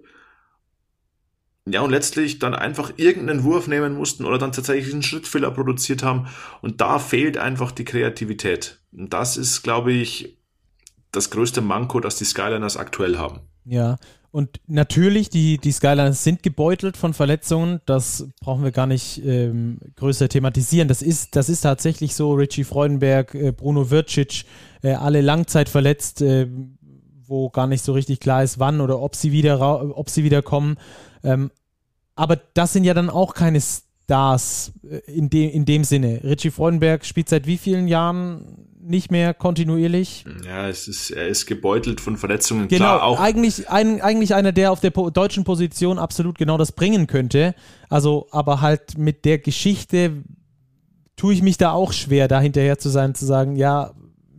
Ja, 1.66 1.82
und 1.82 1.90
letztlich 1.90 2.38
dann 2.38 2.54
einfach 2.54 2.92
irgendeinen 2.96 3.44
Wurf 3.44 3.68
nehmen 3.68 3.94
mussten 3.94 4.24
oder 4.24 4.38
dann 4.38 4.52
tatsächlich 4.52 4.92
einen 4.92 5.02
Schrittfehler 5.02 5.50
produziert 5.50 6.02
haben. 6.02 6.28
Und 6.62 6.80
da 6.80 6.98
fehlt 6.98 7.36
einfach 7.36 7.72
die 7.72 7.84
Kreativität. 7.84 8.80
Und 8.90 9.12
das 9.12 9.36
ist, 9.36 9.62
glaube 9.62 9.92
ich, 9.92 10.38
das 11.12 11.30
größte 11.30 11.60
Manko, 11.60 12.00
das 12.00 12.16
die 12.16 12.24
Skyliners 12.24 12.76
aktuell 12.76 13.18
haben. 13.18 13.40
Ja, 13.64 13.96
und 14.30 14.60
natürlich, 14.66 15.30
die, 15.30 15.58
die 15.58 15.72
Skyliners 15.72 16.22
sind 16.22 16.42
gebeutelt 16.42 16.96
von 16.96 17.14
Verletzungen. 17.14 17.80
Das 17.86 18.28
brauchen 18.40 18.62
wir 18.62 18.72
gar 18.72 18.86
nicht 18.86 19.24
ähm, 19.24 19.78
größer 19.96 20.28
thematisieren. 20.28 20.86
Das 20.86 21.00
ist, 21.00 21.34
das 21.34 21.48
ist 21.48 21.62
tatsächlich 21.62 22.14
so. 22.14 22.34
Richie 22.34 22.64
Freudenberg, 22.64 23.34
äh, 23.34 23.52
Bruno 23.52 23.90
Vircic, 23.90 24.44
äh, 24.82 24.92
alle 24.92 25.22
Langzeit 25.22 25.70
verletzt, 25.70 26.20
äh, 26.20 26.46
wo 27.26 27.48
gar 27.48 27.66
nicht 27.66 27.82
so 27.82 27.92
richtig 27.94 28.20
klar 28.20 28.42
ist, 28.42 28.58
wann 28.58 28.80
oder 28.82 29.00
ob 29.00 29.16
sie 29.16 29.32
wieder, 29.32 29.96
ob 29.96 30.10
sie 30.10 30.24
wieder 30.24 30.42
kommen. 30.42 30.76
Ähm, 31.24 31.50
aber 32.14 32.36
das 32.54 32.74
sind 32.74 32.84
ja 32.84 32.94
dann 32.94 33.10
auch 33.10 33.32
keine 33.32 33.60
Stars 33.60 33.87
äh, 34.10 34.98
in, 35.06 35.30
de, 35.30 35.48
in 35.48 35.64
dem 35.64 35.84
Sinne. 35.84 36.20
Richie 36.24 36.50
Freudenberg 36.50 37.04
spielt 37.04 37.28
seit 37.28 37.46
wie 37.46 37.58
vielen 37.58 37.88
Jahren 37.88 38.66
nicht 38.80 39.10
mehr 39.10 39.34
kontinuierlich. 39.34 40.24
Ja, 40.46 40.68
es 40.68 40.88
ist, 40.88 41.10
er 41.10 41.28
ist 41.28 41.46
gebeutelt 41.46 42.00
von 42.00 42.16
Verletzungen. 42.16 42.68
Genau, 42.68 42.84
Klar, 42.84 43.02
auch 43.02 43.20
eigentlich, 43.20 43.68
ein, 43.68 44.00
eigentlich 44.00 44.34
einer, 44.34 44.52
der 44.52 44.72
auf 44.72 44.80
der 44.80 44.90
po 44.90 45.10
deutschen 45.10 45.44
Position 45.44 45.98
absolut 45.98 46.38
genau 46.38 46.56
das 46.56 46.72
bringen 46.72 47.06
könnte. 47.06 47.54
Also, 47.90 48.28
aber 48.30 48.60
halt 48.60 48.96
mit 48.96 49.24
der 49.24 49.38
Geschichte 49.38 50.24
tue 51.16 51.34
ich 51.34 51.42
mich 51.42 51.58
da 51.58 51.72
auch 51.72 51.92
schwer, 51.92 52.28
da 52.28 52.40
hinterher 52.40 52.78
zu 52.78 52.88
sein, 52.88 53.14
zu 53.14 53.26
sagen, 53.26 53.56
ja, 53.56 53.92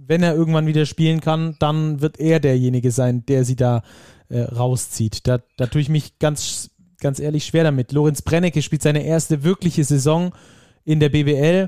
wenn 0.08 0.24
er 0.24 0.34
irgendwann 0.34 0.66
wieder 0.66 0.88
spielen 0.88 1.22
kann, 1.22 1.56
dann 1.60 2.02
wird 2.02 2.20
er 2.20 2.40
derjenige 2.40 2.90
sein, 2.90 3.24
der 3.28 3.46
sie 3.46 3.56
da 3.56 3.84
äh, 4.30 4.42
rauszieht. 4.42 5.28
Da, 5.28 5.40
da 5.58 5.68
tue 5.68 5.82
ich 5.82 5.90
mich 5.90 6.18
ganz, 6.18 6.72
ganz 7.00 7.20
ehrlich 7.20 7.46
schwer 7.46 7.64
damit. 7.64 7.92
Lorenz 7.92 8.22
Brennecke 8.22 8.62
spielt 8.62 8.82
seine 8.82 9.04
erste 9.04 9.44
wirkliche 9.44 9.84
Saison 9.84 10.34
in 10.86 11.00
der 11.00 11.10
BBL. 11.10 11.68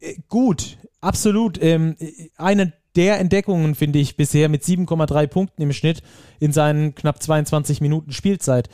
Äh, 0.00 0.14
gut, 0.28 0.78
absolut. 1.00 1.62
Ähm, 1.62 1.96
eine 2.36 2.72
der 2.96 3.20
Entdeckungen, 3.20 3.74
finde 3.74 3.98
ich, 3.98 4.16
bisher 4.16 4.48
mit 4.48 4.62
7,3 4.62 5.26
Punkten 5.26 5.62
im 5.62 5.72
Schnitt 5.72 6.02
in 6.40 6.52
seinen 6.52 6.94
knapp 6.94 7.22
22 7.22 7.80
Minuten 7.80 8.12
Spielzeit. 8.12 8.68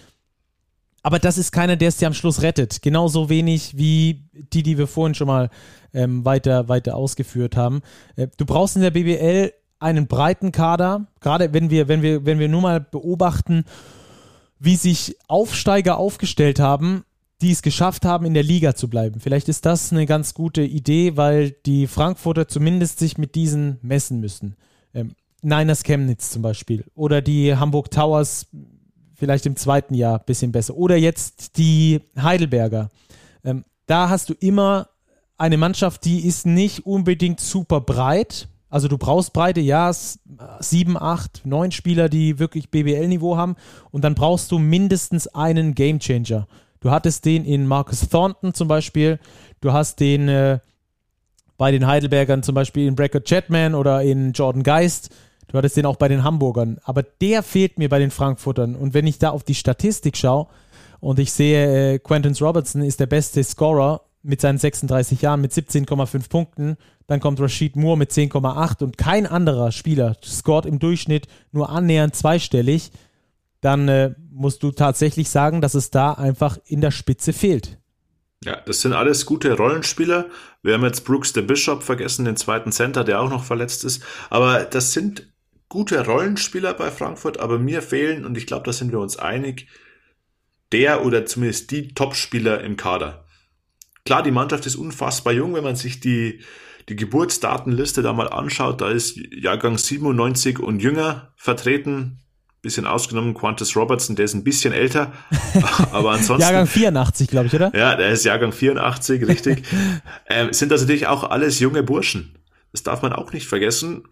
Aber 1.03 1.19
das 1.19 1.39
ist 1.39 1.53
keiner, 1.53 1.77
der 1.77 1.89
es 1.89 1.97
dir 1.97 2.09
am 2.09 2.15
Schluss 2.15 2.43
rettet. 2.43 2.83
Genauso 2.83 3.29
wenig 3.29 3.77
wie 3.77 4.29
die, 4.53 4.63
die 4.63 4.79
wir 4.79 4.89
vorhin 4.89 5.15
schon 5.15 5.29
mal 5.29 5.49
ähm, 5.95 6.25
weiter, 6.25 6.69
weiter 6.69 6.97
ausgeführt 6.97 7.57
haben. 7.57 7.83
Äh, 8.17 8.29
du 8.37 8.45
brauchst 8.45 8.77
in 8.77 8.83
der 8.83 8.91
BBL 8.91 9.53
einen 9.79 10.09
breiten 10.09 10.51
Kader, 10.51 11.07
gerade 11.21 11.53
wenn 11.53 11.71
wir, 11.71 11.87
wenn 11.87 12.03
wir, 12.03 12.27
wenn 12.27 12.41
wir 12.41 12.49
nur 12.49 12.63
mal 12.63 12.81
beobachten, 12.81 13.65
wie 14.59 14.77
sich 14.77 15.17
Aufsteiger 15.29 15.99
aufgestellt 15.99 16.59
haben, 16.61 17.05
die 17.41 17.53
es 17.53 17.63
geschafft 17.63 18.05
haben, 18.05 18.27
in 18.27 18.35
der 18.35 18.43
Liga 18.43 18.75
zu 18.75 18.89
bleiben. 18.89 19.21
Vielleicht 19.21 19.49
ist 19.49 19.65
das 19.65 19.93
eine 19.93 20.07
ganz 20.07 20.35
gute 20.35 20.63
Idee, 20.63 21.17
weil 21.17 21.53
die 21.67 21.87
Frankfurter 21.87 22.49
zumindest 22.49 22.99
sich 22.99 23.17
mit 23.17 23.35
diesen 23.35 23.79
messen 23.83 24.21
müssen. 24.21 24.57
Ähm, 24.95 25.15
Niners 25.43 25.85
Chemnitz 25.85 26.31
zum 26.31 26.43
Beispiel 26.43 26.85
oder 26.95 27.23
die 27.23 27.55
Hamburg 27.55 27.93
Towers 27.93 28.47
vielleicht 29.15 29.47
im 29.47 29.57
zweiten 29.57 29.95
Jahr 29.95 30.19
ein 30.19 30.25
bisschen 30.27 30.51
besser 30.51 30.77
oder 30.77 30.97
jetzt 30.97 31.57
die 31.59 32.01
Heidelberger. 32.21 32.89
Ähm, 33.45 33.65
da 33.87 34.09
hast 34.09 34.31
du 34.31 34.35
immer 34.35 34.89
eine 35.37 35.57
Mannschaft, 35.57 36.05
die 36.05 36.27
ist 36.27 36.47
nicht 36.47 36.87
unbedingt 36.87 37.41
super 37.41 37.81
breit. 37.81 38.49
Also 38.71 38.89
du 38.89 38.99
brauchst 38.99 39.33
Breite, 39.33 39.61
ja, 39.61 39.91
sieben, 40.61 40.97
acht, 40.99 41.43
neun 41.45 41.73
Spieler, 41.73 42.09
die 42.09 42.39
wirklich 42.39 42.71
BBL-Niveau 42.71 43.37
haben 43.37 43.57
und 43.91 44.05
dann 44.05 44.15
brauchst 44.15 44.53
du 44.53 44.59
mindestens 44.59 45.27
einen 45.29 45.75
Gamechanger. 45.75 46.47
Du 46.81 46.91
hattest 46.91 47.25
den 47.25 47.45
in 47.45 47.67
Marcus 47.67 48.09
Thornton 48.09 48.55
zum 48.55 48.69
Beispiel, 48.69 49.19
du 49.61 49.73
hast 49.73 50.01
den 50.01 50.29
äh, 50.29 50.59
bei 51.59 51.73
den 51.73 51.87
Heidelbergern 51.87 52.43
zum 52.43 52.55
Beispiel 52.55 52.87
in 52.87 52.95
Brackett 52.95 53.27
Chatman 53.27 53.75
oder 53.75 54.03
in 54.03 54.33
Jordan 54.33 54.63
Geist. 54.63 55.11
Du 55.49 55.59
hattest 55.59 55.77
den 55.77 55.87
auch 55.87 55.97
bei 55.97 56.09
den 56.09 56.23
Hamburgern. 56.23 56.79
Aber 56.85 57.03
der 57.03 57.43
fehlt 57.43 57.79
mir 57.79 57.89
bei 57.89 57.99
den 57.99 58.13
Frankfurtern. 58.13 58.77
Und 58.77 58.95
wenn 58.95 59.07
ich 59.07 59.19
da 59.19 59.31
auf 59.31 59.43
die 59.43 59.57
Statistik 59.57 60.17
schaue 60.17 60.47
und 61.01 61.19
ich 61.19 61.33
sehe, 61.33 61.95
äh, 61.95 61.99
Quentin 61.99 62.35
Robertson 62.41 62.83
ist 62.83 63.01
der 63.01 63.07
beste 63.07 63.43
Scorer 63.43 64.03
mit 64.23 64.41
seinen 64.41 64.59
36 64.59 65.23
Jahren 65.23 65.41
mit 65.41 65.53
17,5 65.53 66.29
Punkten. 66.29 66.77
Dann 67.07 67.21
kommt 67.21 67.41
Rashid 67.41 67.77
Moore 67.77 67.97
mit 67.97 68.11
10,8 68.11 68.83
und 68.83 68.99
kein 68.99 69.27
anderer 69.27 69.73
Spieler 69.73 70.17
scoret 70.25 70.67
im 70.67 70.79
Durchschnitt 70.79 71.27
nur 71.53 71.71
annähernd 71.71 72.15
zweistellig. 72.15 72.91
Dann 73.61 73.89
äh, 73.89 74.15
musst 74.31 74.63
du 74.63 74.71
tatsächlich 74.71 75.31
sagen, 75.31 75.61
dass 75.61 75.75
es 75.75 75.91
da 75.91 76.13
einfach 76.13 76.59
in 76.67 76.81
der 76.81 76.91
Spitze 76.91 77.33
fehlt. 77.33 77.79
Ja, 78.45 78.61
das 78.67 78.83
sind 78.83 78.93
alles 78.93 79.27
gute 79.27 79.57
Rollenspieler. 79.57 80.27
Wir 80.63 80.75
haben 80.75 80.85
jetzt 80.85 81.05
Brooks 81.05 81.33
the 81.33 81.43
Bishop 81.43 81.83
vergessen, 81.83 82.25
den 82.25 82.37
zweiten 82.37 82.71
Center, 82.71 83.03
der 83.03 83.21
auch 83.21 83.31
noch 83.31 83.43
verletzt 83.43 83.85
ist. 83.85 84.05
Aber 84.31 84.65
das 84.65 84.93
sind 84.93 85.27
gute 85.69 86.05
Rollenspieler 86.05 86.75
bei 86.75 86.91
Frankfurt, 86.91 87.41
aber 87.41 87.59
mir 87.59 87.83
fehlen, 87.83 88.25
und 88.25 88.39
ich 88.39 88.47
glaube, 88.47 88.65
da 88.65 88.73
sind 88.73 88.93
wir 88.93 89.01
uns 89.01 89.19
einig, 89.19 89.67
der 90.73 91.05
oder 91.05 91.27
zumindest 91.27 91.71
die 91.71 91.95
Topspieler 91.95 92.63
im 92.63 92.77
Kader. 92.77 93.25
Klar, 94.09 94.23
die 94.23 94.31
Mannschaft 94.31 94.65
ist 94.65 94.77
unfassbar 94.77 95.35
jung, 95.35 95.53
wenn 95.53 95.65
man 95.65 95.77
sich 95.77 96.01
die, 96.01 96.41
die 96.89 96.97
Geburtsdatenliste 96.97 98.01
da 98.01 98.15
mal 98.15 98.31
anschaut. 98.31 98.81
Da 98.81 98.89
ist 98.89 99.19
Jahrgang 99.31 99.77
97 99.77 100.61
und 100.61 100.81
jünger 100.81 101.35
vertreten. 101.37 102.21
Bisschen 102.63 102.87
ausgenommen 102.87 103.35
Qantas 103.35 103.77
Robertson, 103.77 104.17
der 104.17 104.25
ist 104.25 104.33
ein 104.33 104.45
bisschen 104.45 104.73
älter, 104.73 105.13
aber 105.93 106.13
ansonsten. 106.13 106.41
Jahrgang 106.41 106.67
84, 106.67 107.29
glaube 107.29 107.49
ich, 107.49 107.55
oder? 107.55 107.71
Ja, 107.77 107.97
der 107.97 108.09
ist 108.09 108.25
Jahrgang 108.25 108.53
84, 108.53 109.29
richtig. 109.29 109.65
ähm, 110.27 110.55
sind 110.55 110.73
das 110.73 110.81
natürlich 110.81 111.07
auch 111.07 111.25
alles 111.25 111.59
junge 111.59 111.83
Burschen. 111.83 112.39
Das 112.73 112.83
darf 112.85 113.03
man 113.03 113.13
auch 113.13 113.35
nicht 113.35 113.47
vergessen. 113.47 114.05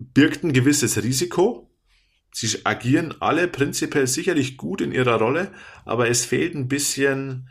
Birgt 0.00 0.42
ein 0.42 0.52
gewisses 0.52 1.00
Risiko. 1.00 1.70
Sie 2.32 2.66
agieren 2.66 3.14
alle 3.20 3.46
prinzipiell 3.46 4.08
sicherlich 4.08 4.56
gut 4.56 4.80
in 4.80 4.90
ihrer 4.90 5.18
Rolle, 5.18 5.52
aber 5.84 6.08
es 6.08 6.24
fehlt 6.24 6.56
ein 6.56 6.66
bisschen 6.66 7.48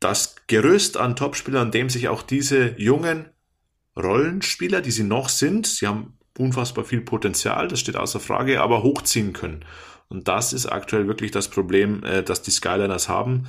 das 0.00 0.36
Gerüst 0.46 0.96
an 0.96 1.16
Topspielern, 1.16 1.66
an 1.66 1.70
dem 1.72 1.90
sich 1.90 2.08
auch 2.08 2.22
diese 2.22 2.78
jungen 2.80 3.26
Rollenspieler, 3.96 4.80
die 4.80 4.90
sie 4.90 5.02
noch 5.02 5.28
sind, 5.28 5.66
sie 5.66 5.86
haben 5.86 6.18
unfassbar 6.38 6.84
viel 6.84 7.00
Potenzial, 7.00 7.68
das 7.68 7.80
steht 7.80 7.96
außer 7.96 8.20
Frage, 8.20 8.60
aber 8.60 8.82
hochziehen 8.82 9.32
können. 9.32 9.64
Und 10.08 10.28
das 10.28 10.52
ist 10.52 10.66
aktuell 10.66 11.06
wirklich 11.06 11.32
das 11.32 11.48
Problem, 11.48 12.02
äh, 12.04 12.22
dass 12.22 12.42
die 12.42 12.50
Skyliners 12.50 13.08
haben. 13.08 13.48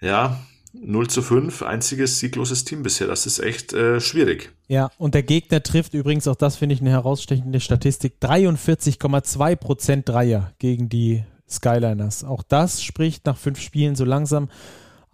Ja, 0.00 0.40
0 0.72 1.08
zu 1.08 1.22
5, 1.22 1.62
einziges 1.62 2.18
siegloses 2.18 2.64
Team 2.64 2.82
bisher. 2.82 3.06
Das 3.06 3.26
ist 3.26 3.38
echt 3.38 3.72
äh, 3.72 4.00
schwierig. 4.00 4.52
Ja, 4.68 4.90
und 4.98 5.14
der 5.14 5.22
Gegner 5.22 5.62
trifft 5.62 5.94
übrigens, 5.94 6.26
auch 6.28 6.36
das 6.36 6.56
finde 6.56 6.74
ich 6.74 6.80
eine 6.80 6.90
herausstechende 6.90 7.60
Statistik, 7.60 8.14
43,2 8.20 9.56
Prozent 9.56 10.08
Dreier 10.08 10.52
gegen 10.58 10.88
die 10.88 11.24
Skyliners. 11.48 12.24
Auch 12.24 12.42
das 12.42 12.82
spricht 12.82 13.26
nach 13.26 13.36
fünf 13.36 13.60
Spielen 13.60 13.94
so 13.94 14.04
langsam 14.04 14.48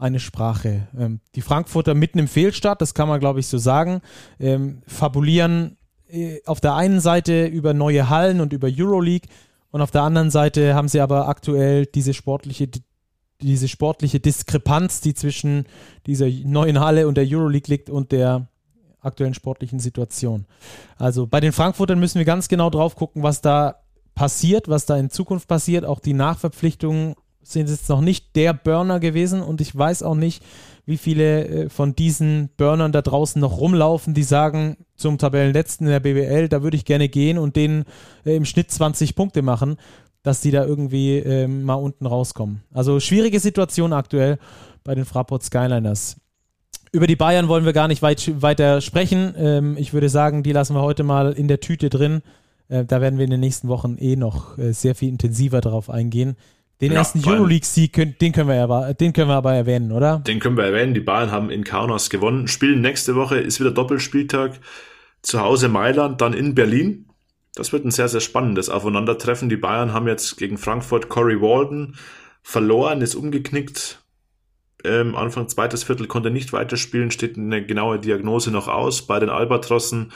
eine 0.03 0.21
Sprache. 0.21 0.89
Ähm, 0.99 1.21
die 1.35 1.43
Frankfurter 1.43 1.95
mitten 1.95 2.19
im 2.19 2.29
Fehlstart, 2.29 2.81
das 2.81 2.95
kann 2.95 3.09
man 3.09 3.21
glaube 3.21 3.41
ich 3.41 3.47
so 3.47 3.59
sagen, 3.59 4.03
ähm, 4.39 4.83
fabulieren 4.87 5.77
äh, 6.09 6.41
auf 6.45 6.61
der 6.61 6.75
einen 6.75 7.01
Seite 7.01 7.47
über 7.47 7.73
neue 7.73 8.09
Hallen 8.09 8.41
und 8.41 8.53
über 8.53 8.69
Euroleague 8.71 9.29
und 9.71 9.81
auf 9.81 9.91
der 9.91 10.03
anderen 10.03 10.31
Seite 10.31 10.75
haben 10.75 10.89
sie 10.89 11.01
aber 11.01 11.29
aktuell 11.29 11.87
diese 11.87 12.15
sportliche 12.15 12.69
diese 13.41 13.67
sportliche 13.67 14.21
Diskrepanz, 14.21 15.01
die 15.01 15.15
zwischen 15.15 15.67
dieser 16.07 16.29
neuen 16.29 16.79
Halle 16.79 17.09
und 17.09 17.17
der 17.17 17.27
Euroleague 17.27 17.69
liegt 17.69 17.91
und 17.91 18.13
der 18.13 18.47
aktuellen 19.01 19.35
sportlichen 19.35 19.81
Situation. 19.81 20.47
Also 20.97 21.27
bei 21.27 21.41
den 21.41 21.53
Frankfurtern 21.53 21.99
müssen 21.99 22.19
wir 22.19 22.25
ganz 22.25 22.47
genau 22.47 22.71
drauf 22.71 22.95
gucken, 22.95 23.25
was 23.25 23.41
da 23.41 23.83
passiert, 24.15 24.69
was 24.69 24.87
da 24.87 24.97
in 24.97 25.11
Zukunft 25.11 25.49
passiert. 25.49 25.85
Auch 25.85 25.99
die 25.99 26.15
Nachverpflichtungen 26.15 27.17
sind 27.43 27.69
jetzt 27.69 27.89
noch 27.89 28.01
nicht 28.01 28.37
der 28.37 28.53
Burner 28.53 29.01
gewesen 29.01 29.43
und 29.43 29.61
ich 29.61 29.77
weiß 29.77 30.03
auch 30.03 30.15
nicht, 30.15 30.43
wie 30.85 30.97
viele 30.97 31.47
äh, 31.47 31.69
von 31.69 31.95
diesen 31.95 32.51
Burnern 32.57 32.93
da 32.93 33.03
draußen 33.03 33.41
noch 33.41 33.59
rumlaufen, 33.59 34.15
die 34.15 34.23
sagen 34.23 34.77
zum 34.97 35.19
Tabellenletzten 35.19 35.87
in 35.87 35.93
der 35.93 36.01
BBL, 36.01 36.49
da 36.49 36.63
würde 36.63 36.77
ich 36.77 36.85
gerne 36.85 37.09
gehen 37.09 37.39
und 37.39 37.57
denen 37.57 37.85
äh, 38.25 38.35
im 38.35 38.45
Schnitt 38.45 38.71
20 38.71 39.15
Punkte 39.15 39.43
machen, 39.43 39.77
dass 40.23 40.41
die 40.41 40.51
da 40.51 40.65
irgendwie 40.65 41.19
äh, 41.19 41.47
mal 41.47 41.75
unten 41.75 42.07
rauskommen. 42.07 42.63
Also 42.73 43.01
schwierige 43.01 43.41
Situation 43.41 43.93
aktuell 43.93 44.39
bei 44.85 44.95
den 44.95 45.05
Fraport 45.05 45.43
Skyliners. 45.43 46.17
Über 46.93 47.07
die 47.07 47.17
Bayern 47.17 47.49
wollen 47.49 47.65
wir 47.65 47.73
gar 47.73 47.89
nicht 47.89 48.03
weit, 48.03 48.43
weiter 48.43 48.81
sprechen. 48.81 49.35
Ähm, 49.37 49.77
ich 49.79 49.93
würde 49.93 50.09
sagen, 50.09 50.43
die 50.43 50.53
lassen 50.53 50.75
wir 50.75 50.83
heute 50.83 51.05
mal 51.05 51.33
in 51.33 51.49
der 51.49 51.61
Tüte 51.61 51.91
drin. 51.91 52.23
Äh, 52.69 52.85
da 52.85 53.01
werden 53.01 53.19
wir 53.19 53.25
in 53.25 53.31
den 53.31 53.41
nächsten 53.41 53.69
Wochen 53.69 53.97
eh 53.99 54.17
noch 54.17 54.59
äh, 54.59 54.73
sehr 54.73 54.95
viel 54.95 55.09
intensiver 55.09 55.61
darauf 55.61 55.89
eingehen. 55.89 56.37
Den 56.83 56.93
ja, 56.93 56.99
ersten 56.99 57.25
Euroleague-Sieg, 57.25 58.19
den 58.19 58.33
können, 58.33 58.49
wir 58.49 58.61
aber, 58.61 58.93
den 58.93 59.13
können 59.13 59.29
wir 59.29 59.37
aber 59.37 59.55
erwähnen, 59.55 59.93
oder? 59.93 60.19
Den 60.19 60.41
können 60.41 60.57
wir 60.57 60.65
erwähnen. 60.65 60.95
Die 60.95 61.01
Bayern 61.01 61.31
haben 61.31 61.49
in 61.49 61.63
Kaunas 61.63 62.11
gewonnen. 62.11 62.49
Spielen 62.49 62.81
nächste 62.81 63.15
Woche, 63.15 63.39
ist 63.39 63.61
wieder 63.61 63.71
Doppelspieltag. 63.71 64.59
Zu 65.23 65.41
Hause 65.41 65.69
Mailand, 65.69 66.21
dann 66.21 66.35
in 66.35 66.57
Berlin. 66.57 67.07
Das 67.55 67.73
wird 67.73 67.85
ein 67.85 67.93
sehr, 67.93 68.09
sehr 68.09 68.21
spannendes 68.21 68.69
Aufeinandertreffen. 68.69 69.49
Die 69.49 69.57
Bayern 69.57 69.93
haben 69.93 70.09
jetzt 70.09 70.39
gegen 70.39 70.59
Frankfurt 70.59 71.09
Corey 71.09 71.41
Walden 71.41 71.95
verloren, 72.43 73.01
ist 73.01 73.15
umgeknickt. 73.15 74.03
Ähm, 74.83 75.15
Anfang 75.15 75.47
zweites 75.47 75.85
Viertel 75.85 76.09
konnte 76.09 76.33
nicht 76.33 76.53
weiterspielen, 76.53 77.13
steht 77.13 77.37
eine 77.37 77.65
genaue 77.65 78.01
Diagnose 78.01 78.51
noch 78.51 78.67
aus. 78.67 79.07
Bei 79.07 79.21
den 79.21 79.31
Albatrossen 79.31 80.11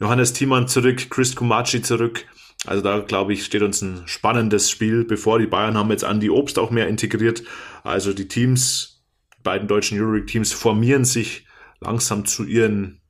Johannes 0.00 0.32
Thiemann 0.32 0.68
zurück, 0.68 1.08
Chris 1.10 1.36
Kumachi 1.36 1.82
zurück. 1.82 2.26
Also 2.66 2.82
da, 2.82 3.00
glaube 3.00 3.34
ich, 3.34 3.44
steht 3.44 3.62
uns 3.62 3.82
ein 3.82 4.02
spannendes 4.06 4.70
Spiel 4.70 5.04
bevor. 5.04 5.38
Die 5.38 5.46
Bayern 5.46 5.76
haben 5.76 5.90
jetzt 5.90 6.04
Andy 6.04 6.30
Obst 6.30 6.58
auch 6.58 6.70
mehr 6.70 6.88
integriert. 6.88 7.42
Also 7.82 8.12
die 8.12 8.28
Teams, 8.28 9.04
die 9.36 9.42
beiden 9.42 9.68
deutschen 9.68 10.00
Euroleague-Teams 10.00 10.52
formieren 10.52 11.04
sich 11.04 11.46
langsam 11.80 12.24
zu 12.24 12.44
ihren 12.44 13.00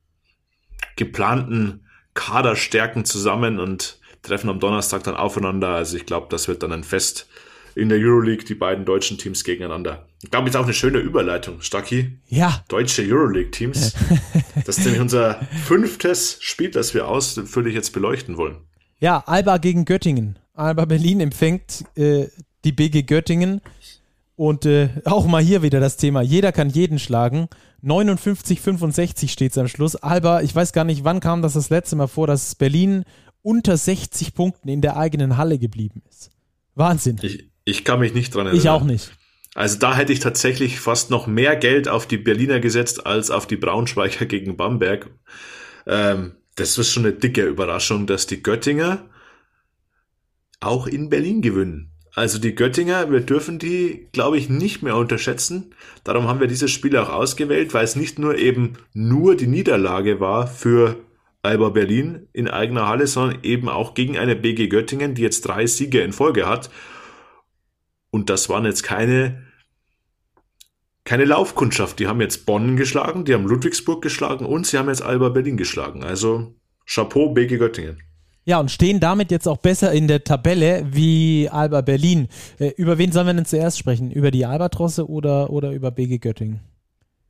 geplanten 0.97 1.87
Kaderstärken 2.15 3.05
zusammen 3.05 3.59
und 3.61 4.01
treffen 4.23 4.51
am 4.51 4.61
Donnerstag 4.61 5.05
dann 5.05 5.17
aufeinander. 5.17 5.69
Also 5.69 5.97
ich 5.97 6.07
glaube, 6.07 6.27
das 6.31 6.49
wird 6.49 6.63
dann 6.63 6.73
ein 6.73 6.85
Fest 6.85 7.29
in 7.75 7.89
der 7.89 7.99
Euroleague, 7.99 8.45
die 8.45 8.55
beiden 8.55 8.85
deutschen 8.85 9.19
Teams 9.19 9.45
gegeneinander. 9.45 10.07
Ich 10.23 10.31
glaube, 10.31 10.49
ist 10.49 10.57
auch 10.57 10.65
eine 10.65 10.75
schöne 10.75 10.99
Überleitung, 10.99 11.61
Stacki. 11.61 12.19
Ja. 12.29 12.65
Deutsche 12.69 13.03
Euroleague-Teams. 13.03 13.95
das 14.65 14.79
ist 14.79 14.85
nämlich 14.85 15.01
unser 15.01 15.41
fünftes 15.67 16.39
Spiel, 16.41 16.71
das 16.71 16.95
wir 16.95 17.09
ausführlich 17.09 17.75
jetzt 17.75 17.93
beleuchten 17.93 18.37
wollen. 18.37 18.57
Ja, 19.01 19.23
Alba 19.27 19.59
gegen 19.59 19.85
Göttingen. 19.85 20.39
Alba 20.55 20.85
Berlin 20.85 21.21
empfängt 21.21 21.85
äh, 21.97 22.29
die 22.65 22.73
BG 22.73 23.03
Göttingen. 23.03 23.61
Und 24.37 24.67
äh, 24.67 24.89
auch 25.05 25.27
mal 25.27 25.43
hier 25.43 25.63
wieder 25.63 25.79
das 25.79 25.97
Thema. 25.97 26.21
Jeder 26.23 26.51
kann 26.51 26.69
jeden 26.69 26.99
schlagen. 26.99 27.49
59, 27.83 28.61
65 28.61 29.31
steht 29.31 29.53
es 29.53 29.59
am 29.59 29.69
Schluss. 29.69 29.95
Alba, 29.95 30.41
ich 30.41 30.55
weiß 30.55 30.73
gar 30.73 30.85
nicht, 30.85 31.05
wann 31.05 31.21
kam 31.21 31.43
das 31.43 31.53
das 31.53 31.71
letzte 31.71 31.97
Mal 31.97 32.09
vor, 32.09 32.27
dass 32.27 32.55
Berlin 32.55 33.05
unter 33.43 33.77
60 33.77 34.35
Punkten 34.35 34.69
in 34.69 34.81
der 34.81 34.97
eigenen 34.97 35.37
Halle 35.37 35.59
geblieben 35.59 36.03
ist. 36.09 36.31
Wahnsinn. 36.75 37.19
Ich, 37.23 37.51
ich 37.65 37.85
kann 37.85 38.01
mich 38.01 38.15
nicht 38.15 38.35
dran 38.35 38.47
erinnern. 38.47 38.63
Ich 38.63 38.69
auch 38.69 38.85
nicht. 38.85 39.13
Also 39.55 39.79
da 39.79 39.95
hätte 39.97 40.13
ich 40.13 40.21
tatsächlich 40.21 40.81
fast 40.81 41.11
noch 41.11 41.27
mehr 41.27 41.57
Geld 41.57 41.89
auf 41.89 42.07
die 42.07 42.19
Berliner 42.19 42.59
gesetzt 42.61 43.07
als 43.07 43.31
auf 43.31 43.47
die 43.47 43.57
Braunschweiger 43.57 44.27
gegen 44.27 44.57
Bamberg. 44.57 45.11
Ähm, 45.87 46.33
das 46.57 46.77
ist 46.77 46.93
schon 46.93 47.05
eine 47.05 47.15
dicke 47.15 47.45
Überraschung, 47.45 48.07
dass 48.07 48.27
die 48.27 48.43
Göttinger 48.43 49.05
auch 50.61 50.87
in 50.87 51.09
Berlin 51.09 51.41
gewinnen. 51.41 51.91
Also 52.15 52.39
die 52.39 52.55
Göttinger, 52.55 53.11
wir 53.11 53.21
dürfen 53.21 53.59
die, 53.59 54.09
glaube 54.13 54.39
ich, 54.39 54.49
nicht 54.49 54.83
mehr 54.83 54.97
unterschätzen. 54.97 55.75
Darum 56.05 56.29
haben 56.29 56.39
wir 56.39 56.47
dieses 56.47 56.71
Spiel 56.71 56.97
auch 56.97 57.09
ausgewählt, 57.09 57.75
weil 57.75 57.85
es 57.85 57.97
nicht 57.97 58.19
nur 58.21 58.39
eben 58.39 58.75
nur 58.93 59.37
die 59.37 59.49
Niederlage 59.49 60.21
war 60.21 60.47
für 60.47 60.97
Alba 61.43 61.71
Berlin 61.71 62.29
in 62.33 62.49
eigener 62.49 62.89
Halle, 62.89 63.09
sondern 63.09 63.41
eben 63.43 63.69
auch 63.69 63.95
gegen 63.95 64.17
eine 64.17 64.37
BG 64.37 64.69
Göttingen, 64.69 65.15
die 65.15 65.23
jetzt 65.23 65.43
drei 65.43 65.67
Siege 65.67 66.01
in 66.01 66.13
Folge 66.13 66.47
hat. 66.47 66.71
Und 68.15 68.31
das 68.31 68.49
waren 68.49 68.65
jetzt 68.65 68.85
keine, 68.85 69.43
keine 71.03 71.25
Laufkundschaft. 71.25 71.99
Die 71.99 72.07
haben 72.07 72.21
jetzt 72.21 72.47
Bonn 72.47 72.77
geschlagen, 72.77 73.25
die 73.25 73.35
haben 73.35 73.45
Ludwigsburg 73.45 74.03
geschlagen 74.03 74.47
und 74.47 74.69
sie 74.69 74.79
haben 74.79 74.89
jetzt 74.89 75.03
Alba 75.03 75.31
Berlin 75.31 75.57
geschlagen. 75.57 76.05
Also 76.05 76.55
Chapeau 76.87 77.35
BG 77.35 77.59
Göttingen. 77.59 78.01
Ja, 78.45 78.61
und 78.61 78.71
stehen 78.71 79.01
damit 79.01 79.33
jetzt 79.33 79.49
auch 79.49 79.57
besser 79.57 79.91
in 79.91 80.07
der 80.07 80.23
Tabelle 80.23 80.87
wie 80.93 81.49
Alba 81.51 81.81
Berlin. 81.81 82.29
Äh, 82.61 82.69
über 82.77 82.99
wen 82.99 83.11
sollen 83.11 83.27
wir 83.27 83.35
denn 83.35 83.47
zuerst 83.47 83.79
sprechen? 83.79 84.13
Über 84.13 84.31
die 84.31 84.47
Albatrosse 84.47 85.11
oder, 85.11 85.51
oder 85.51 85.73
über 85.73 85.91
BG 85.91 86.19
Göttingen? 86.19 86.61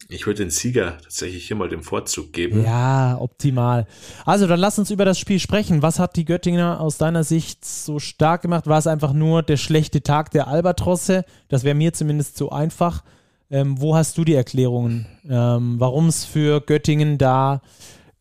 Ich 0.08 0.26
würde 0.26 0.42
den 0.42 0.50
Sieger 0.50 0.98
tatsächlich 1.02 1.46
hier 1.46 1.56
mal 1.56 1.68
den 1.68 1.82
Vorzug 1.82 2.32
geben. 2.32 2.62
Ja, 2.62 3.16
optimal. 3.18 3.86
Also 4.24 4.46
dann 4.46 4.60
lass 4.60 4.78
uns 4.78 4.90
über 4.90 5.04
das 5.04 5.18
Spiel 5.18 5.38
sprechen. 5.38 5.82
Was 5.82 5.98
hat 5.98 6.16
die 6.16 6.24
Göttinger 6.24 6.80
aus 6.80 6.98
deiner 6.98 7.24
Sicht 7.24 7.64
so 7.64 7.98
stark 7.98 8.42
gemacht? 8.42 8.66
War 8.66 8.78
es 8.78 8.86
einfach 8.86 9.12
nur 9.12 9.42
der 9.42 9.56
schlechte 9.56 10.02
Tag 10.02 10.30
der 10.30 10.48
Albatrosse? 10.48 11.24
Das 11.48 11.64
wäre 11.64 11.74
mir 11.74 11.92
zumindest 11.92 12.36
zu 12.36 12.50
einfach. 12.50 13.02
Ähm, 13.50 13.80
wo 13.80 13.94
hast 13.94 14.16
du 14.18 14.24
die 14.24 14.34
Erklärungen, 14.34 15.06
ähm, 15.28 15.76
warum 15.78 16.08
es 16.08 16.24
für 16.24 16.60
Göttingen 16.60 17.18
da 17.18 17.60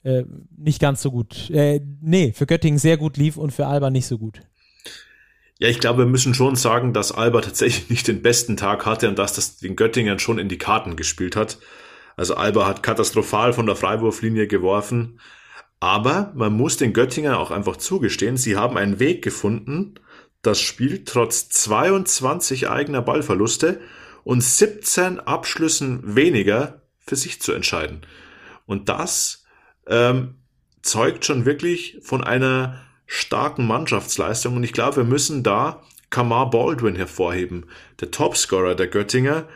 äh, 0.03 0.23
nicht 0.55 0.81
ganz 0.81 1.01
so 1.01 1.11
gut, 1.11 1.49
äh, 1.49 1.79
nee, 2.01 2.33
für 2.33 2.45
Göttingen 2.45 2.77
sehr 2.77 2.97
gut 2.97 3.15
lief 3.17 3.37
und 3.37 3.51
für 3.51 3.65
Alba 3.65 3.89
nicht 3.89 4.05
so 4.05 4.17
gut? 4.17 4.41
Ja, 5.63 5.69
ich 5.69 5.79
glaube, 5.79 5.99
wir 5.99 6.05
müssen 6.07 6.33
schon 6.33 6.57
sagen, 6.57 6.91
dass 6.91 7.13
Alba 7.13 7.39
tatsächlich 7.39 7.89
nicht 7.89 8.09
den 8.09 8.21
besten 8.21 8.57
Tag 8.57 8.85
hatte 8.85 9.07
und 9.07 9.17
dass 9.17 9.31
das 9.31 9.59
den 9.59 9.77
Göttingern 9.77 10.19
schon 10.19 10.37
in 10.37 10.49
die 10.49 10.57
Karten 10.57 10.97
gespielt 10.97 11.37
hat. 11.37 11.57
Also 12.17 12.35
Alba 12.35 12.67
hat 12.67 12.83
katastrophal 12.83 13.53
von 13.53 13.65
der 13.65 13.77
Freiwurflinie 13.77 14.47
geworfen. 14.47 15.21
Aber 15.79 16.33
man 16.35 16.51
muss 16.51 16.75
den 16.75 16.91
Göttingern 16.91 17.35
auch 17.35 17.49
einfach 17.49 17.77
zugestehen, 17.77 18.35
sie 18.35 18.57
haben 18.57 18.75
einen 18.75 18.99
Weg 18.99 19.23
gefunden, 19.23 19.95
das 20.41 20.59
Spiel 20.59 21.05
trotz 21.05 21.47
22 21.47 22.69
eigener 22.69 23.01
Ballverluste 23.01 23.79
und 24.25 24.43
17 24.43 25.21
Abschlüssen 25.21 26.17
weniger 26.17 26.81
für 26.99 27.15
sich 27.15 27.41
zu 27.41 27.53
entscheiden. 27.53 28.01
Und 28.65 28.89
das 28.89 29.45
ähm, 29.87 30.35
zeugt 30.81 31.23
schon 31.23 31.45
wirklich 31.45 31.99
von 32.01 32.21
einer 32.21 32.81
starken 33.13 33.67
Mannschaftsleistung 33.67 34.55
und 34.55 34.63
ich 34.63 34.73
glaube, 34.73 34.97
wir 34.97 35.03
müssen 35.03 35.43
da 35.43 35.83
Kamar 36.09 36.49
Baldwin 36.49 36.95
hervorheben. 36.95 37.67
Der 37.99 38.09
Topscorer 38.09 38.73
der 38.73 38.87
Göttinger 38.87 39.47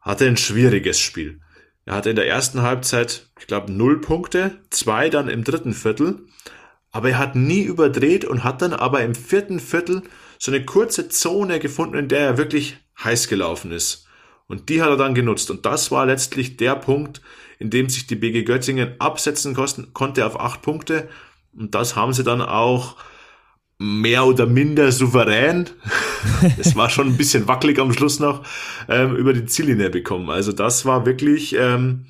hatte 0.00 0.26
ein 0.26 0.36
schwieriges 0.36 1.00
Spiel. 1.00 1.40
Er 1.86 1.96
hatte 1.96 2.10
in 2.10 2.16
der 2.16 2.28
ersten 2.28 2.62
Halbzeit, 2.62 3.30
ich 3.40 3.48
glaube, 3.48 3.72
null 3.72 4.00
Punkte, 4.00 4.60
zwei 4.70 5.10
dann 5.10 5.28
im 5.28 5.42
dritten 5.42 5.72
Viertel, 5.72 6.20
aber 6.92 7.10
er 7.10 7.18
hat 7.18 7.34
nie 7.34 7.62
überdreht 7.62 8.24
und 8.24 8.44
hat 8.44 8.62
dann 8.62 8.74
aber 8.74 9.02
im 9.02 9.16
vierten 9.16 9.58
Viertel 9.58 10.02
so 10.38 10.52
eine 10.52 10.64
kurze 10.64 11.08
Zone 11.08 11.58
gefunden, 11.58 11.96
in 11.96 12.08
der 12.08 12.20
er 12.20 12.38
wirklich 12.38 12.76
heiß 13.02 13.26
gelaufen 13.26 13.72
ist. 13.72 14.06
Und 14.46 14.68
die 14.68 14.82
hat 14.82 14.90
er 14.90 14.96
dann 14.96 15.16
genutzt. 15.16 15.50
Und 15.50 15.66
das 15.66 15.90
war 15.90 16.06
letztlich 16.06 16.58
der 16.58 16.76
Punkt, 16.76 17.22
in 17.58 17.70
dem 17.70 17.88
sich 17.88 18.06
die 18.06 18.16
BG 18.16 18.44
Göttingen 18.44 18.94
absetzen 19.00 19.56
konnte 19.92 20.26
auf 20.26 20.38
acht 20.38 20.62
Punkte 20.62 21.08
und 21.56 21.74
das 21.74 21.96
haben 21.96 22.12
sie 22.12 22.24
dann 22.24 22.40
auch 22.40 22.96
mehr 23.78 24.26
oder 24.26 24.46
minder 24.46 24.92
souverän, 24.92 25.68
es 26.58 26.76
war 26.76 26.88
schon 26.88 27.08
ein 27.08 27.16
bisschen 27.16 27.48
wackelig 27.48 27.78
am 27.78 27.92
Schluss 27.92 28.20
noch, 28.20 28.44
ähm, 28.88 29.16
über 29.16 29.32
die 29.32 29.44
Ziellinie 29.44 29.90
bekommen. 29.90 30.30
Also 30.30 30.52
das 30.52 30.84
war 30.86 31.04
wirklich, 31.04 31.56
ähm, 31.58 32.06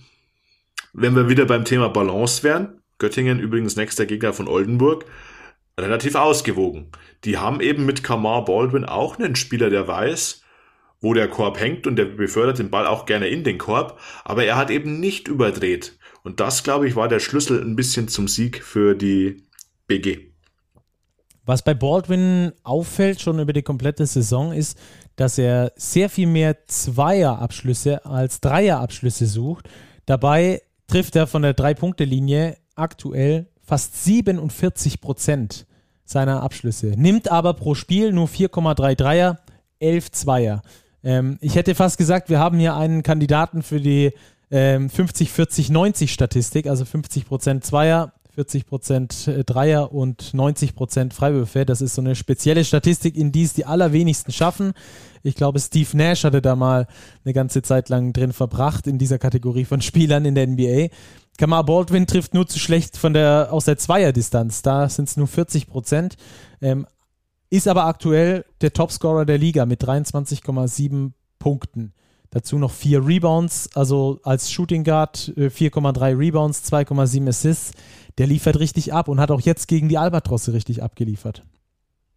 wenn 0.92 1.16
wir 1.16 1.28
wieder 1.28 1.46
beim 1.46 1.64
Thema 1.64 1.88
Balance 1.88 2.42
wären, 2.42 2.80
Göttingen 2.98 3.40
übrigens 3.40 3.76
nächster 3.76 4.06
Gegner 4.06 4.32
von 4.32 4.48
Oldenburg, 4.48 5.06
relativ 5.80 6.14
ausgewogen. 6.14 6.90
Die 7.24 7.38
haben 7.38 7.60
eben 7.60 7.86
mit 7.86 8.04
Kamar 8.04 8.44
Baldwin 8.44 8.84
auch 8.84 9.18
einen 9.18 9.34
Spieler, 9.34 9.70
der 9.70 9.88
weiß, 9.88 10.42
wo 11.00 11.14
der 11.14 11.28
Korb 11.28 11.58
hängt 11.58 11.86
und 11.86 11.96
der 11.96 12.04
befördert 12.04 12.58
den 12.58 12.70
Ball 12.70 12.86
auch 12.86 13.06
gerne 13.06 13.28
in 13.28 13.44
den 13.44 13.58
Korb, 13.58 13.98
aber 14.24 14.44
er 14.44 14.56
hat 14.56 14.70
eben 14.70 15.00
nicht 15.00 15.26
überdreht. 15.26 15.98
Und 16.22 16.40
das, 16.40 16.62
glaube 16.62 16.86
ich, 16.86 16.96
war 16.96 17.08
der 17.08 17.20
Schlüssel 17.20 17.62
ein 17.62 17.76
bisschen 17.76 18.08
zum 18.08 18.28
Sieg 18.28 18.62
für 18.62 18.94
die 18.94 19.42
BG. 19.86 20.32
Was 21.44 21.62
bei 21.62 21.74
Baldwin 21.74 22.52
auffällt, 22.62 23.20
schon 23.20 23.40
über 23.40 23.52
die 23.52 23.62
komplette 23.62 24.06
Saison, 24.06 24.52
ist, 24.52 24.78
dass 25.16 25.38
er 25.38 25.72
sehr 25.76 26.08
viel 26.08 26.28
mehr 26.28 26.66
Zweierabschlüsse 26.66 28.06
als 28.06 28.40
Dreierabschlüsse 28.40 29.26
sucht. 29.26 29.68
Dabei 30.06 30.62
trifft 30.86 31.16
er 31.16 31.26
von 31.26 31.42
der 31.42 31.54
Drei-Punkte-Linie 31.54 32.56
aktuell 32.76 33.48
fast 33.60 34.04
47 34.04 35.00
Prozent 35.00 35.66
seiner 36.04 36.42
Abschlüsse. 36.42 36.94
Nimmt 36.96 37.30
aber 37.30 37.54
pro 37.54 37.74
Spiel 37.74 38.12
nur 38.12 38.28
4,3 38.28 38.94
Dreier, 38.94 39.38
11 39.80 40.12
Zweier. 40.12 40.62
Ähm, 41.02 41.38
ich 41.40 41.56
hätte 41.56 41.74
fast 41.74 41.98
gesagt, 41.98 42.28
wir 42.28 42.38
haben 42.38 42.58
hier 42.58 42.76
einen 42.76 43.02
Kandidaten 43.02 43.62
für 43.62 43.80
die 43.80 44.12
ähm, 44.52 44.90
50, 44.90 45.32
40, 45.32 45.70
90 45.70 46.12
Statistik, 46.12 46.66
also 46.66 46.84
50 46.84 47.26
Prozent 47.26 47.64
Zweier, 47.64 48.12
40 48.34 48.66
Prozent 48.66 49.26
äh, 49.26 49.44
Dreier 49.44 49.92
und 49.92 50.34
90 50.34 50.74
Prozent 50.74 51.14
Freiwürfe. 51.14 51.64
Das 51.64 51.80
ist 51.80 51.94
so 51.94 52.02
eine 52.02 52.14
spezielle 52.14 52.64
Statistik, 52.64 53.16
in 53.16 53.32
die 53.32 53.44
es 53.44 53.54
die 53.54 53.64
allerwenigsten 53.64 54.30
schaffen. 54.30 54.74
Ich 55.22 55.34
glaube, 55.36 55.58
Steve 55.58 55.96
Nash 55.96 56.24
hatte 56.24 56.42
da 56.42 56.54
mal 56.54 56.86
eine 57.24 57.32
ganze 57.32 57.62
Zeit 57.62 57.88
lang 57.88 58.12
drin 58.12 58.34
verbracht 58.34 58.86
in 58.86 58.98
dieser 58.98 59.18
Kategorie 59.18 59.64
von 59.64 59.80
Spielern 59.82 60.26
in 60.26 60.34
der 60.34 60.46
NBA. 60.46 60.88
Kamar 61.38 61.64
Baldwin 61.64 62.06
trifft 62.06 62.34
nur 62.34 62.46
zu 62.46 62.58
schlecht 62.58 62.98
von 62.98 63.14
der, 63.14 63.48
aus 63.50 63.64
der 63.64 63.78
Zweierdistanz. 63.78 64.60
Da 64.60 64.86
sind 64.90 65.08
es 65.08 65.16
nur 65.16 65.28
40 65.28 65.66
Prozent. 65.66 66.16
Ähm, 66.60 66.86
ist 67.48 67.68
aber 67.68 67.86
aktuell 67.86 68.44
der 68.60 68.74
Topscorer 68.74 69.24
der 69.24 69.38
Liga 69.38 69.64
mit 69.64 69.82
23,7 69.82 71.12
Punkten. 71.38 71.94
Dazu 72.32 72.56
noch 72.56 72.72
vier 72.72 73.06
Rebounds, 73.06 73.68
also 73.74 74.18
als 74.22 74.50
Shooting 74.50 74.84
Guard 74.84 75.34
4,3 75.36 76.00
äh, 76.00 76.12
Rebounds, 76.14 76.72
2,7 76.72 77.28
Assists. 77.28 77.72
Der 78.16 78.26
liefert 78.26 78.58
richtig 78.58 78.94
ab 78.94 79.08
und 79.08 79.20
hat 79.20 79.30
auch 79.30 79.42
jetzt 79.42 79.68
gegen 79.68 79.90
die 79.90 79.98
Albatrosse 79.98 80.54
richtig 80.54 80.82
abgeliefert. 80.82 81.42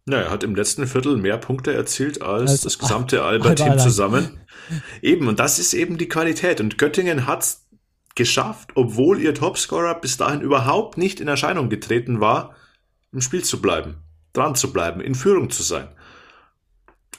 Ja, 0.08 0.20
er 0.20 0.30
hat 0.30 0.42
im 0.42 0.54
letzten 0.54 0.86
Viertel 0.86 1.18
mehr 1.18 1.36
Punkte 1.36 1.74
erzielt 1.74 2.22
als, 2.22 2.50
als 2.50 2.60
das 2.62 2.78
gesamte 2.78 3.22
Alba-Team 3.24 3.78
zusammen. 3.78 4.40
Eben, 5.02 5.28
und 5.28 5.38
das 5.38 5.58
ist 5.58 5.74
eben 5.74 5.98
die 5.98 6.08
Qualität. 6.08 6.62
Und 6.62 6.78
Göttingen 6.78 7.26
hat 7.26 7.42
es 7.42 7.66
geschafft, 8.14 8.70
obwohl 8.74 9.20
ihr 9.20 9.34
Topscorer 9.34 10.00
bis 10.00 10.16
dahin 10.16 10.40
überhaupt 10.40 10.96
nicht 10.96 11.20
in 11.20 11.28
Erscheinung 11.28 11.68
getreten 11.68 12.20
war, 12.20 12.54
im 13.12 13.20
Spiel 13.20 13.44
zu 13.44 13.60
bleiben, 13.60 13.96
dran 14.32 14.54
zu 14.54 14.72
bleiben, 14.72 15.02
in 15.02 15.14
Führung 15.14 15.50
zu 15.50 15.62
sein. 15.62 15.88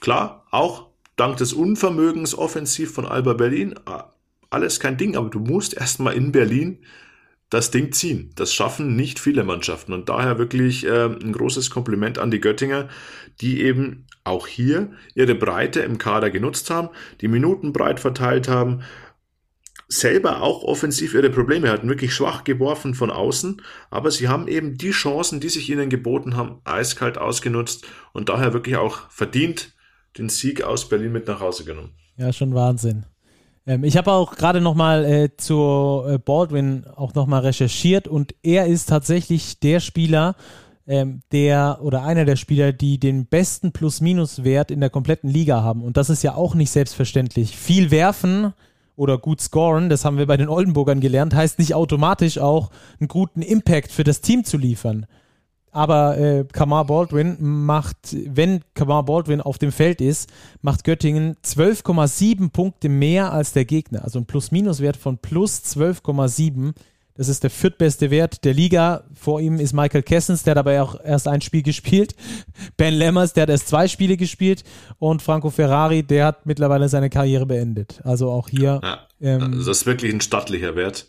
Klar, 0.00 0.46
auch 0.50 0.87
dank 1.18 1.36
des 1.36 1.52
Unvermögens 1.52 2.36
offensiv 2.36 2.92
von 2.92 3.06
Alba 3.06 3.34
Berlin, 3.34 3.74
alles 4.50 4.80
kein 4.80 4.96
Ding, 4.96 5.16
aber 5.16 5.28
du 5.28 5.40
musst 5.40 5.76
erstmal 5.76 6.14
in 6.14 6.32
Berlin 6.32 6.78
das 7.50 7.70
Ding 7.70 7.92
ziehen. 7.92 8.30
Das 8.36 8.52
schaffen 8.52 8.94
nicht 8.94 9.18
viele 9.18 9.42
Mannschaften 9.42 9.92
und 9.92 10.08
daher 10.08 10.38
wirklich 10.38 10.84
äh, 10.86 11.06
ein 11.06 11.32
großes 11.32 11.70
Kompliment 11.70 12.18
an 12.18 12.30
die 12.30 12.40
Göttinger, 12.40 12.88
die 13.40 13.62
eben 13.62 14.06
auch 14.24 14.46
hier 14.46 14.92
ihre 15.14 15.34
Breite 15.34 15.80
im 15.80 15.98
Kader 15.98 16.30
genutzt 16.30 16.70
haben, 16.70 16.90
die 17.20 17.28
Minuten 17.28 17.72
breit 17.72 18.00
verteilt 18.00 18.48
haben, 18.48 18.82
selber 19.88 20.42
auch 20.42 20.62
offensiv 20.62 21.14
ihre 21.14 21.30
Probleme 21.30 21.70
hatten, 21.70 21.88
wirklich 21.88 22.12
schwach 22.12 22.44
geworfen 22.44 22.94
von 22.94 23.10
außen, 23.10 23.62
aber 23.90 24.10
sie 24.10 24.28
haben 24.28 24.46
eben 24.46 24.76
die 24.76 24.90
Chancen, 24.90 25.40
die 25.40 25.48
sich 25.48 25.70
ihnen 25.70 25.88
geboten 25.88 26.36
haben, 26.36 26.60
eiskalt 26.64 27.16
ausgenutzt 27.16 27.86
und 28.12 28.28
daher 28.28 28.52
wirklich 28.52 28.76
auch 28.76 29.10
verdient 29.10 29.74
den 30.16 30.28
Sieg 30.28 30.62
aus 30.62 30.88
Berlin 30.88 31.12
mit 31.12 31.26
nach 31.26 31.40
Hause 31.40 31.64
genommen. 31.64 31.92
Ja, 32.16 32.32
schon 32.32 32.54
Wahnsinn. 32.54 33.04
Ähm, 33.66 33.84
ich 33.84 33.96
habe 33.96 34.12
auch 34.12 34.34
gerade 34.36 34.60
nochmal 34.60 35.04
äh, 35.04 35.36
zu 35.36 36.02
äh, 36.06 36.18
Baldwin 36.18 36.84
auch 36.96 37.14
nochmal 37.14 37.42
recherchiert 37.42 38.08
und 38.08 38.34
er 38.42 38.66
ist 38.66 38.88
tatsächlich 38.88 39.60
der 39.60 39.80
Spieler, 39.80 40.34
ähm, 40.86 41.20
der 41.32 41.80
oder 41.82 42.02
einer 42.02 42.24
der 42.24 42.36
Spieler, 42.36 42.72
die 42.72 42.98
den 42.98 43.26
besten 43.26 43.72
Plus-Minus-Wert 43.72 44.70
in 44.70 44.80
der 44.80 44.90
kompletten 44.90 45.28
Liga 45.28 45.62
haben. 45.62 45.84
Und 45.84 45.98
das 45.98 46.08
ist 46.08 46.22
ja 46.22 46.34
auch 46.34 46.54
nicht 46.54 46.70
selbstverständlich. 46.70 47.56
Viel 47.56 47.90
werfen 47.90 48.54
oder 48.96 49.18
gut 49.18 49.40
scoren, 49.40 49.90
das 49.90 50.04
haben 50.04 50.16
wir 50.16 50.26
bei 50.26 50.36
den 50.36 50.48
Oldenburgern 50.48 51.00
gelernt, 51.00 51.34
heißt 51.34 51.58
nicht 51.58 51.74
automatisch 51.74 52.38
auch 52.38 52.70
einen 52.98 53.08
guten 53.08 53.42
Impact 53.42 53.92
für 53.92 54.02
das 54.02 54.22
Team 54.22 54.44
zu 54.44 54.56
liefern. 54.56 55.06
Aber 55.70 56.18
äh, 56.18 56.44
Kamar 56.52 56.86
Baldwin 56.86 57.36
macht, 57.40 57.96
wenn 58.12 58.62
Kamar 58.74 59.04
Baldwin 59.04 59.40
auf 59.40 59.58
dem 59.58 59.72
Feld 59.72 60.00
ist, 60.00 60.30
macht 60.62 60.84
Göttingen 60.84 61.36
12,7 61.44 62.50
Punkte 62.50 62.88
mehr 62.88 63.32
als 63.32 63.52
der 63.52 63.64
Gegner. 63.64 64.04
Also 64.04 64.18
ein 64.18 64.26
Plus-Minus-Wert 64.26 64.96
von 64.96 65.18
plus 65.18 65.62
12,7. 65.64 66.74
Das 67.18 67.28
ist 67.28 67.42
der 67.42 67.50
viertbeste 67.50 68.12
Wert 68.12 68.44
der 68.44 68.54
Liga. 68.54 69.02
Vor 69.12 69.40
ihm 69.40 69.58
ist 69.58 69.72
Michael 69.72 70.04
Kessens, 70.04 70.44
der 70.44 70.56
aber 70.56 70.80
auch 70.80 71.00
erst 71.04 71.26
ein 71.26 71.40
Spiel 71.40 71.64
gespielt. 71.64 72.14
Ben 72.76 72.94
Lemmers, 72.94 73.32
der 73.32 73.42
hat 73.42 73.50
erst 73.50 73.66
zwei 73.66 73.88
Spiele 73.88 74.16
gespielt. 74.16 74.62
Und 75.00 75.20
Franco 75.20 75.50
Ferrari, 75.50 76.04
der 76.04 76.26
hat 76.26 76.46
mittlerweile 76.46 76.88
seine 76.88 77.10
Karriere 77.10 77.44
beendet. 77.44 78.00
Also 78.04 78.30
auch 78.30 78.48
hier. 78.48 78.80
Ja, 78.84 79.08
ähm, 79.20 79.50
das 79.58 79.66
ist 79.66 79.84
wirklich 79.84 80.14
ein 80.14 80.20
stattlicher 80.20 80.76
Wert. 80.76 81.08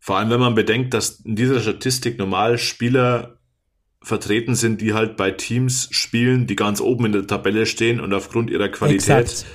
Vor 0.00 0.18
allem, 0.18 0.30
wenn 0.30 0.40
man 0.40 0.56
bedenkt, 0.56 0.92
dass 0.92 1.20
in 1.20 1.36
dieser 1.36 1.60
Statistik 1.60 2.18
normal 2.18 2.58
Spieler 2.58 3.38
vertreten 4.04 4.54
sind, 4.54 4.80
die 4.80 4.94
halt 4.94 5.16
bei 5.16 5.30
Teams 5.30 5.88
spielen, 5.90 6.46
die 6.46 6.56
ganz 6.56 6.80
oben 6.80 7.06
in 7.06 7.12
der 7.12 7.26
Tabelle 7.26 7.66
stehen 7.66 8.00
und 8.00 8.12
aufgrund 8.12 8.50
ihrer 8.50 8.68
Qualität 8.68 9.22
Exakt. 9.24 9.46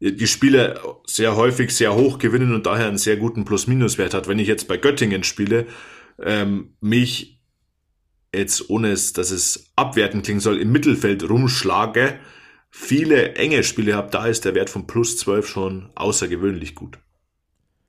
die 0.00 0.26
Spiele 0.26 0.80
sehr 1.04 1.36
häufig 1.36 1.74
sehr 1.74 1.94
hoch 1.94 2.18
gewinnen 2.18 2.54
und 2.54 2.66
daher 2.66 2.88
einen 2.88 2.98
sehr 2.98 3.16
guten 3.16 3.44
Plus-Minus-Wert 3.44 4.14
hat. 4.14 4.26
Wenn 4.26 4.38
ich 4.38 4.48
jetzt 4.48 4.66
bei 4.66 4.78
Göttingen 4.78 5.24
spiele, 5.24 5.66
ähm, 6.20 6.74
mich 6.80 7.40
jetzt 8.34 8.70
ohne 8.70 8.90
es, 8.90 9.12
dass 9.12 9.30
es 9.30 9.72
abwerten 9.76 10.22
klingen 10.22 10.40
soll, 10.40 10.58
im 10.58 10.72
Mittelfeld 10.72 11.28
rumschlage, 11.28 12.18
viele 12.70 13.34
enge 13.34 13.62
Spiele 13.62 13.94
habe, 13.94 14.10
da 14.10 14.26
ist 14.26 14.44
der 14.44 14.54
Wert 14.54 14.70
von 14.70 14.86
plus 14.86 15.16
12 15.18 15.48
schon 15.48 15.90
außergewöhnlich 15.94 16.74
gut. 16.74 16.98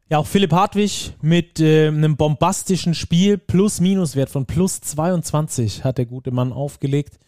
Ja, 0.10 0.18
auch 0.18 0.26
Philipp 0.26 0.52
Hartwig 0.52 1.14
mit 1.22 1.60
äh, 1.60 1.88
einem 1.88 2.18
bombastischen 2.18 2.96
Spiel, 2.96 3.38
Plus-Minus-Wert 3.38 4.32
von 4.32 4.48
plus 4.48 4.82
22 4.82 5.84
hat 5.84 6.00
der 6.00 6.08
gute 6.08 6.32
Mann 6.32 6.52
aufgelegt. 6.52 7.20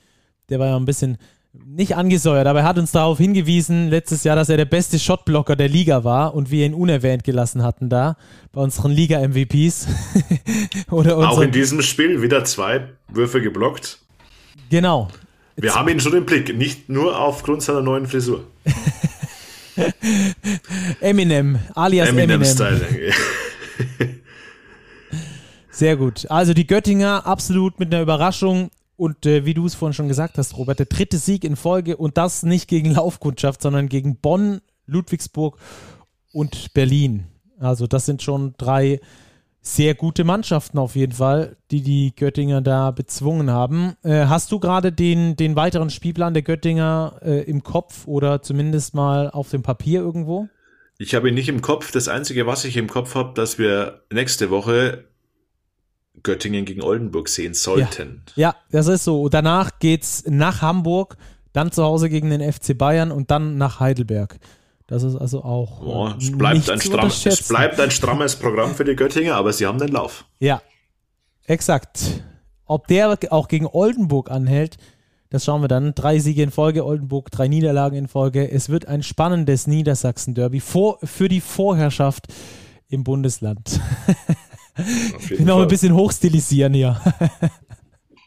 Der 0.49 0.57
war 0.57 0.65
ja 0.65 0.77
ein 0.77 0.85
bisschen 0.85 1.17
nicht 1.53 1.95
angesäuert, 1.95 2.47
aber 2.47 2.61
er 2.61 2.65
hat 2.65 2.79
uns 2.79 2.91
darauf 2.91 3.19
hingewiesen 3.19 3.89
letztes 3.89 4.23
Jahr, 4.23 4.35
dass 4.35 4.49
er 4.49 4.57
der 4.57 4.65
beste 4.65 4.97
Shotblocker 4.97 5.55
der 5.55 5.69
Liga 5.69 6.03
war 6.03 6.33
und 6.33 6.49
wir 6.49 6.65
ihn 6.65 6.73
unerwähnt 6.73 7.23
gelassen 7.23 7.61
hatten 7.61 7.87
da 7.87 8.17
bei 8.51 8.61
unseren 8.61 8.91
Liga-MVPs. 8.91 9.87
Auch 10.89 11.41
in 11.41 11.51
diesem 11.51 11.83
Spiel 11.83 12.23
wieder 12.23 12.45
zwei 12.45 12.87
Würfe 13.09 13.41
geblockt. 13.41 13.99
Genau. 14.71 15.09
Wir 15.55 15.65
Jetzt 15.65 15.75
haben 15.75 15.89
ihn 15.89 15.99
schon 15.99 16.15
im 16.15 16.25
Blick, 16.25 16.57
nicht 16.57 16.89
nur 16.89 17.19
aufgrund 17.19 17.61
seiner 17.61 17.81
neuen 17.81 18.07
Frisur. 18.07 18.45
Eminem, 21.01 21.59
alias 21.75 22.09
Eminem. 22.09 22.41
Eminem. 22.41 22.81
Sehr 25.71 25.95
gut. 25.95 26.29
Also 26.29 26.53
die 26.53 26.67
Göttinger 26.67 27.25
absolut 27.25 27.79
mit 27.79 27.93
einer 27.93 28.03
Überraschung 28.03 28.69
und 28.97 29.25
äh, 29.25 29.45
wie 29.45 29.53
du 29.53 29.65
es 29.65 29.73
vorhin 29.73 29.93
schon 29.93 30.07
gesagt 30.07 30.37
hast, 30.37 30.57
Robert, 30.57 30.77
der 30.77 30.85
dritte 30.85 31.17
Sieg 31.17 31.43
in 31.43 31.55
Folge 31.55 31.97
und 31.97 32.17
das 32.17 32.43
nicht 32.43 32.67
gegen 32.67 32.91
Laufkundschaft, 32.91 33.61
sondern 33.61 33.89
gegen 33.89 34.17
Bonn, 34.17 34.61
Ludwigsburg 34.85 35.57
und 36.31 36.73
Berlin. 36.73 37.25
Also 37.59 37.87
das 37.87 38.05
sind 38.05 38.21
schon 38.21 38.53
drei 38.57 38.99
sehr 39.61 39.93
gute 39.93 40.23
Mannschaften 40.23 40.79
auf 40.79 40.95
jeden 40.95 41.11
Fall, 41.11 41.55
die 41.69 41.81
die 41.81 42.15
Göttinger 42.15 42.61
da 42.61 42.91
bezwungen 42.91 43.51
haben. 43.51 43.93
Äh, 44.03 44.25
hast 44.25 44.51
du 44.51 44.59
gerade 44.59 44.91
den, 44.91 45.35
den 45.35 45.55
weiteren 45.55 45.91
Spielplan 45.91 46.33
der 46.33 46.41
Göttinger 46.41 47.19
äh, 47.21 47.43
im 47.43 47.63
Kopf 47.63 48.07
oder 48.07 48.41
zumindest 48.41 48.95
mal 48.95 49.29
auf 49.29 49.51
dem 49.51 49.61
Papier 49.61 50.01
irgendwo? 50.01 50.49
Ich 50.97 51.13
habe 51.13 51.29
ihn 51.29 51.35
nicht 51.35 51.49
im 51.49 51.61
Kopf. 51.61 51.91
Das 51.91 52.07
Einzige, 52.07 52.47
was 52.47 52.65
ich 52.65 52.75
im 52.77 52.87
Kopf 52.87 53.15
habe, 53.15 53.33
dass 53.35 53.59
wir 53.59 54.01
nächste 54.11 54.49
Woche 54.49 55.05
Göttingen 56.23 56.65
gegen 56.65 56.81
Oldenburg 56.81 57.29
sehen 57.29 57.53
sollten. 57.53 58.23
Ja, 58.35 58.49
ja 58.49 58.55
das 58.71 58.87
ist 58.87 59.03
so. 59.03 59.29
Danach 59.29 59.79
geht's 59.79 60.23
nach 60.27 60.61
Hamburg, 60.61 61.17
dann 61.53 61.71
zu 61.71 61.83
Hause 61.83 62.09
gegen 62.09 62.29
den 62.29 62.41
FC 62.51 62.77
Bayern 62.77 63.11
und 63.11 63.31
dann 63.31 63.57
nach 63.57 63.79
Heidelberg. 63.79 64.39
Das 64.91 65.03
ist 65.03 65.15
also 65.15 65.45
auch. 65.45 65.79
Boah, 65.79 66.17
es, 66.19 66.37
bleibt 66.37 66.69
ein 66.69 66.81
stramm, 66.81 67.07
es 67.07 67.47
bleibt 67.47 67.79
ein 67.79 67.91
strammes 67.91 68.35
Programm 68.35 68.75
für 68.75 68.83
die 68.83 68.97
Göttinger, 68.97 69.35
aber 69.35 69.53
sie 69.53 69.65
haben 69.65 69.79
den 69.79 69.87
Lauf. 69.87 70.25
Ja, 70.39 70.61
exakt. 71.45 72.21
Ob 72.65 72.87
der 72.87 73.17
auch 73.29 73.47
gegen 73.47 73.67
Oldenburg 73.67 74.29
anhält, 74.29 74.75
das 75.29 75.45
schauen 75.45 75.61
wir 75.61 75.69
dann. 75.69 75.95
Drei 75.95 76.19
Siege 76.19 76.43
in 76.43 76.51
Folge, 76.51 76.85
Oldenburg, 76.85 77.31
drei 77.31 77.47
Niederlagen 77.47 77.95
in 77.95 78.09
Folge. 78.09 78.51
Es 78.51 78.67
wird 78.67 78.85
ein 78.89 79.01
spannendes 79.01 79.65
Niedersachsen-Derby 79.65 80.59
für 80.59 81.29
die 81.29 81.39
Vorherrschaft 81.39 82.27
im 82.89 83.05
Bundesland. 83.05 83.79
Ich 85.19 85.29
will 85.29 85.45
noch 85.45 85.61
ein 85.61 85.67
bisschen 85.69 85.93
hochstilisieren 85.93 86.73
hier. 86.73 86.99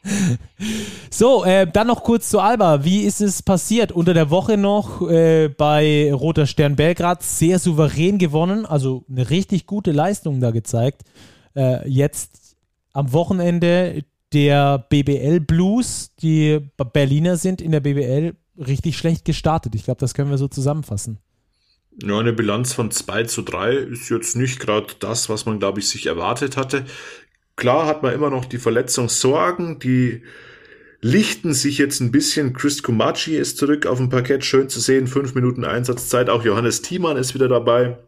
so, 1.11 1.45
äh, 1.45 1.67
dann 1.71 1.87
noch 1.87 2.03
kurz 2.05 2.29
zu 2.29 2.41
Alba. 2.41 2.85
Wie 2.85 3.03
ist 3.03 3.21
es 3.21 3.43
passiert? 3.43 3.93
Unter 3.93 4.15
der 4.15 4.31
Woche 4.31 4.57
noch 4.57 5.09
äh, 5.09 5.49
bei 5.49 6.13
Roter 6.13 6.47
Stern 6.47 6.77
Belgrad 6.77 7.23
sehr 7.23 7.59
souverän 7.59 8.19
gewonnen, 8.19 8.67
also 8.67 9.05
eine 9.09 9.31
richtig 9.31 9.67
gute 9.67 9.93
Leistung 9.93 10.41
da 10.41 10.51
gezeigt. 10.51 11.03
Äh, 11.57 11.89
jetzt 11.89 12.57
am 12.93 13.13
Wochenende 13.13 14.05
der 14.33 14.79
BBL 14.79 15.41
Blues, 15.41 16.15
die 16.21 16.61
Berliner 16.93 17.37
sind 17.37 17.61
in 17.61 17.73
der 17.73 17.81
BBL 17.81 18.35
richtig 18.59 18.97
schlecht 18.99 19.25
gestartet. 19.25 19.75
Ich 19.75 19.85
glaube, 19.85 20.01
das 20.01 20.15
können 20.15 20.31
wir 20.31 20.39
so 20.39 20.49
zusammenfassen. 20.49 21.19
Ja, 22.03 22.19
eine 22.19 22.33
Bilanz 22.33 22.73
von 22.73 22.91
2 22.91 23.25
zu 23.25 23.43
3 23.43 23.73
ist 23.73 24.09
jetzt 24.09 24.35
nicht 24.35 24.59
gerade 24.59 24.89
das, 24.99 25.29
was 25.29 25.47
man, 25.47 25.61
glaube 25.61 25.79
ich, 25.79 25.89
sich 25.89 26.07
erwartet 26.07 26.57
hatte. 26.57 26.85
Klar 27.57 27.87
hat 27.87 28.03
man 28.03 28.13
immer 28.13 28.31
noch 28.31 28.45
die 28.45 28.59
Verletzungssorgen, 28.59 29.79
die 29.79 30.23
lichten 31.01 31.53
sich 31.53 31.79
jetzt 31.79 32.01
ein 32.01 32.11
bisschen. 32.11 32.53
Chris 32.55 32.83
Kumachi 32.83 33.37
ist 33.37 33.59
zurück 33.59 33.87
auf 33.87 33.99
dem 33.99 34.09
Parkett, 34.09 34.45
schön 34.45 34.69
zu 34.69 34.81
sehen. 34.81 35.07
Fünf 35.07 35.35
Minuten 35.35 35.65
Einsatzzeit. 35.65 36.31
Auch 36.31 36.45
Johannes 36.45 36.83
Thiemann 36.83 37.17
ist 37.17 37.35
wieder 37.35 37.49
dabei 37.49 37.99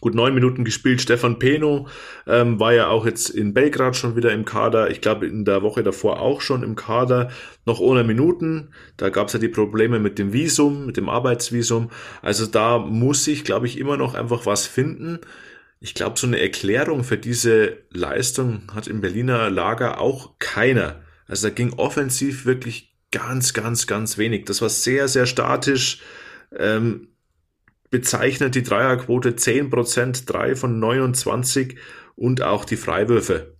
gut 0.00 0.14
neun 0.14 0.34
Minuten 0.34 0.64
gespielt. 0.64 1.00
Stefan 1.00 1.38
Peno 1.38 1.88
ähm, 2.26 2.60
war 2.60 2.72
ja 2.72 2.88
auch 2.88 3.04
jetzt 3.06 3.30
in 3.30 3.54
Belgrad 3.54 3.96
schon 3.96 4.16
wieder 4.16 4.32
im 4.32 4.44
Kader. 4.44 4.90
Ich 4.90 5.00
glaube 5.00 5.26
in 5.26 5.44
der 5.44 5.62
Woche 5.62 5.82
davor 5.82 6.20
auch 6.20 6.40
schon 6.40 6.62
im 6.62 6.76
Kader, 6.76 7.30
noch 7.64 7.80
ohne 7.80 8.04
Minuten. 8.04 8.70
Da 8.96 9.08
gab 9.08 9.28
es 9.28 9.32
ja 9.32 9.38
die 9.38 9.48
Probleme 9.48 9.98
mit 9.98 10.18
dem 10.18 10.32
Visum, 10.32 10.86
mit 10.86 10.96
dem 10.96 11.08
Arbeitsvisum. 11.08 11.90
Also 12.22 12.46
da 12.46 12.78
muss 12.78 13.26
ich, 13.26 13.44
glaube 13.44 13.66
ich, 13.66 13.78
immer 13.78 13.96
noch 13.96 14.14
einfach 14.14 14.46
was 14.46 14.66
finden. 14.66 15.18
Ich 15.80 15.94
glaube, 15.94 16.18
so 16.18 16.26
eine 16.26 16.40
Erklärung 16.40 17.04
für 17.04 17.18
diese 17.18 17.78
Leistung 17.90 18.62
hat 18.74 18.88
im 18.88 19.00
Berliner 19.00 19.48
Lager 19.50 20.00
auch 20.00 20.38
keiner. 20.38 21.02
Also 21.26 21.48
da 21.48 21.54
ging 21.54 21.72
offensiv 21.74 22.46
wirklich 22.46 22.96
ganz, 23.12 23.54
ganz, 23.54 23.86
ganz 23.86 24.18
wenig. 24.18 24.44
Das 24.46 24.60
war 24.60 24.68
sehr, 24.68 25.08
sehr 25.08 25.26
statisch. 25.26 26.00
Ähm, 26.56 27.08
bezeichnet 27.90 28.54
die 28.54 28.62
Dreierquote 28.62 29.30
10%, 29.30 30.26
3 30.26 30.56
von 30.56 30.78
29 30.78 31.78
und 32.16 32.42
auch 32.42 32.64
die 32.64 32.76
Freiwürfe. 32.76 33.56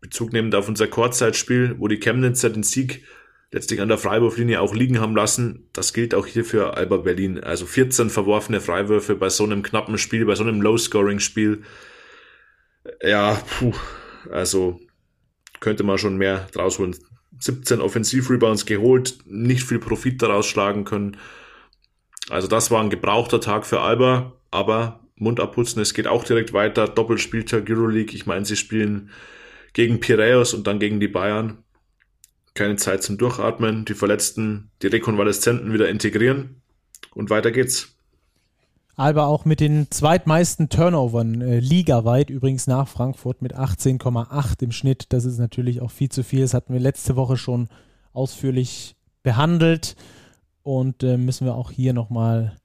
Bezug 0.00 0.32
nehmend 0.32 0.54
auf 0.54 0.68
unser 0.68 0.86
Kurzzeitspiel, 0.86 1.74
wo 1.78 1.88
die 1.88 2.00
Chemnitzer 2.00 2.48
den 2.50 2.62
Sieg 2.62 3.04
letztlich 3.52 3.80
an 3.80 3.88
der 3.88 3.98
Freiwurflinie 3.98 4.60
auch 4.60 4.74
liegen 4.74 5.00
haben 5.00 5.16
lassen. 5.16 5.68
Das 5.72 5.92
gilt 5.92 6.14
auch 6.14 6.26
hier 6.26 6.44
für 6.44 6.76
Alba 6.76 6.98
Berlin. 6.98 7.40
Also 7.40 7.66
14 7.66 8.10
verworfene 8.10 8.60
Freiwürfe 8.60 9.16
bei 9.16 9.28
so 9.28 9.44
einem 9.44 9.62
knappen 9.62 9.98
Spiel, 9.98 10.24
bei 10.24 10.34
so 10.34 10.44
einem 10.44 10.60
Low-Scoring-Spiel. 10.60 11.62
Ja, 13.02 13.40
puh, 13.58 13.74
also 14.30 14.80
könnte 15.58 15.82
man 15.82 15.98
schon 15.98 16.16
mehr 16.16 16.48
draus 16.52 16.78
holen. 16.78 16.96
17 17.38 17.80
Offensiv-Rebounds 17.80 18.66
geholt, 18.66 19.18
nicht 19.26 19.64
viel 19.64 19.78
Profit 19.78 20.20
daraus 20.22 20.46
schlagen 20.46 20.84
können. 20.84 21.16
Also 22.28 22.48
das 22.48 22.70
war 22.70 22.82
ein 22.82 22.90
gebrauchter 22.90 23.40
Tag 23.40 23.66
für 23.66 23.80
Alba, 23.80 24.34
aber 24.50 25.00
Mund 25.16 25.40
abputzen, 25.40 25.82
es 25.82 25.94
geht 25.94 26.06
auch 26.06 26.24
direkt 26.24 26.52
weiter. 26.52 26.86
Doppelspieltag 26.86 27.68
Euroleague. 27.68 28.14
Ich 28.14 28.26
meine, 28.26 28.44
sie 28.44 28.56
spielen 28.56 29.10
gegen 29.72 30.00
Piraeus 30.00 30.54
und 30.54 30.66
dann 30.66 30.78
gegen 30.78 31.00
die 31.00 31.08
Bayern. 31.08 31.64
Keine 32.54 32.76
Zeit 32.76 33.02
zum 33.02 33.18
Durchatmen. 33.18 33.84
Die 33.84 33.94
Verletzten, 33.94 34.70
die 34.82 34.88
Rekonvaleszenten 34.88 35.72
wieder 35.72 35.88
integrieren. 35.88 36.62
Und 37.14 37.30
weiter 37.30 37.50
geht's. 37.50 37.94
Alba 38.96 39.24
auch 39.24 39.46
mit 39.46 39.60
den 39.60 39.90
zweitmeisten 39.90 40.68
Turnovern 40.68 41.40
äh, 41.40 41.58
ligaweit, 41.58 42.28
übrigens 42.28 42.66
nach 42.66 42.86
Frankfurt 42.86 43.40
mit 43.40 43.56
18,8 43.56 44.62
im 44.62 44.72
Schnitt. 44.72 45.06
Das 45.08 45.24
ist 45.24 45.38
natürlich 45.38 45.80
auch 45.80 45.90
viel 45.90 46.10
zu 46.10 46.22
viel. 46.22 46.42
Das 46.42 46.52
hatten 46.52 46.74
wir 46.74 46.80
letzte 46.80 47.16
Woche 47.16 47.38
schon 47.38 47.68
ausführlich 48.12 48.96
behandelt 49.22 49.96
und 50.62 51.02
äh, 51.02 51.16
müssen 51.16 51.46
wir 51.46 51.54
auch 51.54 51.70
hier 51.70 51.94
nochmal 51.94 52.56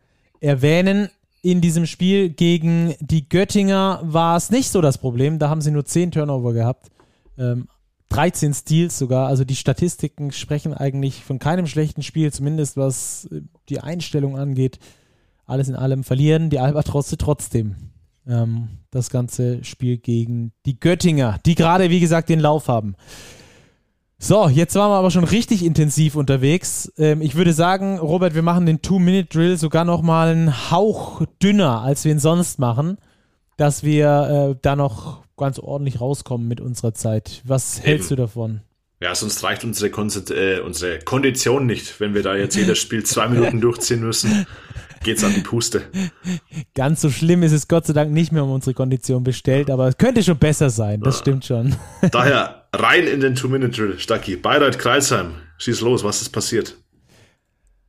erwähnen. 0.42 1.10
In 1.42 1.62
diesem 1.62 1.86
Spiel 1.86 2.30
gegen 2.30 2.96
die 3.00 3.30
Göttinger 3.30 4.02
war 4.04 4.36
es 4.36 4.50
nicht 4.50 4.72
so 4.72 4.82
das 4.82 4.98
Problem. 4.98 5.40
Da 5.40 5.50
haben 5.50 5.62
sie 5.62 5.72
nur 5.72 5.86
10 5.86 6.12
Turnover 6.12 6.54
gehabt. 6.54 6.92
Ähm, 7.38 7.68
13 8.10 8.54
Steals 8.54 8.98
sogar. 8.98 9.28
Also 9.28 9.44
die 9.44 9.56
Statistiken 9.56 10.32
sprechen 10.32 10.74
eigentlich 10.74 11.24
von 11.24 11.40
keinem 11.40 11.68
schlechten 11.68 12.04
Spiel, 12.04 12.32
zumindest 12.32 12.78
was 12.78 13.26
äh, 13.32 13.42
die 13.70 13.80
Einstellung 13.80 14.38
angeht. 14.38 14.80
Alles 15.46 15.70
in 15.70 15.76
allem 15.76 16.04
verlieren 16.04 16.50
die 16.50 16.60
Albatrosse 16.60 17.18
trotzdem 17.18 17.76
ähm, 18.28 18.70
das 18.92 19.10
ganze 19.10 19.64
Spiel 19.64 19.98
gegen 19.98 20.52
die 20.66 20.80
Göttinger, 20.80 21.40
die 21.46 21.56
gerade, 21.56 21.90
wie 21.90 22.00
gesagt, 22.00 22.30
den 22.30 22.40
Lauf 22.40 22.68
haben. 22.68 22.96
So, 24.18 24.48
jetzt 24.48 24.76
waren 24.76 24.90
wir 24.90 24.96
aber 24.96 25.12
schon 25.12 25.26
richtig 25.26 25.64
intensiv 25.64 26.16
unterwegs. 26.16 26.92
Ähm, 26.98 27.22
ich 27.22 27.36
würde 27.36 27.54
sagen, 27.54 28.00
Robert, 28.00 28.34
wir 28.34 28.42
machen 28.42 28.66
den 28.66 28.82
Two-Minute-Drill 28.82 29.58
sogar 29.58 29.84
noch 29.86 30.02
mal 30.02 30.30
einen 30.30 30.72
Hauch 30.72 31.22
dünner, 31.44 31.82
als 31.82 32.06
wir 32.06 32.12
ihn 32.12 32.20
sonst 32.20 32.58
machen, 32.58 32.98
dass 33.58 33.84
wir 33.84 34.56
äh, 34.56 34.60
da 34.62 34.76
noch 34.76 35.25
ganz 35.38 35.60
ordentlich 35.60 36.02
rauskommen 36.02 36.48
mit 36.48 36.62
unserer 36.62 36.94
Zeit. 36.94 37.42
Was 37.46 37.78
Eben. 37.78 37.86
hältst 37.88 38.12
du 38.12 38.16
davon? 38.16 38.62
Ja, 39.02 39.14
sonst 39.14 39.44
reicht 39.44 39.64
unsere, 39.64 39.90
äh, 40.34 40.62
unsere 40.62 41.00
Kondition 41.00 41.66
nicht, 41.66 42.00
wenn 42.00 42.14
wir 42.14 42.24
da 42.24 42.36
jetzt 42.36 42.56
jedes 42.56 42.80
Spiel 42.80 43.04
zwei 43.04 43.28
Minuten 43.28 43.60
durchziehen 43.62 44.00
müssen. 44.00 44.48
geht's 45.04 45.24
an 45.24 45.34
die 45.36 45.42
Puste. 45.42 45.84
Ganz 46.74 47.02
so 47.02 47.10
schlimm 47.10 47.44
ist 47.44 47.52
es 47.52 47.68
Gott 47.68 47.86
sei 47.86 47.94
Dank 47.94 48.12
nicht 48.12 48.32
mehr 48.32 48.44
um 48.44 48.52
unsere 48.52 48.74
Kondition 48.74 49.24
bestellt, 49.24 49.70
aber 49.70 49.88
es 49.88 49.98
könnte 49.98 50.24
schon 50.24 50.38
besser 50.38 50.70
sein, 50.70 51.02
das 51.02 51.20
stimmt 51.20 51.46
schon. 51.46 51.76
Daher 52.12 52.68
rein 52.74 53.06
in 53.06 53.20
den 53.20 53.36
Two-Minute-Drill, 53.36 54.00
Stacki. 54.00 54.38
Bayreuth 54.38 54.80
Kreisheim, 54.80 55.34
schieß 55.60 55.82
los, 55.82 56.04
was 56.04 56.22
ist 56.22 56.30
passiert? 56.30 56.76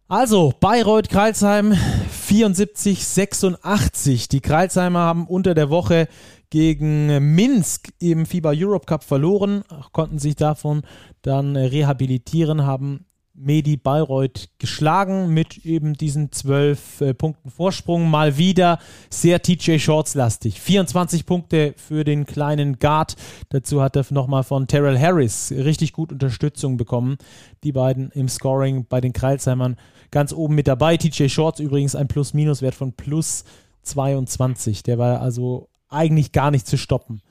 Also, 0.09 0.55
Bayreuth 0.61 1.09
Kreilsheim 1.09 1.75
74, 2.13 3.05
86. 3.05 4.29
Die 4.29 4.41
Kreilsheimer 4.41 5.01
haben 5.01 5.27
unter 5.27 5.53
der 5.53 5.69
Woche 5.69 6.07
gegen 6.51 7.35
Minsk 7.35 7.89
im 7.99 8.27
FIBA 8.27 8.53
Europe 8.55 8.87
Cup 8.87 9.05
verloren, 9.05 9.63
konnten 9.93 10.19
sich 10.19 10.37
davon 10.37 10.83
dann 11.23 11.57
rehabilitieren, 11.57 12.65
haben 12.65 13.07
Medi 13.39 13.77
Bayreuth 13.77 14.49
geschlagen 14.59 15.33
mit 15.35 15.59
eben 15.67 15.93
diesen 15.93 16.33
zwölf 16.33 17.01
äh, 17.03 17.13
Punkten 17.13 17.51
Vorsprung. 17.51 18.09
Mal 18.09 18.39
wieder 18.39 18.79
sehr 19.11 19.43
TJ 19.43 19.79
Shorts 19.79 20.15
lastig. 20.15 20.61
24 20.61 21.27
Punkte 21.27 21.75
für 21.77 22.03
den 22.05 22.25
kleinen 22.25 22.79
Guard. 22.79 23.15
Dazu 23.51 23.83
hat 23.83 23.95
er 23.97 24.07
nochmal 24.11 24.43
von 24.43 24.67
Terrell 24.67 24.99
Harris 24.99 25.53
richtig 25.53 25.93
gut 25.93 26.13
Unterstützung 26.13 26.79
bekommen. 26.79 27.19
Die 27.63 27.73
beiden 27.73 28.11
im 28.13 28.29
Scoring 28.29 28.87
bei 28.89 29.03
den 29.03 29.13
Kreilsheimern 29.13 29.77
ganz 30.11 30.33
oben 30.33 30.55
mit 30.55 30.67
dabei. 30.67 30.97
TJ 30.97 31.29
Shorts 31.29 31.61
übrigens 31.61 31.95
ein 31.95 32.09
Plus-Minus-Wert 32.09 32.75
von 32.75 32.95
plus 32.95 33.45
22. 33.83 34.83
Der 34.83 34.97
war 34.97 35.21
also 35.21 35.69
eigentlich 35.97 36.33
gar 36.33 36.51
nicht 36.51 36.67
zu 36.67 36.77
stoppen 36.77 37.23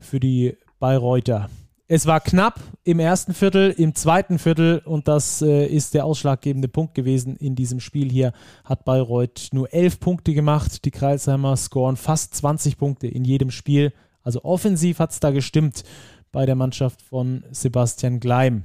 für 0.00 0.20
die 0.20 0.56
Bayreuther. 0.78 1.48
Es 1.94 2.06
war 2.06 2.20
knapp 2.20 2.58
im 2.84 3.00
ersten 3.00 3.34
Viertel, 3.34 3.70
im 3.70 3.94
zweiten 3.94 4.38
Viertel 4.38 4.80
und 4.84 5.08
das 5.08 5.42
äh, 5.42 5.66
ist 5.66 5.92
der 5.92 6.06
ausschlaggebende 6.06 6.68
Punkt 6.68 6.94
gewesen 6.94 7.36
in 7.36 7.54
diesem 7.54 7.80
Spiel 7.80 8.10
hier. 8.10 8.32
Hat 8.64 8.86
Bayreuth 8.86 9.48
nur 9.52 9.74
elf 9.74 10.00
Punkte 10.00 10.32
gemacht. 10.32 10.86
Die 10.86 10.90
Kreisheimer 10.90 11.54
scoren 11.56 11.96
fast 11.96 12.34
20 12.34 12.78
Punkte 12.78 13.08
in 13.08 13.26
jedem 13.26 13.50
Spiel. 13.50 13.92
Also 14.22 14.42
offensiv 14.42 15.00
hat 15.00 15.10
es 15.10 15.20
da 15.20 15.32
gestimmt 15.32 15.84
bei 16.30 16.46
der 16.46 16.54
Mannschaft 16.54 17.02
von 17.02 17.44
Sebastian 17.50 18.20
Gleim. 18.20 18.64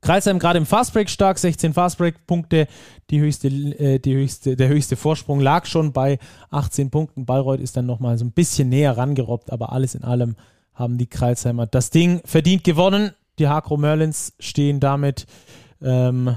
Kreisheim 0.00 0.38
gerade 0.38 0.58
im 0.58 0.66
Fastbreak 0.66 1.10
stark, 1.10 1.38
16 1.38 1.74
Fastbreak-Punkte. 1.74 2.66
Die 3.10 3.20
höchste, 3.20 3.48
äh, 3.48 3.98
die 3.98 4.14
höchste, 4.14 4.56
der 4.56 4.68
höchste 4.68 4.96
Vorsprung 4.96 5.40
lag 5.40 5.66
schon 5.66 5.92
bei 5.92 6.18
18 6.50 6.90
Punkten. 6.90 7.26
Bayreuth 7.26 7.60
ist 7.60 7.76
dann 7.76 7.86
nochmal 7.86 8.16
so 8.16 8.24
ein 8.24 8.32
bisschen 8.32 8.68
näher 8.68 8.96
rangerobbt, 8.96 9.52
aber 9.52 9.72
alles 9.72 9.94
in 9.94 10.04
allem 10.04 10.36
haben 10.74 10.96
die 10.96 11.06
Kreisheimer 11.06 11.66
das 11.66 11.90
Ding 11.90 12.22
verdient 12.24 12.64
gewonnen. 12.64 13.12
Die 13.38 13.48
Hakro 13.48 13.76
Merlins 13.76 14.32
stehen 14.38 14.80
damit 14.80 15.26
ähm, 15.82 16.36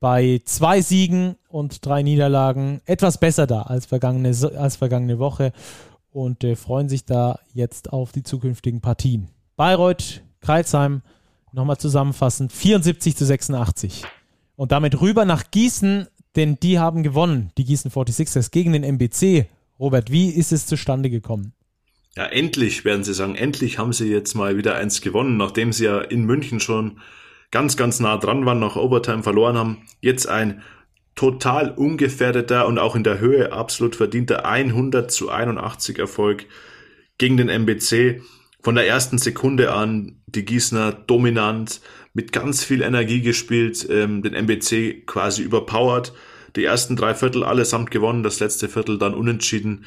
bei 0.00 0.40
zwei 0.44 0.80
Siegen 0.80 1.36
und 1.48 1.84
drei 1.84 2.02
Niederlagen 2.02 2.80
etwas 2.86 3.18
besser 3.18 3.46
da 3.46 3.62
als 3.62 3.86
vergangene, 3.86 4.30
als 4.56 4.76
vergangene 4.76 5.18
Woche 5.18 5.52
und 6.10 6.42
äh, 6.42 6.56
freuen 6.56 6.88
sich 6.88 7.04
da 7.04 7.38
jetzt 7.52 7.92
auf 7.92 8.12
die 8.12 8.22
zukünftigen 8.22 8.80
Partien. 8.80 9.28
Bayreuth, 9.56 10.22
Kreisheim, 10.40 11.02
nochmal 11.52 11.78
zusammenfassend, 11.78 12.52
74 12.52 13.16
zu 13.16 13.24
86. 13.24 14.04
Und 14.56 14.72
damit 14.72 15.00
rüber 15.00 15.24
nach 15.24 15.50
Gießen, 15.50 16.06
denn 16.36 16.58
die 16.60 16.78
haben 16.78 17.02
gewonnen, 17.02 17.50
die 17.58 17.64
Gießen 17.64 17.90
46ers 17.90 18.50
gegen 18.50 18.72
den 18.72 18.84
MBC. 18.84 19.46
Robert, 19.78 20.10
wie 20.10 20.30
ist 20.30 20.52
es 20.52 20.66
zustande 20.66 21.10
gekommen? 21.10 21.54
Ja, 22.16 22.26
endlich 22.26 22.84
werden 22.84 23.04
sie 23.04 23.14
sagen, 23.14 23.36
endlich 23.36 23.78
haben 23.78 23.92
sie 23.92 24.08
jetzt 24.08 24.34
mal 24.34 24.56
wieder 24.56 24.74
eins 24.74 25.00
gewonnen, 25.00 25.36
nachdem 25.36 25.72
sie 25.72 25.84
ja 25.84 26.00
in 26.00 26.24
München 26.24 26.60
schon 26.60 27.00
ganz, 27.50 27.76
ganz 27.76 28.00
nah 28.00 28.16
dran 28.16 28.44
waren, 28.46 28.58
nach 28.58 28.76
Overtime 28.76 29.22
verloren 29.22 29.56
haben. 29.56 29.86
Jetzt 30.00 30.28
ein 30.28 30.62
total 31.14 31.70
ungefährdeter 31.70 32.66
und 32.66 32.78
auch 32.78 32.96
in 32.96 33.04
der 33.04 33.18
Höhe 33.20 33.52
absolut 33.52 33.96
verdienter 33.96 34.44
100 34.44 35.10
zu 35.10 35.30
81 35.30 35.98
Erfolg 35.98 36.46
gegen 37.18 37.36
den 37.36 37.48
MBC 37.48 38.22
von 38.62 38.74
der 38.74 38.86
ersten 38.86 39.18
Sekunde 39.18 39.72
an 39.72 40.22
die 40.26 40.44
Gießener 40.44 40.92
dominant, 40.92 41.80
mit 42.12 42.32
ganz 42.32 42.64
viel 42.64 42.82
Energie 42.82 43.22
gespielt, 43.22 43.86
ähm, 43.88 44.22
den 44.22 44.34
MBC 44.34 45.06
quasi 45.06 45.42
überpowered. 45.42 46.12
Die 46.56 46.64
ersten 46.64 46.96
drei 46.96 47.14
Viertel 47.14 47.44
allesamt 47.44 47.90
gewonnen, 47.90 48.22
das 48.22 48.40
letzte 48.40 48.68
Viertel 48.68 48.98
dann 48.98 49.14
unentschieden. 49.14 49.84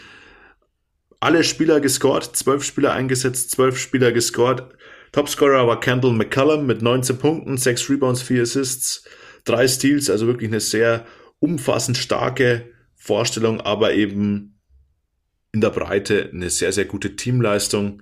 Alle 1.19 1.43
Spieler 1.43 1.81
gescored, 1.81 2.23
zwölf 2.35 2.63
Spieler 2.63 2.93
eingesetzt, 2.93 3.51
zwölf 3.51 3.77
Spieler 3.77 4.11
gescored. 4.11 4.63
Topscorer 5.11 5.67
war 5.67 5.79
Kendall 5.79 6.13
McCallum 6.13 6.65
mit 6.65 6.81
19 6.81 7.17
Punkten, 7.17 7.57
sechs 7.57 7.89
Rebounds, 7.89 8.21
vier 8.21 8.43
Assists, 8.43 9.05
drei 9.43 9.67
Steals, 9.67 10.09
also 10.09 10.27
wirklich 10.27 10.49
eine 10.49 10.59
sehr 10.59 11.05
umfassend 11.39 11.97
starke 11.97 12.71
Vorstellung, 12.95 13.61
aber 13.61 13.93
eben 13.93 14.59
in 15.51 15.61
der 15.61 15.69
Breite 15.69 16.29
eine 16.33 16.49
sehr, 16.49 16.71
sehr 16.71 16.85
gute 16.85 17.15
Teamleistung 17.15 18.01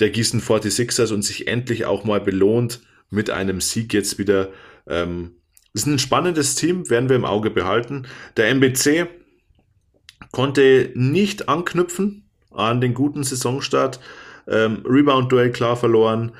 der 0.00 0.10
Gießen 0.10 0.40
46ers 0.40 1.12
und 1.12 1.22
sich 1.22 1.46
endlich 1.46 1.84
auch 1.84 2.04
mal 2.04 2.20
belohnt 2.20 2.80
mit 3.10 3.30
einem 3.30 3.60
Sieg 3.60 3.92
jetzt 3.92 4.18
wieder. 4.18 4.48
Ähm, 4.86 5.36
ist 5.72 5.86
ein 5.86 5.98
spannendes 5.98 6.56
Team, 6.56 6.90
werden 6.90 7.08
wir 7.08 7.16
im 7.16 7.24
Auge 7.24 7.50
behalten. 7.50 8.06
Der 8.36 8.48
MBC 8.48 9.06
konnte 10.32 10.90
nicht 10.94 11.48
anknüpfen 11.48 12.28
an 12.50 12.80
den 12.80 12.94
guten 12.94 13.22
Saisonstart. 13.22 14.00
Ähm, 14.48 14.82
Rebound-Duell 14.84 15.52
klar 15.52 15.76
verloren, 15.76 16.32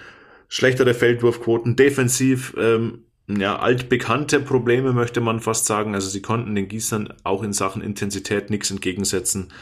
schlechtere 0.48 0.94
Feldwurfquoten, 0.94 1.76
defensiv 1.76 2.54
ähm, 2.58 3.04
ja, 3.28 3.58
altbekannte 3.58 4.40
Probleme, 4.40 4.92
möchte 4.92 5.20
man 5.20 5.40
fast 5.40 5.66
sagen. 5.66 5.94
Also 5.94 6.08
sie 6.08 6.22
konnten 6.22 6.54
den 6.54 6.66
Gießern 6.66 7.14
auch 7.22 7.42
in 7.44 7.52
Sachen 7.52 7.82
Intensität 7.82 8.50
nichts 8.50 8.70
entgegensetzen. 8.70 9.52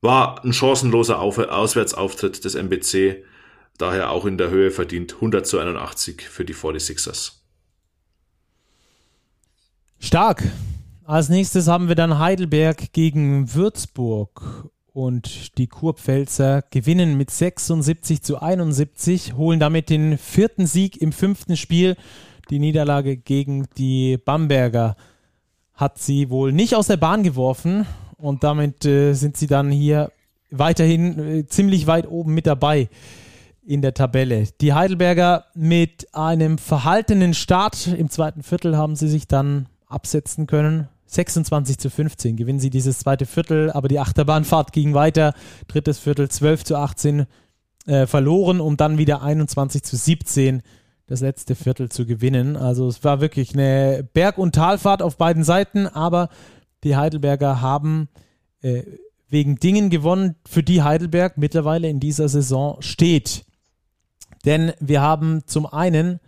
War 0.00 0.44
ein 0.44 0.52
chancenloser 0.52 1.18
Auf 1.18 1.38
Auswärtsauftritt 1.38 2.44
des 2.44 2.54
MBC, 2.54 3.24
daher 3.78 4.10
auch 4.10 4.26
in 4.26 4.38
der 4.38 4.50
Höhe 4.50 4.70
verdient 4.70 5.14
100 5.14 5.46
zu 5.46 5.58
81 5.58 6.22
für 6.22 6.44
die 6.44 6.54
46ers. 6.54 7.32
Stark. 9.98 10.44
Als 11.04 11.28
nächstes 11.28 11.66
haben 11.68 11.88
wir 11.88 11.94
dann 11.94 12.18
Heidelberg 12.18 12.92
gegen 12.92 13.54
Würzburg 13.54 14.70
und 14.92 15.58
die 15.58 15.66
Kurpfälzer 15.66 16.62
gewinnen 16.70 17.16
mit 17.16 17.30
76 17.30 18.22
zu 18.22 18.40
71, 18.40 19.34
holen 19.34 19.58
damit 19.58 19.90
den 19.90 20.18
vierten 20.18 20.66
Sieg 20.66 21.00
im 21.00 21.12
fünften 21.12 21.56
Spiel. 21.56 21.96
Die 22.50 22.58
Niederlage 22.58 23.16
gegen 23.16 23.66
die 23.78 24.18
Bamberger 24.18 24.96
hat 25.72 25.98
sie 25.98 26.30
wohl 26.30 26.52
nicht 26.52 26.74
aus 26.74 26.88
der 26.88 26.96
Bahn 26.96 27.22
geworfen 27.22 27.86
und 28.18 28.44
damit 28.44 28.84
äh, 28.84 29.14
sind 29.14 29.36
sie 29.36 29.46
dann 29.46 29.70
hier 29.70 30.12
weiterhin 30.50 31.18
äh, 31.18 31.46
ziemlich 31.46 31.86
weit 31.86 32.08
oben 32.08 32.34
mit 32.34 32.46
dabei 32.46 32.88
in 33.64 33.82
der 33.82 33.94
Tabelle. 33.94 34.44
Die 34.60 34.72
Heidelberger 34.72 35.44
mit 35.54 36.08
einem 36.14 36.58
verhaltenen 36.58 37.34
Start 37.34 37.86
im 37.86 38.10
zweiten 38.10 38.42
Viertel 38.42 38.76
haben 38.76 38.96
sie 38.96 39.08
sich 39.08 39.28
dann 39.28 39.66
absetzen 39.86 40.46
können. 40.46 40.88
26 41.06 41.78
zu 41.78 41.90
15 41.90 42.36
gewinnen 42.36 42.60
sie 42.60 42.70
dieses 42.70 42.98
zweite 42.98 43.24
Viertel, 43.24 43.70
aber 43.70 43.88
die 43.88 43.98
Achterbahnfahrt 43.98 44.72
ging 44.72 44.94
weiter. 44.94 45.34
Drittes 45.66 45.98
Viertel 45.98 46.28
12 46.28 46.64
zu 46.64 46.76
18 46.76 47.26
äh, 47.86 48.06
verloren, 48.06 48.60
um 48.60 48.76
dann 48.76 48.98
wieder 48.98 49.22
21 49.22 49.82
zu 49.82 49.96
17 49.96 50.62
das 51.06 51.20
letzte 51.20 51.54
Viertel 51.54 51.88
zu 51.88 52.04
gewinnen. 52.04 52.56
Also 52.56 52.88
es 52.88 53.02
war 53.04 53.20
wirklich 53.20 53.54
eine 53.54 54.06
Berg- 54.12 54.38
und 54.38 54.54
Talfahrt 54.54 55.00
auf 55.02 55.16
beiden 55.16 55.44
Seiten, 55.44 55.86
aber 55.86 56.28
die 56.84 56.96
Heidelberger 56.96 57.60
haben 57.60 58.08
äh, 58.62 58.82
wegen 59.28 59.56
Dingen 59.56 59.90
gewonnen, 59.90 60.36
für 60.46 60.62
die 60.62 60.82
Heidelberg 60.82 61.36
mittlerweile 61.36 61.88
in 61.88 62.00
dieser 62.00 62.28
Saison 62.28 62.80
steht. 62.80 63.44
Denn 64.44 64.72
wir 64.80 65.00
haben 65.00 65.42
zum 65.46 65.66
einen, 65.66 66.20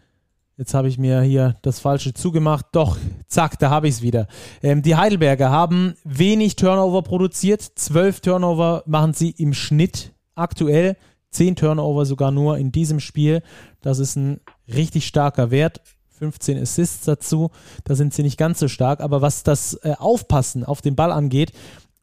jetzt 0.57 0.74
habe 0.74 0.88
ich 0.88 0.98
mir 0.98 1.22
hier 1.22 1.57
das 1.62 1.80
Falsche 1.80 2.12
zugemacht, 2.12 2.66
doch, 2.72 2.98
zack, 3.26 3.59
da 3.59 3.70
habe 3.70 3.88
ich 3.88 3.94
es 3.96 4.03
wieder. 4.03 4.26
Ähm, 4.62 4.82
die 4.82 4.96
Heidelberger 4.96 5.51
haben 5.51 5.94
wenig 6.05 6.57
Turnover 6.57 7.03
produziert, 7.03 7.62
zwölf 7.62 8.20
Turnover 8.20 8.82
machen 8.86 9.14
sie 9.14 9.30
im 9.30 9.55
Schnitt 9.55 10.12
aktuell, 10.34 10.96
zehn 11.30 11.57
Turnover 11.57 12.05
sogar 12.05 12.30
nur 12.30 12.59
in 12.59 12.72
diesem 12.72 13.01
Spiel. 13.01 13.42
Das 13.80 13.98
ist 13.98 14.16
ein 14.16 14.40
richtig 14.68 15.07
starker 15.07 15.51
Wert 15.51 15.80
15 16.21 16.61
Assists 16.61 17.07
dazu. 17.07 17.51
Da 17.85 17.95
sind 17.95 18.12
sie 18.12 18.23
nicht 18.23 18.39
ganz 18.39 18.61
so 18.61 18.68
stark. 18.68 19.01
Aber 19.01 19.23
was 19.23 19.43
das 19.43 19.75
äh, 19.83 19.95
Aufpassen 19.99 20.64
auf 20.64 20.83
den 20.83 20.95
Ball 20.95 21.11
angeht 21.11 21.53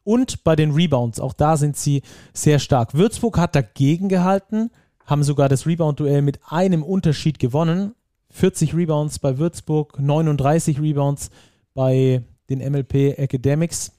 und 0.02 0.42
bei 0.42 0.56
den 0.56 0.72
Rebounds, 0.72 1.20
auch 1.20 1.32
da 1.32 1.56
sind 1.56 1.76
sie 1.76 2.02
sehr 2.34 2.58
stark. 2.58 2.94
Würzburg 2.94 3.38
hat 3.38 3.54
dagegen 3.54 4.08
gehalten, 4.08 4.70
haben 5.06 5.22
sogar 5.22 5.48
das 5.48 5.66
Rebound-Duell 5.66 6.22
mit 6.22 6.40
einem 6.48 6.82
Unterschied 6.82 7.38
gewonnen. 7.38 7.94
40 8.30 8.74
Rebounds 8.74 9.20
bei 9.20 9.38
Würzburg, 9.38 9.98
39 10.00 10.80
Rebounds 10.80 11.30
bei 11.74 12.22
den 12.50 12.58
MLP 12.58 13.18
Academics. 13.18 13.92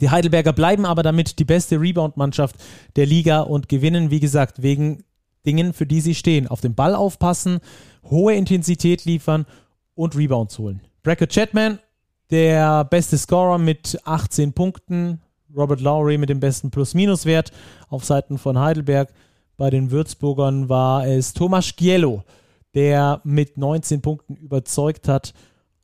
Die 0.00 0.08
Heidelberger 0.10 0.54
bleiben 0.54 0.86
aber 0.86 1.02
damit 1.02 1.38
die 1.38 1.44
beste 1.44 1.78
Rebound-Mannschaft 1.80 2.56
der 2.96 3.04
Liga 3.04 3.40
und 3.40 3.68
gewinnen, 3.68 4.10
wie 4.10 4.20
gesagt, 4.20 4.62
wegen 4.62 5.04
Dingen, 5.46 5.72
für 5.72 5.86
die 5.86 6.00
sie 6.00 6.14
stehen. 6.14 6.46
Auf 6.46 6.60
den 6.60 6.74
Ball 6.74 6.94
aufpassen, 6.94 7.60
hohe 8.04 8.34
Intensität 8.34 9.04
liefern 9.04 9.46
und 9.94 10.16
Rebounds 10.16 10.58
holen. 10.58 10.80
Brackett 11.02 11.32
Chatman 11.32 11.78
der 12.30 12.84
beste 12.84 13.18
Scorer 13.18 13.58
mit 13.58 13.98
18 14.04 14.52
Punkten. 14.52 15.20
Robert 15.54 15.80
Lowry 15.80 16.16
mit 16.16 16.28
dem 16.28 16.38
besten 16.38 16.70
Plus-Minus-Wert 16.70 17.50
auf 17.88 18.04
Seiten 18.04 18.38
von 18.38 18.58
Heidelberg. 18.58 19.12
Bei 19.56 19.68
den 19.68 19.90
Würzburgern 19.90 20.68
war 20.68 21.06
es 21.06 21.32
Thomas 21.32 21.74
Giello, 21.74 22.22
der 22.74 23.20
mit 23.24 23.58
19 23.58 24.00
Punkten 24.00 24.36
überzeugt 24.36 25.08
hat. 25.08 25.34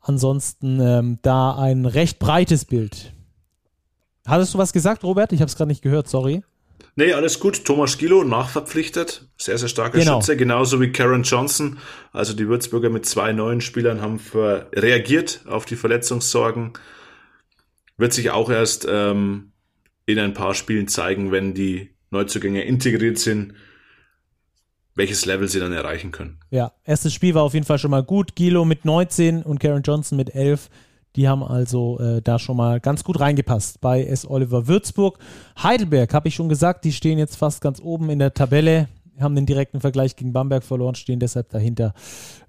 Ansonsten 0.00 0.78
ähm, 0.80 1.18
da 1.22 1.56
ein 1.56 1.84
recht 1.84 2.20
breites 2.20 2.64
Bild. 2.64 3.12
Hattest 4.24 4.54
du 4.54 4.58
was 4.58 4.72
gesagt, 4.72 5.02
Robert? 5.02 5.32
Ich 5.32 5.40
habe 5.40 5.48
es 5.48 5.56
gerade 5.56 5.68
nicht 5.68 5.82
gehört, 5.82 6.08
sorry. 6.08 6.42
Nee, 6.98 7.12
alles 7.12 7.38
gut. 7.40 7.66
Thomas 7.66 7.98
Gilo 7.98 8.24
nachverpflichtet. 8.24 9.28
Sehr, 9.36 9.58
sehr 9.58 9.68
starker 9.68 9.98
genau. 9.98 10.20
Schütze. 10.20 10.36
Genauso 10.36 10.80
wie 10.80 10.92
Karen 10.92 11.24
Johnson. 11.24 11.78
Also 12.12 12.32
die 12.32 12.48
Würzburger 12.48 12.88
mit 12.88 13.04
zwei 13.04 13.32
neuen 13.32 13.60
Spielern 13.60 14.00
haben 14.00 14.18
reagiert 14.34 15.42
auf 15.46 15.66
die 15.66 15.76
Verletzungssorgen. 15.76 16.72
Wird 17.98 18.14
sich 18.14 18.30
auch 18.30 18.48
erst 18.48 18.86
ähm, 18.88 19.52
in 20.06 20.18
ein 20.18 20.32
paar 20.32 20.54
Spielen 20.54 20.88
zeigen, 20.88 21.32
wenn 21.32 21.52
die 21.52 21.90
Neuzugänge 22.10 22.64
integriert 22.64 23.18
sind, 23.18 23.52
welches 24.94 25.26
Level 25.26 25.48
sie 25.48 25.60
dann 25.60 25.72
erreichen 25.72 26.12
können. 26.12 26.38
Ja, 26.50 26.72
erstes 26.84 27.12
Spiel 27.12 27.34
war 27.34 27.42
auf 27.42 27.52
jeden 27.52 27.66
Fall 27.66 27.78
schon 27.78 27.90
mal 27.90 28.04
gut. 28.04 28.36
Gilo 28.36 28.64
mit 28.64 28.86
19 28.86 29.42
und 29.42 29.60
Karen 29.60 29.82
Johnson 29.82 30.16
mit 30.16 30.34
11. 30.34 30.70
Die 31.16 31.28
haben 31.28 31.42
also 31.42 31.98
äh, 31.98 32.20
da 32.22 32.38
schon 32.38 32.56
mal 32.56 32.78
ganz 32.80 33.02
gut 33.02 33.18
reingepasst 33.18 33.80
bei 33.80 34.04
S. 34.04 34.28
Oliver 34.28 34.68
Würzburg. 34.68 35.18
Heidelberg, 35.62 36.12
habe 36.12 36.28
ich 36.28 36.34
schon 36.34 36.48
gesagt, 36.48 36.84
die 36.84 36.92
stehen 36.92 37.18
jetzt 37.18 37.36
fast 37.36 37.60
ganz 37.60 37.80
oben 37.80 38.10
in 38.10 38.18
der 38.18 38.34
Tabelle, 38.34 38.88
haben 39.18 39.34
den 39.34 39.46
direkten 39.46 39.80
Vergleich 39.80 40.16
gegen 40.16 40.34
Bamberg 40.34 40.62
verloren, 40.62 40.94
stehen 40.94 41.18
deshalb 41.20 41.48
dahinter. 41.48 41.94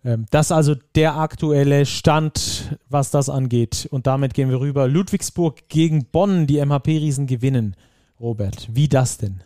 Ähm, 0.03 0.26
das 0.32 0.47
ist 0.47 0.51
also 0.51 0.76
der 0.95 1.15
aktuelle 1.15 1.86
Stand, 1.86 2.78
was 2.89 3.09
das 3.09 3.30
angeht. 3.30 3.88
Und 3.89 4.05
damit 4.05 4.34
gehen 4.34 4.49
wir 4.49 4.59
rüber. 4.59 4.88
Ludwigsburg 4.88 5.70
gegen 5.70 6.05
Bonn, 6.05 6.45
die 6.45 6.63
MHP-Riesen 6.63 7.26
gewinnen. 7.26 7.76
Robert, 8.20 8.68
wie 8.72 8.89
das 8.89 9.18
denn? 9.18 9.43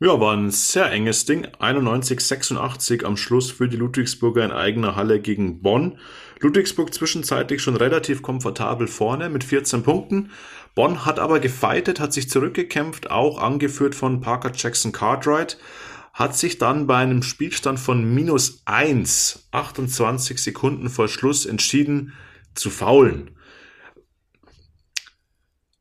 Ja, 0.00 0.18
war 0.18 0.36
ein 0.36 0.50
sehr 0.50 0.90
enges 0.90 1.26
Ding. 1.26 1.46
91-86 1.60 3.04
am 3.04 3.16
Schluss 3.16 3.52
für 3.52 3.68
die 3.68 3.76
Ludwigsburger 3.76 4.44
in 4.44 4.50
eigener 4.50 4.96
Halle 4.96 5.20
gegen 5.20 5.62
Bonn. 5.62 5.98
Ludwigsburg 6.42 6.92
zwischenzeitlich 6.92 7.62
schon 7.62 7.76
relativ 7.76 8.20
komfortabel 8.20 8.86
vorne 8.86 9.30
mit 9.30 9.44
14 9.44 9.82
Punkten. 9.82 10.30
Bonn 10.74 11.04
hat 11.04 11.18
aber 11.18 11.40
gefeitet, 11.40 12.00
hat 12.00 12.12
sich 12.12 12.28
zurückgekämpft, 12.28 13.10
auch 13.10 13.40
angeführt 13.40 13.94
von 13.94 14.20
Parker 14.20 14.52
Jackson 14.54 14.92
Cartwright, 14.92 15.58
hat 16.12 16.36
sich 16.36 16.58
dann 16.58 16.86
bei 16.86 16.96
einem 16.96 17.22
Spielstand 17.22 17.78
von 17.80 18.14
minus 18.14 18.62
1, 18.66 19.48
28 19.52 20.42
Sekunden 20.42 20.90
vor 20.90 21.08
Schluss 21.08 21.46
entschieden 21.46 22.12
zu 22.54 22.68
faulen 22.68 23.30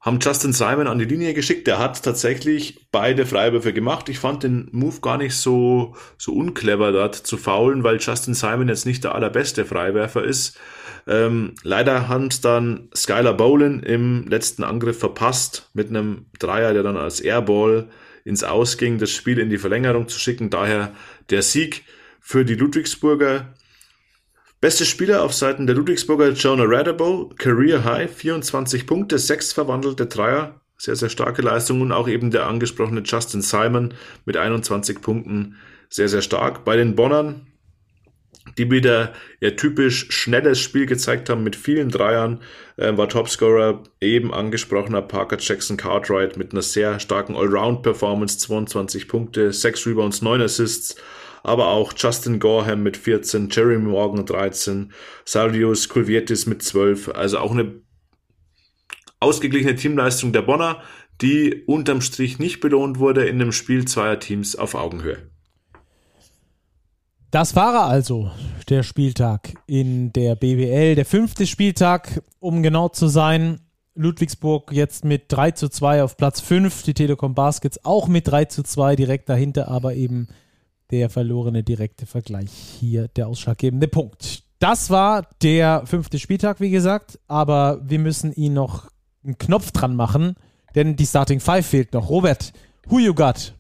haben 0.01 0.19
Justin 0.19 0.51
Simon 0.51 0.87
an 0.87 0.97
die 0.97 1.05
Linie 1.05 1.35
geschickt. 1.35 1.67
Der 1.67 1.77
hat 1.77 2.01
tatsächlich 2.01 2.87
beide 2.91 3.25
Freiwürfe 3.25 3.71
gemacht. 3.71 4.09
Ich 4.09 4.17
fand 4.17 4.41
den 4.41 4.67
Move 4.71 4.99
gar 4.99 5.17
nicht 5.17 5.35
so, 5.35 5.95
so 6.17 6.33
unclever 6.33 6.91
dort 6.91 7.15
zu 7.15 7.37
faulen, 7.37 7.83
weil 7.83 7.97
Justin 7.99 8.33
Simon 8.33 8.67
jetzt 8.67 8.87
nicht 8.87 9.03
der 9.03 9.13
allerbeste 9.13 9.63
Freiwerfer 9.63 10.23
ist. 10.23 10.57
Ähm, 11.07 11.53
leider 11.63 12.07
hat 12.07 12.43
dann 12.43 12.89
Skylar 12.95 13.35
Bolin 13.35 13.81
im 13.81 14.27
letzten 14.27 14.63
Angriff 14.63 14.99
verpasst, 14.99 15.69
mit 15.73 15.89
einem 15.89 16.25
Dreier, 16.39 16.73
der 16.73 16.83
dann 16.83 16.97
als 16.97 17.19
Airball 17.19 17.87
ins 18.23 18.43
Ausging, 18.43 18.97
das 18.97 19.11
Spiel 19.11 19.37
in 19.37 19.49
die 19.49 19.57
Verlängerung 19.59 20.07
zu 20.07 20.19
schicken. 20.19 20.49
Daher 20.49 20.93
der 21.29 21.43
Sieg 21.43 21.83
für 22.19 22.43
die 22.43 22.55
Ludwigsburger. 22.55 23.53
Beste 24.61 24.85
Spieler 24.85 25.23
auf 25.23 25.33
Seiten 25.33 25.65
der 25.65 25.75
Ludwigsburger 25.75 26.33
Jonah 26.33 26.65
Radabo, 26.67 27.33
Career 27.35 27.83
High, 27.83 28.15
24 28.15 28.85
Punkte, 28.85 29.17
6 29.17 29.53
verwandelte 29.53 30.05
Dreier, 30.05 30.61
sehr, 30.77 30.95
sehr 30.95 31.09
starke 31.09 31.41
Leistung 31.41 31.81
und 31.81 31.91
auch 31.91 32.07
eben 32.07 32.29
der 32.29 32.45
angesprochene 32.45 33.01
Justin 33.03 33.41
Simon 33.41 33.95
mit 34.25 34.37
21 34.37 35.01
Punkten, 35.01 35.55
sehr, 35.89 36.09
sehr 36.09 36.21
stark. 36.21 36.63
Bei 36.63 36.75
den 36.75 36.95
Bonnern, 36.95 37.47
die 38.59 38.69
wieder 38.69 39.13
ihr 39.39 39.55
typisch 39.55 40.11
schnelles 40.11 40.59
Spiel 40.59 40.85
gezeigt 40.85 41.31
haben 41.31 41.43
mit 41.43 41.55
vielen 41.55 41.89
Dreiern, 41.89 42.39
äh, 42.77 42.95
war 42.95 43.09
Topscorer 43.09 43.81
eben 43.99 44.31
angesprochener 44.31 45.01
Parker 45.01 45.37
Jackson 45.39 45.75
Cartwright 45.75 46.37
mit 46.37 46.51
einer 46.51 46.61
sehr 46.61 46.99
starken 46.99 47.35
Allround-Performance, 47.35 48.37
22 48.37 49.07
Punkte, 49.07 49.53
6 49.53 49.87
Rebounds, 49.87 50.21
9 50.21 50.39
Assists 50.39 50.97
aber 51.43 51.67
auch 51.69 51.93
Justin 51.95 52.39
Gorham 52.39 52.83
mit 52.83 52.97
14, 52.97 53.49
Jeremy 53.49 53.89
Morgan 53.89 54.25
13, 54.25 54.91
Salvius 55.25 55.89
Kulvietis 55.89 56.45
mit 56.45 56.63
12. 56.63 57.09
Also 57.09 57.39
auch 57.39 57.51
eine 57.51 57.81
ausgeglichene 59.19 59.75
Teamleistung 59.75 60.33
der 60.33 60.41
Bonner, 60.41 60.81
die 61.21 61.63
unterm 61.67 62.01
Strich 62.01 62.39
nicht 62.39 62.59
belohnt 62.59 62.99
wurde 62.99 63.27
in 63.27 63.41
einem 63.41 63.51
Spiel 63.51 63.85
zweier 63.85 64.19
Teams 64.19 64.55
auf 64.55 64.75
Augenhöhe. 64.75 65.29
Das 67.29 67.55
war 67.55 67.85
also, 67.85 68.29
der 68.67 68.83
Spieltag 68.83 69.53
in 69.65 70.11
der 70.11 70.35
BWL. 70.35 70.95
Der 70.95 71.05
fünfte 71.05 71.47
Spieltag, 71.47 72.21
um 72.39 72.61
genau 72.61 72.89
zu 72.89 73.07
sein. 73.07 73.61
Ludwigsburg 73.93 74.71
jetzt 74.73 75.05
mit 75.05 75.25
3 75.29 75.51
zu 75.51 75.69
2 75.69 76.03
auf 76.03 76.17
Platz 76.17 76.41
5. 76.41 76.83
Die 76.83 76.93
Telekom 76.93 77.33
Baskets 77.33 77.85
auch 77.85 78.07
mit 78.07 78.27
3 78.27 78.45
zu 78.45 78.63
2 78.63 78.95
direkt 78.95 79.29
dahinter, 79.29 79.69
aber 79.69 79.95
eben 79.95 80.27
der 80.91 81.09
verlorene 81.09 81.63
direkte 81.63 82.05
Vergleich 82.05 82.51
hier 82.51 83.07
der 83.09 83.27
ausschlaggebende 83.27 83.87
Punkt. 83.87 84.43
Das 84.59 84.89
war 84.89 85.27
der 85.41 85.83
fünfte 85.85 86.19
Spieltag, 86.19 86.59
wie 86.59 86.69
gesagt, 86.69 87.19
aber 87.27 87.81
wir 87.83 87.99
müssen 87.99 88.31
ihn 88.33 88.53
noch 88.53 88.91
einen 89.23 89.37
Knopf 89.37 89.71
dran 89.71 89.95
machen, 89.95 90.35
denn 90.75 90.95
die 90.95 91.05
Starting 91.05 91.39
Five 91.39 91.65
fehlt 91.65 91.93
noch. 91.93 92.09
Robert, 92.09 92.53
who 92.87 92.99
you 92.99 93.13
got? 93.13 93.53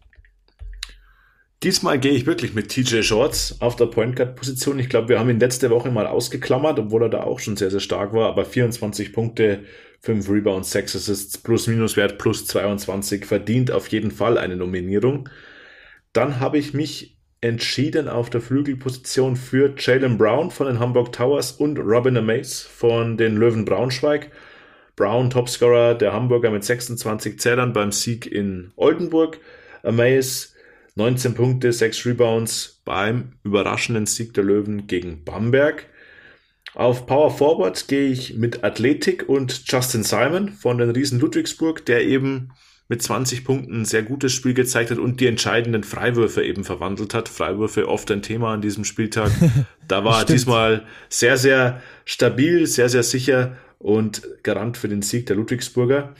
Diesmal 1.63 1.99
gehe 1.99 2.13
ich 2.13 2.25
wirklich 2.25 2.55
mit 2.55 2.69
TJ 2.69 3.03
Shorts 3.03 3.61
auf 3.61 3.75
der 3.75 3.85
Point 3.85 4.15
Guard 4.15 4.35
Position. 4.35 4.79
Ich 4.79 4.89
glaube, 4.89 5.09
wir 5.09 5.19
haben 5.19 5.29
ihn 5.29 5.39
letzte 5.39 5.69
Woche 5.69 5.91
mal 5.91 6.07
ausgeklammert, 6.07 6.79
obwohl 6.79 7.03
er 7.03 7.09
da 7.09 7.23
auch 7.23 7.39
schon 7.39 7.55
sehr, 7.55 7.69
sehr 7.69 7.79
stark 7.79 8.13
war. 8.13 8.29
Aber 8.29 8.45
24 8.45 9.13
Punkte, 9.13 9.63
5 9.99 10.27
Rebounds, 10.27 10.71
6 10.71 10.95
Assists, 10.95 11.37
plus 11.37 11.67
minus 11.67 11.97
Wert 11.97 12.17
plus 12.17 12.47
22 12.47 13.25
verdient 13.25 13.69
auf 13.69 13.87
jeden 13.89 14.09
Fall 14.09 14.39
eine 14.39 14.55
Nominierung. 14.55 15.29
Dann 16.13 16.39
habe 16.39 16.57
ich 16.57 16.73
mich 16.73 17.20
entschieden 17.41 18.07
auf 18.07 18.29
der 18.29 18.39
Flügelposition 18.39 19.35
für 19.35 19.73
Jalen 19.77 20.17
Brown 20.17 20.51
von 20.51 20.67
den 20.67 20.79
Hamburg 20.79 21.11
Towers 21.11 21.53
und 21.53 21.79
Robin 21.79 22.15
Amaze 22.15 22.67
von 22.67 23.17
den 23.17 23.35
Löwen 23.35 23.65
Braunschweig. 23.65 24.29
Brown, 24.95 25.31
Topscorer 25.31 25.95
der 25.95 26.13
Hamburger 26.13 26.51
mit 26.51 26.63
26 26.63 27.39
Zählern 27.39 27.73
beim 27.73 27.91
Sieg 27.91 28.27
in 28.27 28.71
Oldenburg. 28.75 29.39
Amaze 29.81 30.49
19 30.95 31.33
Punkte, 31.33 31.73
6 31.73 32.05
Rebounds 32.05 32.81
beim 32.85 33.33
überraschenden 33.43 34.05
Sieg 34.05 34.35
der 34.35 34.43
Löwen 34.43 34.85
gegen 34.85 35.23
Bamberg. 35.23 35.87
Auf 36.75 37.05
Power 37.07 37.31
Forward 37.31 37.87
gehe 37.87 38.11
ich 38.11 38.35
mit 38.35 38.63
Athletik 38.63 39.27
und 39.27 39.63
Justin 39.65 40.03
Simon 40.03 40.49
von 40.49 40.77
den 40.77 40.91
Riesen 40.91 41.19
Ludwigsburg, 41.19 41.85
der 41.85 42.05
eben 42.05 42.51
mit 42.91 43.01
20 43.01 43.45
Punkten 43.45 43.81
ein 43.81 43.85
sehr 43.85 44.03
gutes 44.03 44.33
Spiel 44.33 44.53
gezeigt 44.53 44.91
hat 44.91 44.97
und 44.97 45.21
die 45.21 45.27
entscheidenden 45.27 45.85
Freiwürfe 45.85 46.43
eben 46.43 46.65
verwandelt 46.65 47.13
hat. 47.13 47.29
Freiwürfe 47.29 47.87
oft 47.87 48.11
ein 48.11 48.21
Thema 48.21 48.53
an 48.53 48.61
diesem 48.61 48.83
Spieltag. 48.83 49.31
Da 49.87 50.05
war 50.05 50.19
er 50.19 50.25
diesmal 50.25 50.85
sehr, 51.09 51.35
sehr 51.35 51.81
stabil, 52.05 52.65
sehr, 52.65 52.87
sehr 52.87 53.03
sicher 53.03 53.57
und 53.77 54.21
Garant 54.41 54.77
für 54.77 54.87
den 54.87 55.01
Sieg 55.01 55.25
der 55.25 55.35
Ludwigsburger. 55.35 56.15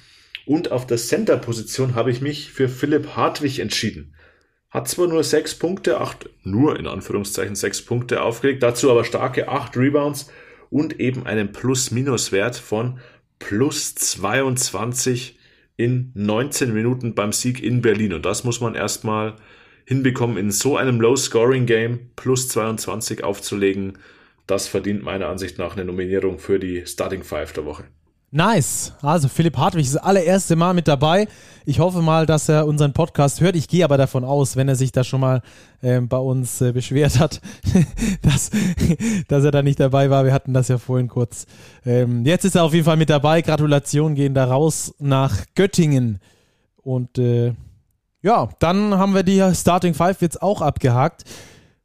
Und 0.46 0.72
auf 0.72 0.86
der 0.88 0.98
Center-Position 0.98 1.96
habe 1.96 2.12
ich 2.12 2.20
mich 2.20 2.52
für 2.52 2.68
Philipp 2.68 3.16
Hartwig 3.16 3.60
entschieden. 3.60 4.14
Hat 4.70 4.90
zwar 4.90 5.08
nur 5.08 5.24
sechs 5.24 5.56
Punkte, 5.56 6.02
acht, 6.02 6.30
nur 6.44 6.78
in 6.78 6.88
Anführungszeichen 6.88 7.56
sechs 7.56 7.82
Punkte 7.82 8.24
aufgelegt, 8.24 8.62
dazu 8.62 8.92
aber 8.92 9.06
starke 9.06 9.48
acht 9.48 9.78
Rebounds 9.78 10.30
und 10.70 11.00
eben 11.00 11.26
einen 11.26 11.54
Plus-Minus-Wert 11.54 12.58
von 12.58 13.00
plus 13.40 13.96
22 13.96 15.38
in 15.82 16.12
19 16.14 16.74
Minuten 16.74 17.16
beim 17.16 17.32
Sieg 17.32 17.64
in 17.64 17.82
Berlin. 17.82 18.14
Und 18.14 18.26
das 18.26 18.44
muss 18.44 18.62
man 18.62 18.76
erstmal 18.76 19.36
hinbekommen, 19.86 20.38
in 20.38 20.52
so 20.52 20.78
einem 20.78 21.02
Low-Scoring-Game 21.02 22.12
plus 22.16 22.48
22 22.50 23.24
aufzulegen. 23.24 23.98
Das 24.46 24.68
verdient 24.68 25.04
meiner 25.04 25.28
Ansicht 25.28 25.58
nach 25.58 25.76
eine 25.76 25.86
Nominierung 25.86 26.38
für 26.38 26.60
die 26.60 26.86
Starting 26.86 27.24
Five 27.24 27.54
der 27.54 27.66
Woche. 27.66 27.86
Nice. 28.34 28.94
Also 29.02 29.28
Philipp 29.28 29.58
Hartwig 29.58 29.86
ist 29.86 29.96
das 29.96 30.04
allererste 30.04 30.56
Mal 30.56 30.74
mit 30.74 30.88
dabei. 30.88 31.28
Ich 31.66 31.80
hoffe 31.80 32.02
mal, 32.02 32.26
dass 32.26 32.48
er 32.48 32.66
unseren 32.66 32.94
Podcast 32.94 33.42
hört. 33.42 33.58
Ich 33.58 33.68
gehe 33.68 33.84
aber 33.84 33.98
davon 33.98 34.24
aus, 34.24 34.56
wenn 34.56 34.70
er 34.70 34.78
sich 34.78 34.94
da 34.94 35.04
schon 35.04 35.20
mal 35.20 35.42
äh, 35.82 36.00
bei 36.00 36.18
uns 36.18 36.62
äh, 36.62 36.72
beschwert 36.72 37.20
hat, 37.20 37.42
dass, 38.22 38.50
dass 39.28 39.44
er 39.44 39.52
da 39.52 39.62
nicht 39.62 39.82
dabei 39.82 40.10
war. 40.10 40.24
Wir 40.24 40.32
hatten 40.32 40.54
das 40.54 40.70
ja 40.70 40.78
vorhin 40.78 41.10
kurz. 41.10 41.46
Ähm, 41.86 42.26
jetzt 42.26 42.46
ist 42.46 42.56
er 42.56 42.64
auf 42.64 42.74
jeden 42.74 42.86
Fall 42.86 42.96
mit 42.96 43.10
dabei. 43.10 43.42
Gratulationen 43.42 44.16
gehen 44.16 44.34
da 44.34 44.46
raus 44.46 44.96
nach 44.98 45.44
Göttingen. 45.54 46.20
Und 46.78 47.18
äh, 47.18 47.54
ja, 48.22 48.48
dann 48.60 48.98
haben 48.98 49.14
wir 49.14 49.24
die 49.24 49.44
Starting 49.54 49.94
Five 49.94 50.22
jetzt 50.22 50.42
auch 50.42 50.62
abgehakt. 50.62 51.26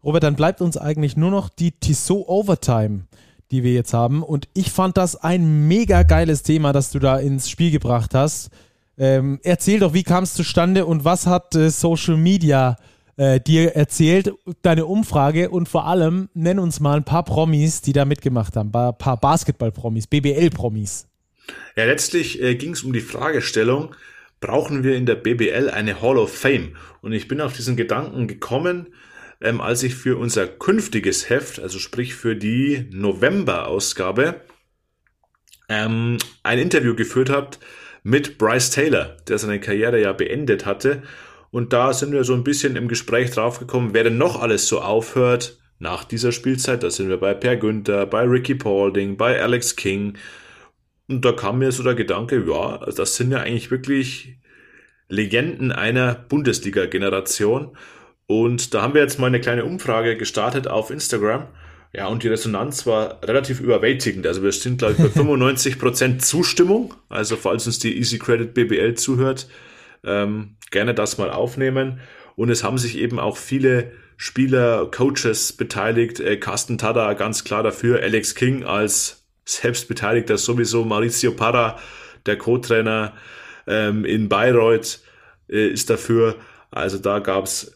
Robert, 0.05 0.23
dann 0.23 0.37
bleibt 0.37 0.61
uns 0.61 0.77
eigentlich 0.77 1.17
nur 1.17 1.33
noch 1.33 1.49
die 1.49 1.73
Tissot 1.73 2.29
Overtime 2.29 3.06
die 3.51 3.63
wir 3.63 3.73
jetzt 3.73 3.95
haben. 3.95 4.23
Und 4.23 4.49
ich 4.55 4.71
fand 4.71 4.97
das 4.97 5.17
ein 5.17 5.69
mega 5.69 6.03
geiles 6.03 6.43
Thema, 6.43 6.73
das 6.73 6.91
du 6.91 6.99
da 6.99 7.19
ins 7.19 7.49
Spiel 7.49 7.71
gebracht 7.71 8.15
hast. 8.15 8.51
Ähm, 8.99 9.41
erzähl 9.43 9.81
doch, 9.81 9.93
wie 9.93 10.03
kam 10.03 10.25
es 10.25 10.35
zustande 10.35 10.87
und 10.87 11.05
was 11.05 11.27
hat 11.27 11.55
äh, 11.55 11.71
Social 11.71 12.17
Media 12.17 12.77
äh, 13.17 13.41
dir 13.41 13.77
erzählt, 13.77 14.33
deine 14.63 14.87
Umfrage 14.87 15.51
und 15.51 15.69
vor 15.69 15.87
allem 15.87 16.29
nenn 16.35 16.59
uns 16.59 16.81
mal 16.81 16.97
ein 16.97 17.05
paar 17.05 17.25
Promis, 17.25 17.83
die 17.83 17.93
da 17.93 18.05
mitgemacht 18.05 18.57
haben, 18.57 18.71
ein 18.75 18.99
paar 18.99 19.19
Basketball-Promis, 19.19 20.07
BBL-Promis. 20.07 21.07
Ja, 21.77 21.85
letztlich 21.85 22.43
äh, 22.43 22.55
ging 22.57 22.73
es 22.73 22.83
um 22.83 22.93
die 22.93 23.01
Fragestellung, 23.01 23.95
brauchen 24.41 24.83
wir 24.83 24.97
in 24.97 25.07
der 25.07 25.15
BBL 25.15 25.71
eine 25.71 26.01
Hall 26.03 26.19
of 26.19 26.35
Fame? 26.35 26.77
Und 27.03 27.13
ich 27.13 27.29
bin 27.29 27.41
auf 27.41 27.55
diesen 27.55 27.77
Gedanken 27.77 28.27
gekommen, 28.27 28.89
ähm, 29.41 29.61
als 29.61 29.83
ich 29.83 29.95
für 29.95 30.17
unser 30.17 30.47
künftiges 30.47 31.29
Heft, 31.29 31.61
also 31.61 31.79
sprich 31.79 32.15
für 32.15 32.37
die 32.37 32.89
November-Ausgabe, 32.91 34.41
ähm, 35.69 36.19
ein 36.43 36.59
Interview 36.59 36.95
geführt 36.95 37.31
habe 37.31 37.57
mit 38.03 38.39
Bryce 38.39 38.71
Taylor, 38.71 39.17
der 39.29 39.39
seine 39.39 39.61
Karriere 39.61 40.01
ja 40.01 40.13
beendet 40.13 40.65
hatte. 40.65 41.03
Und 41.51 41.73
da 41.73 41.93
sind 41.93 42.13
wir 42.13 42.25
so 42.25 42.35
ein 42.35 42.45
bisschen 42.45 42.77
im 42.77 42.89
Gespräch 42.89 43.31
draufgekommen, 43.31 43.95
wer 43.95 44.05
denn 44.05 44.19
noch 44.19 44.41
alles 44.41 44.69
so 44.69 44.81
aufhört 44.81 45.59
nach 45.79 46.05
dieser 46.05 46.33
Spielzeit. 46.33 46.83
Da 46.83 46.91
sind 46.91 47.09
wir 47.09 47.19
bei 47.19 47.35
Per 47.35 47.57
Günther, 47.57 48.07
bei 48.07 48.23
Ricky 48.23 48.55
Paulding, 48.55 49.17
bei 49.17 49.41
Alex 49.41 49.77
King. 49.77 50.17
Und 51.09 51.25
da 51.25 51.33
kam 51.33 51.59
mir 51.59 51.73
so 51.73 51.83
der 51.83 51.95
Gedanke, 51.95 52.45
ja, 52.49 52.79
das 52.79 53.17
sind 53.17 53.33
ja 53.33 53.39
eigentlich 53.39 53.71
wirklich 53.71 54.39
Legenden 55.09 55.73
einer 55.73 56.15
Bundesliga-Generation. 56.15 57.77
Und 58.27 58.75
da 58.75 58.83
haben 58.83 58.95
wir 58.95 59.03
jetzt 59.03 59.19
mal 59.19 59.29
eine 59.29 59.41
kleine 59.41 59.65
Umfrage 59.65 60.17
gestartet 60.17 60.67
auf 60.69 60.91
Instagram. 60.91 61.47
Ja, 61.93 62.09
und 62.09 62.23
die 62.23 62.29
Resonanz 62.29 62.87
war 62.87 63.23
relativ 63.23 63.61
überwältigend. 63.61 64.27
Also 64.27 64.43
wir 64.43 64.53
sind, 64.53 64.79
glaube 64.79 64.95
ich, 64.95 64.99
bei 64.99 65.21
95% 65.23 66.19
Zustimmung. 66.19 66.95
Also 67.09 67.37
falls 67.37 67.67
uns 67.67 67.79
die 67.79 67.97
Easy 67.97 68.19
Credit 68.19 68.53
BBL 68.53 68.95
zuhört, 68.95 69.49
ähm, 70.05 70.57
gerne 70.71 70.95
das 70.95 71.19
mal 71.19 71.31
aufnehmen. 71.31 72.01
Und 72.35 72.51
es 72.51 72.65
haben 72.65 72.79
sich 72.79 72.99
eben 72.99 73.19
auch 73.19 73.37
viele 73.37 73.93
Spieler, 74.17 74.91
Coaches 74.91 75.53
beteiligt. 75.53 76.21
Äh, 76.21 76.37
Carsten 76.39 76.79
Tada 76.79 77.13
ganz 77.15 77.45
klar 77.45 77.63
dafür. 77.63 78.03
Alex 78.03 78.35
King 78.35 78.65
als 78.65 79.25
Selbstbeteiligter 79.45 80.37
sowieso. 80.37 80.85
Maurizio 80.85 81.33
Parra, 81.33 81.79
der 82.27 82.37
Co-Trainer 82.37 83.15
ähm, 83.67 84.05
in 84.05 84.29
Bayreuth, 84.29 85.01
äh, 85.49 85.69
ist 85.69 85.89
dafür. 85.89 86.37
Also 86.71 86.99
da 86.99 87.21
gab's 87.21 87.76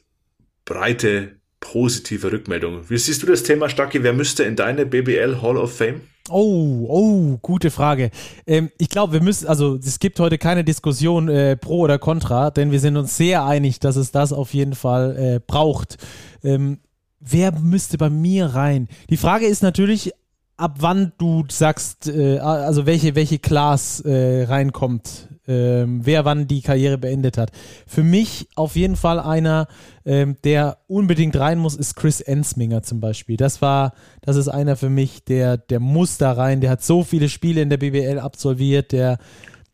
breite 0.71 1.41
positive 1.59 2.31
Rückmeldungen. 2.31 2.89
Wie 2.89 2.97
siehst 2.97 3.23
du 3.23 3.27
das 3.27 3.43
Thema, 3.43 3.69
Stacki? 3.69 4.03
Wer 4.05 4.13
müsste 4.13 4.45
in 4.45 4.55
deine 4.55 4.87
BBL 4.87 5.43
Hall 5.43 5.57
of 5.57 5.77
Fame? 5.77 6.03
Oh, 6.29 6.87
oh, 6.89 7.39
gute 7.43 7.73
Frage. 7.73 8.11
Ähm, 8.47 8.71
ich 8.79 8.89
glaube, 8.89 9.15
wir 9.15 9.21
müssen, 9.21 9.49
also 9.49 9.77
es 9.77 9.99
gibt 9.99 10.21
heute 10.21 10.39
keine 10.39 10.63
Diskussion 10.63 11.29
äh, 11.29 11.57
pro 11.57 11.81
oder 11.81 11.99
contra, 11.99 12.53
denn 12.53 12.71
wir 12.71 12.79
sind 12.79 12.97
uns 12.97 13.17
sehr 13.17 13.45
einig, 13.45 13.81
dass 13.81 13.97
es 13.97 14.13
das 14.13 14.33
auf 14.33 14.55
jeden 14.55 14.75
Fall 14.75 15.17
äh, 15.17 15.41
braucht. 15.45 15.97
Ähm, 16.45 16.79
wer 17.19 17.51
müsste 17.59 17.99
bei 17.99 18.09
mir 18.09 18.47
rein? 18.47 18.87
Die 19.11 19.17
Frage 19.17 19.47
ist 19.47 19.65
natürlich, 19.65 20.13
ab 20.57 20.77
wann 20.79 21.13
du 21.19 21.45
sagst, 21.49 22.07
äh, 22.07 22.39
also 22.39 22.87
welche, 22.87 23.17
welche 23.17 23.41
Class 23.41 24.01
äh, 24.03 24.45
reinkommt 24.45 25.29
ähm, 25.51 26.01
wer 26.05 26.25
wann 26.25 26.47
die 26.47 26.63
Karriere 26.63 26.97
beendet 26.97 27.37
hat. 27.37 27.51
Für 27.87 28.05
mich 28.05 28.49
auf 28.55 28.77
jeden 28.77 28.95
Fall 28.95 29.19
einer, 29.19 29.67
ähm, 30.07 30.37
der 30.45 30.79
unbedingt 30.87 31.37
rein 31.37 31.59
muss, 31.59 31.75
ist 31.75 31.97
Chris 31.97 32.21
Ensminger 32.21 32.85
zum 32.85 33.01
Beispiel. 33.01 33.37
Das 33.37 33.61
war, 33.61 33.93
das 34.23 34.37
ist 34.37 34.49
einer 34.49 34.77
für 34.77 34.91
mich, 34.91 35.25
der, 35.25 35.57
der 35.57 35.81
muss 35.81 36.19
da 36.19 36.33
rein. 36.33 36.61
Der 36.61 36.71
hat 36.71 36.85
so 36.85 37.03
viele 37.03 37.29
Spiele 37.29 37.63
in 37.63 37.69
der 37.69 37.79
BBL 37.79 38.21
absolviert. 38.21 38.93
Der 38.93 39.19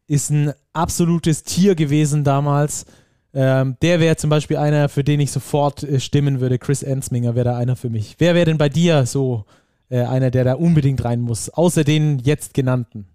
ist 0.06 0.30
ein 0.30 0.52
absolutes 0.72 1.42
Tier 1.42 1.74
gewesen 1.74 2.24
damals. 2.24 2.86
Ähm, 3.34 3.76
der 3.82 4.00
wäre 4.00 4.16
zum 4.16 4.30
Beispiel 4.30 4.56
einer, 4.56 4.88
für 4.88 5.04
den 5.04 5.20
ich 5.20 5.30
sofort 5.30 5.82
äh, 5.82 6.00
stimmen 6.00 6.40
würde. 6.40 6.58
Chris 6.58 6.82
Ensminger 6.82 7.34
wäre 7.34 7.44
da 7.44 7.56
einer 7.58 7.76
für 7.76 7.90
mich. 7.90 8.14
Wer 8.16 8.34
wäre 8.34 8.46
denn 8.46 8.56
bei 8.56 8.70
dir 8.70 9.04
so 9.04 9.44
äh, 9.90 10.00
einer, 10.00 10.30
der 10.30 10.44
da 10.44 10.54
unbedingt 10.54 11.04
rein 11.04 11.20
muss, 11.20 11.50
außer 11.50 11.84
den 11.84 12.18
jetzt 12.20 12.54
genannten? 12.54 13.08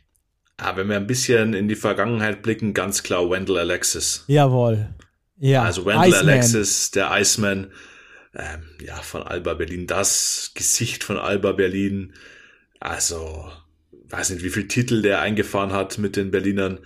Ja, 0.61 0.75
wenn 0.77 0.87
wir 0.89 0.97
ein 0.97 1.07
bisschen 1.07 1.53
in 1.53 1.67
die 1.67 1.75
Vergangenheit 1.75 2.43
blicken, 2.43 2.73
ganz 2.73 3.03
klar 3.03 3.29
Wendell 3.29 3.57
Alexis. 3.57 4.23
Jawohl. 4.27 4.89
Ja. 5.37 5.63
Also 5.63 5.85
Wendell 5.85 6.09
Iceman. 6.09 6.29
Alexis, 6.29 6.91
der 6.91 7.09
Iceman, 7.13 7.71
ähm, 8.35 8.61
ja, 8.85 8.95
von 8.95 9.23
Alba 9.23 9.55
Berlin, 9.55 9.87
das 9.87 10.51
Gesicht 10.53 11.03
von 11.03 11.17
Alba 11.17 11.53
Berlin. 11.53 12.13
Also, 12.79 13.51
weiß 14.09 14.29
nicht, 14.31 14.43
wie 14.43 14.49
viel 14.49 14.67
Titel 14.67 15.01
der 15.01 15.21
eingefahren 15.21 15.73
hat 15.73 15.97
mit 15.97 16.15
den 16.15 16.31
Berlinern. 16.31 16.79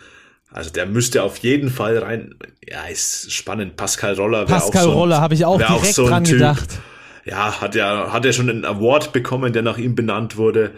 Also 0.49 0.69
der 0.69 0.85
müsste 0.85 1.23
auf 1.23 1.37
jeden 1.37 1.69
Fall 1.69 1.97
rein. 1.97 2.35
Ja, 2.65 2.85
ist 2.85 3.31
spannend. 3.33 3.75
Pascal 3.75 4.13
Roller 4.13 4.47
wäre 4.47 4.59
Pascal 4.59 4.81
auch 4.81 4.85
so 4.85 4.91
ein, 4.91 4.97
Roller 4.97 5.21
habe 5.21 5.33
ich 5.33 5.43
auch 5.43 5.57
direkt 5.57 5.73
auch 5.73 5.85
so 5.85 6.07
dran 6.07 6.23
typ. 6.23 6.35
gedacht. 6.35 6.79
Ja, 7.25 7.59
hat 7.59 7.75
ja 7.75 8.13
hat 8.13 8.23
ja 8.23 8.31
schon 8.31 8.49
einen 8.49 8.63
Award 8.63 9.11
bekommen, 9.11 9.51
der 9.51 9.63
nach 9.63 9.77
ihm 9.77 9.95
benannt 9.95 10.37
wurde. 10.37 10.71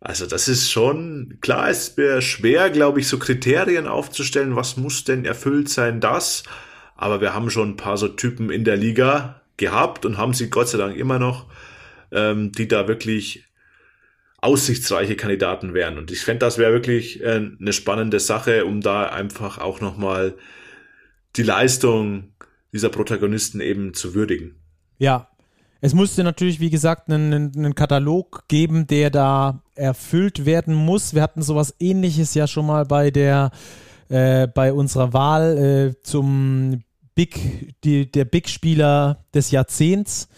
Also 0.00 0.26
das 0.26 0.48
ist 0.48 0.70
schon, 0.70 1.36
klar, 1.42 1.68
es 1.68 1.96
wäre 1.98 2.22
schwer, 2.22 2.70
glaube 2.70 3.00
ich, 3.00 3.08
so 3.08 3.18
Kriterien 3.18 3.86
aufzustellen, 3.86 4.56
was 4.56 4.78
muss 4.78 5.04
denn 5.04 5.26
erfüllt 5.26 5.68
sein, 5.68 6.00
das. 6.00 6.42
Aber 6.96 7.20
wir 7.20 7.34
haben 7.34 7.50
schon 7.50 7.70
ein 7.70 7.76
paar 7.76 7.98
so 7.98 8.08
Typen 8.08 8.50
in 8.50 8.64
der 8.64 8.76
Liga 8.76 9.42
gehabt 9.58 10.06
und 10.06 10.16
haben 10.16 10.32
sie 10.32 10.48
Gott 10.48 10.68
sei 10.68 10.78
Dank 10.78 10.96
immer 10.96 11.18
noch, 11.18 11.46
ähm, 12.12 12.50
die 12.52 12.66
da 12.66 12.88
wirklich 12.88 13.44
aussichtsreiche 14.38 15.16
Kandidaten 15.16 15.74
wären. 15.74 15.98
Und 15.98 16.10
ich 16.10 16.22
fände, 16.22 16.40
das 16.40 16.56
wäre 16.56 16.72
wirklich 16.72 17.22
äh, 17.22 17.50
eine 17.60 17.72
spannende 17.74 18.20
Sache, 18.20 18.64
um 18.64 18.80
da 18.80 19.04
einfach 19.04 19.58
auch 19.58 19.82
nochmal 19.82 20.34
die 21.36 21.42
Leistung 21.42 22.32
dieser 22.72 22.88
Protagonisten 22.88 23.60
eben 23.60 23.92
zu 23.92 24.14
würdigen. 24.14 24.56
Ja, 24.98 25.28
es 25.80 25.94
musste 25.94 26.24
natürlich, 26.24 26.60
wie 26.60 26.70
gesagt, 26.70 27.10
einen, 27.10 27.52
einen, 27.56 27.74
Katalog 27.74 28.44
geben, 28.48 28.86
der 28.86 29.10
da 29.10 29.62
erfüllt 29.74 30.44
werden 30.44 30.74
muss. 30.74 31.14
Wir 31.14 31.22
hatten 31.22 31.42
sowas 31.42 31.74
ähnliches 31.80 32.34
ja 32.34 32.46
schon 32.46 32.66
mal 32.66 32.84
bei 32.84 33.10
der 33.10 33.50
äh, 34.10 34.46
bei 34.48 34.72
unserer 34.72 35.12
Wahl 35.12 35.56
äh, 35.56 36.02
zum 36.02 36.82
Big, 37.14 37.74
die, 37.84 38.10
der 38.10 38.24
Big-Spieler 38.24 39.24
des 39.32 39.50
Jahrzehnts. 39.50 40.28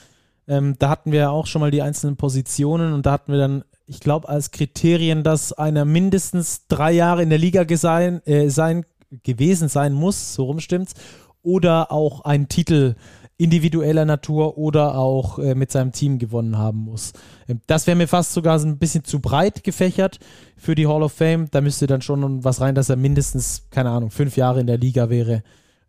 Ähm, 0.47 0.77
da 0.79 0.89
hatten 0.91 1.11
wir 1.11 1.31
auch 1.31 1.47
schon 1.47 1.61
mal 1.61 1.71
die 1.71 1.83
einzelnen 1.83 2.17
Positionen 2.17 2.93
und 2.93 3.07
da 3.07 3.13
hatten 3.13 3.33
wir 3.33 3.39
dann, 3.39 3.65
ich 3.87 4.01
glaube, 4.01 4.29
als 4.29 4.51
Kriterien, 4.51 5.23
dass 5.23 5.53
einer 5.53 5.85
mindestens 5.85 6.67
drei 6.69 6.93
Jahre 6.93 7.23
in 7.23 7.31
der 7.31 7.39
Liga 7.39 7.65
gesein, 7.65 8.21
äh, 8.27 8.49
sein, 8.49 8.85
gewesen 9.23 9.69
sein 9.69 9.93
muss, 9.93 10.35
so 10.35 10.45
rum 10.45 10.61
stimmt's, 10.61 10.95
oder 11.43 11.91
auch 11.91 12.23
ein 12.23 12.49
Titel 12.49 12.95
individueller 13.39 14.05
Natur 14.05 14.59
oder 14.59 14.97
auch 14.97 15.39
äh, 15.39 15.55
mit 15.55 15.73
seinem 15.73 15.93
Team 15.93 16.19
gewonnen 16.19 16.59
haben 16.59 16.79
muss. 16.79 17.13
Ähm, 17.49 17.61
das 17.67 17.87
wäre 17.87 17.97
mir 17.97 18.09
fast 18.09 18.33
sogar 18.33 18.59
so 18.59 18.67
ein 18.67 18.79
bisschen 18.79 19.05
zu 19.05 19.21
breit 19.21 19.65
gefächert 19.65 20.19
für 20.57 20.75
die 20.75 20.87
Hall 20.87 21.03
of 21.03 21.13
Fame. 21.13 21.49
Da 21.51 21.61
müsste 21.61 21.87
dann 21.87 22.03
schon 22.03 22.45
was 22.45 22.61
rein, 22.61 22.75
dass 22.75 22.89
er 22.89 22.97
mindestens, 22.97 23.69
keine 23.71 23.91
Ahnung, 23.91 24.11
fünf 24.11 24.37
Jahre 24.37 24.61
in 24.61 24.67
der 24.67 24.79
Liga 24.79 25.11
wäre, 25.11 25.43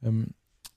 ähm, 0.03 0.29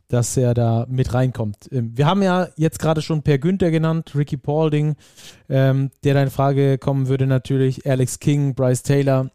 dass 0.09 0.37
er 0.37 0.55
da 0.55 0.87
mit 0.89 1.14
reinkommt. 1.14 1.69
Ähm, 1.73 1.97
wir 1.97 2.07
haben 2.07 2.23
ja 2.23 2.49
jetzt 2.57 2.79
gerade 2.79 3.03
schon 3.03 3.23
Per 3.23 3.39
Günther 3.39 3.71
genannt, 3.71 4.12
Ricky 4.14 4.37
Paulding, 4.37 4.97
ähm, 5.49 5.91
der 6.05 6.14
da 6.14 6.23
in 6.23 6.31
Frage 6.31 6.79
kommen 6.79 7.09
würde 7.09 7.27
natürlich, 7.27 7.87
Alex 7.89 8.19
King, 8.19 8.55
Bryce 8.55 8.83
Taylor 8.83 9.31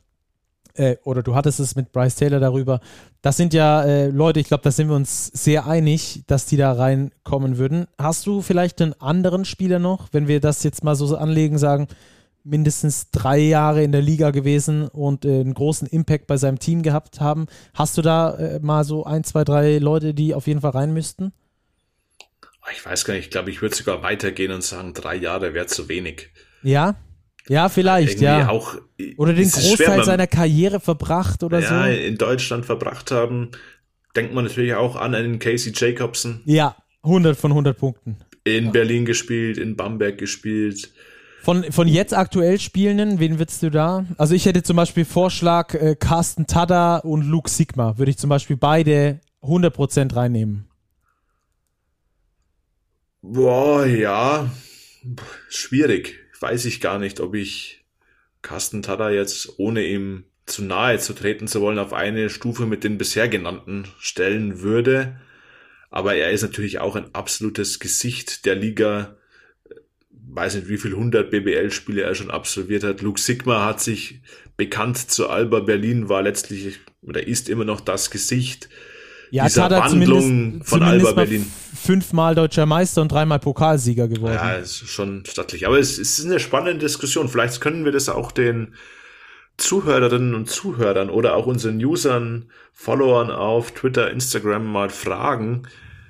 äh, 0.76 0.98
oder 1.04 1.24
du 1.24 1.36
hattest 1.36 1.60
es 1.60 1.76
mit 1.76 1.92
Bryce 1.92 2.16
Taylor 2.16 2.40
darüber. 2.40 2.80
Das 3.22 3.38
sind 3.38 3.54
ja 3.54 3.84
äh, 3.84 4.08
Leute, 4.08 4.40
ich 4.40 4.48
glaube, 4.48 4.64
da 4.64 4.72
sind 4.72 4.90
wir 4.90 4.96
uns 4.96 5.28
sehr 5.28 5.68
einig, 5.68 6.24
dass 6.28 6.46
die 6.46 6.58
da 6.58 6.72
reinkommen 6.74 7.58
würden. 7.58 7.88
Hast 7.98 8.26
du 8.26 8.42
vielleicht 8.42 8.82
einen 8.82 8.94
anderen 9.00 9.46
Spieler 9.46 9.80
noch, 9.80 10.10
wenn 10.12 10.28
wir 10.28 10.40
das 10.40 10.64
jetzt 10.64 10.84
mal 10.84 10.96
so 10.96 11.16
anlegen, 11.16 11.58
sagen, 11.58 11.88
mindestens 12.44 13.12
drei 13.12 13.38
Jahre 13.38 13.84
in 13.84 13.92
der 13.92 14.02
Liga 14.02 14.32
gewesen 14.32 14.88
und 14.88 15.26
äh, 15.26 15.42
einen 15.42 15.54
großen 15.54 15.88
Impact 15.88 16.28
bei 16.28 16.38
seinem 16.38 16.60
Team 16.60 16.82
gehabt 16.82 17.20
haben. 17.20 17.46
Hast 17.74 17.98
du 17.98 18.02
da 18.02 18.36
äh, 18.36 18.60
mal 18.60 18.84
so 18.84 19.06
ein, 19.06 19.24
zwei, 19.24 19.44
drei 19.44 19.78
Leute, 19.78 20.14
die 20.14 20.34
auf 20.34 20.48
jeden 20.48 20.62
Fall 20.62 20.72
rein 20.72 20.94
müssten? 20.94 21.34
Ich 22.74 22.86
weiß 22.86 23.06
gar 23.06 23.16
nicht, 23.16 23.26
ich 23.26 23.32
glaube, 23.32 23.50
ich 23.50 23.62
würde 23.62 23.76
sogar 23.76 24.04
weitergehen 24.04 24.52
und 24.52 24.64
sagen, 24.64 24.94
drei 24.94 25.16
Jahre 25.16 25.54
wäre 25.54 25.66
zu 25.66 25.90
wenig. 25.90 26.30
Ja? 26.64 26.96
Ja, 27.52 27.68
vielleicht, 27.68 28.22
ja. 28.22 28.48
Auch, 28.48 28.78
oder 29.18 29.34
den 29.34 29.52
Großteil 29.52 29.76
schwer, 29.76 30.04
seiner 30.06 30.26
Karriere 30.26 30.80
verbracht 30.80 31.44
oder 31.44 31.60
ja, 31.60 31.68
so. 31.68 31.74
Ja, 31.74 31.88
in 31.88 32.18
Deutschland 32.18 32.66
verbracht 32.66 33.12
haben. 33.12 33.50
Denkt 34.16 34.34
man 34.34 34.46
natürlich 34.46 34.74
auch 34.76 34.96
an 34.96 35.14
einen 35.14 35.38
Casey 35.38 35.74
Jacobson. 35.76 36.40
Ja, 36.46 36.78
100 37.04 37.38
von 37.38 37.52
100 37.52 37.78
Punkten. 37.78 38.16
In 38.46 38.68
ja. 38.68 38.72
Berlin 38.72 39.04
gespielt, 39.04 39.58
in 39.58 39.76
Bamberg 39.76 40.18
gespielt. 40.18 40.94
Von, 41.42 41.70
von 41.74 41.90
jetzt 41.90 42.14
aktuell 42.14 42.58
Spielenden, 42.58 43.20
wen 43.20 43.38
würdest 43.38 43.62
du 43.64 43.70
da? 43.70 44.06
Also 44.18 44.34
ich 44.34 44.46
hätte 44.46 44.64
zum 44.64 44.78
Beispiel 44.78 45.04
Vorschlag 45.04 45.74
äh, 45.74 45.98
Carsten 46.00 46.48
Tada 46.48 47.00
und 47.00 47.24
Luke 47.24 47.50
Sigma. 47.50 47.98
Würde 47.98 48.12
ich 48.12 48.18
zum 48.18 48.30
Beispiel 48.30 48.56
beide 48.56 49.20
100% 49.44 50.16
reinnehmen. 50.16 50.70
Boah, 53.22 53.86
ja. 53.86 54.50
Schwierig 55.50 56.22
weiß 56.42 56.66
ich 56.66 56.82
gar 56.82 57.00
nicht, 57.00 57.20
ob 57.20 57.36
ich, 57.36 57.86
Carsten 58.42 58.82
Tada 58.82 59.12
jetzt, 59.12 59.60
ohne 59.60 59.84
ihm 59.86 60.26
zu 60.46 60.64
nahe 60.64 61.00
zu 61.00 61.14
treten 61.14 61.48
zu 61.48 61.62
wollen, 61.62 61.80
auf 61.80 61.94
eine 61.94 62.30
Stufe 62.30 62.66
mit 62.66 62.84
den 62.84 62.98
bisher 62.98 63.28
genannten 63.30 63.88
stellen 64.00 64.62
würde. 64.62 65.20
Aber 65.92 66.16
er 66.16 66.32
ist 66.32 66.42
natürlich 66.42 66.80
auch 66.80 66.96
ein 66.96 67.14
absolutes 67.14 67.80
Gesicht 67.80 68.46
der 68.46 68.56
Liga. 68.56 69.18
Weiß 70.10 70.56
nicht, 70.56 70.70
wie 70.70 70.78
viel 70.78 70.92
100 70.92 71.30
BBL-Spiele 71.30 72.02
er 72.02 72.16
schon 72.16 72.32
absolviert 72.32 72.84
hat. 72.84 73.02
Luke 73.02 73.20
Sigma 73.20 73.66
hat 73.66 73.82
sich 73.82 74.22
bekannt 74.58 74.98
zu 74.98 75.30
Alba 75.30 75.60
Berlin, 75.60 76.10
war 76.10 76.24
letztlich 76.24 76.80
oder 77.02 77.28
ist 77.28 77.50
immer 77.50 77.66
noch 77.66 77.82
das 77.82 78.10
Gesicht 78.10 78.70
ja, 79.32 79.46
dieser 79.46 79.70
Wandlung 79.70 80.64
von 80.64 80.84
Alba 80.84 81.14
Berlin. 81.14 81.46
Fünfmal 81.84 82.36
deutscher 82.36 82.68
Meister 82.68 83.02
und 83.02 83.12
dreimal 83.12 83.40
Pokalsieger 83.40 84.08
geworden. 84.08 84.36
Ja, 84.36 84.54
ist 84.54 84.88
schon 84.88 85.24
stattlich. 85.26 85.66
Aber 85.66 85.80
es, 85.80 85.98
es 85.98 86.20
ist 86.20 86.26
eine 86.26 86.40
spannende 86.40 86.78
Diskussion. 86.78 87.28
Vielleicht 87.28 87.60
können 87.60 87.86
wir 87.86 87.92
das 87.92 88.08
auch 88.08 88.32
den 88.32 88.76
Zuhörerinnen 89.58 90.36
und 90.36 90.48
Zuhörern 90.48 91.10
oder 91.10 91.36
auch 91.36 91.48
unseren 91.48 91.84
Usern, 91.84 92.52
Followern 92.72 93.32
auf 93.32 93.72
Twitter, 93.72 94.12
Instagram 94.12 94.72
mal 94.72 94.90
fragen, 94.90 95.64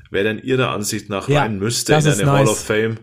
wer 0.09 0.23
denn 0.23 0.39
ihrer 0.39 0.71
Ansicht 0.71 1.09
nach 1.09 1.29
ja, 1.29 1.41
rein 1.41 1.57
müsste 1.57 1.93
in 1.93 1.99
eine 1.99 2.15
nice. 2.17 2.27
Hall 2.27 2.47
of 2.47 2.59
Fame. 2.63 2.97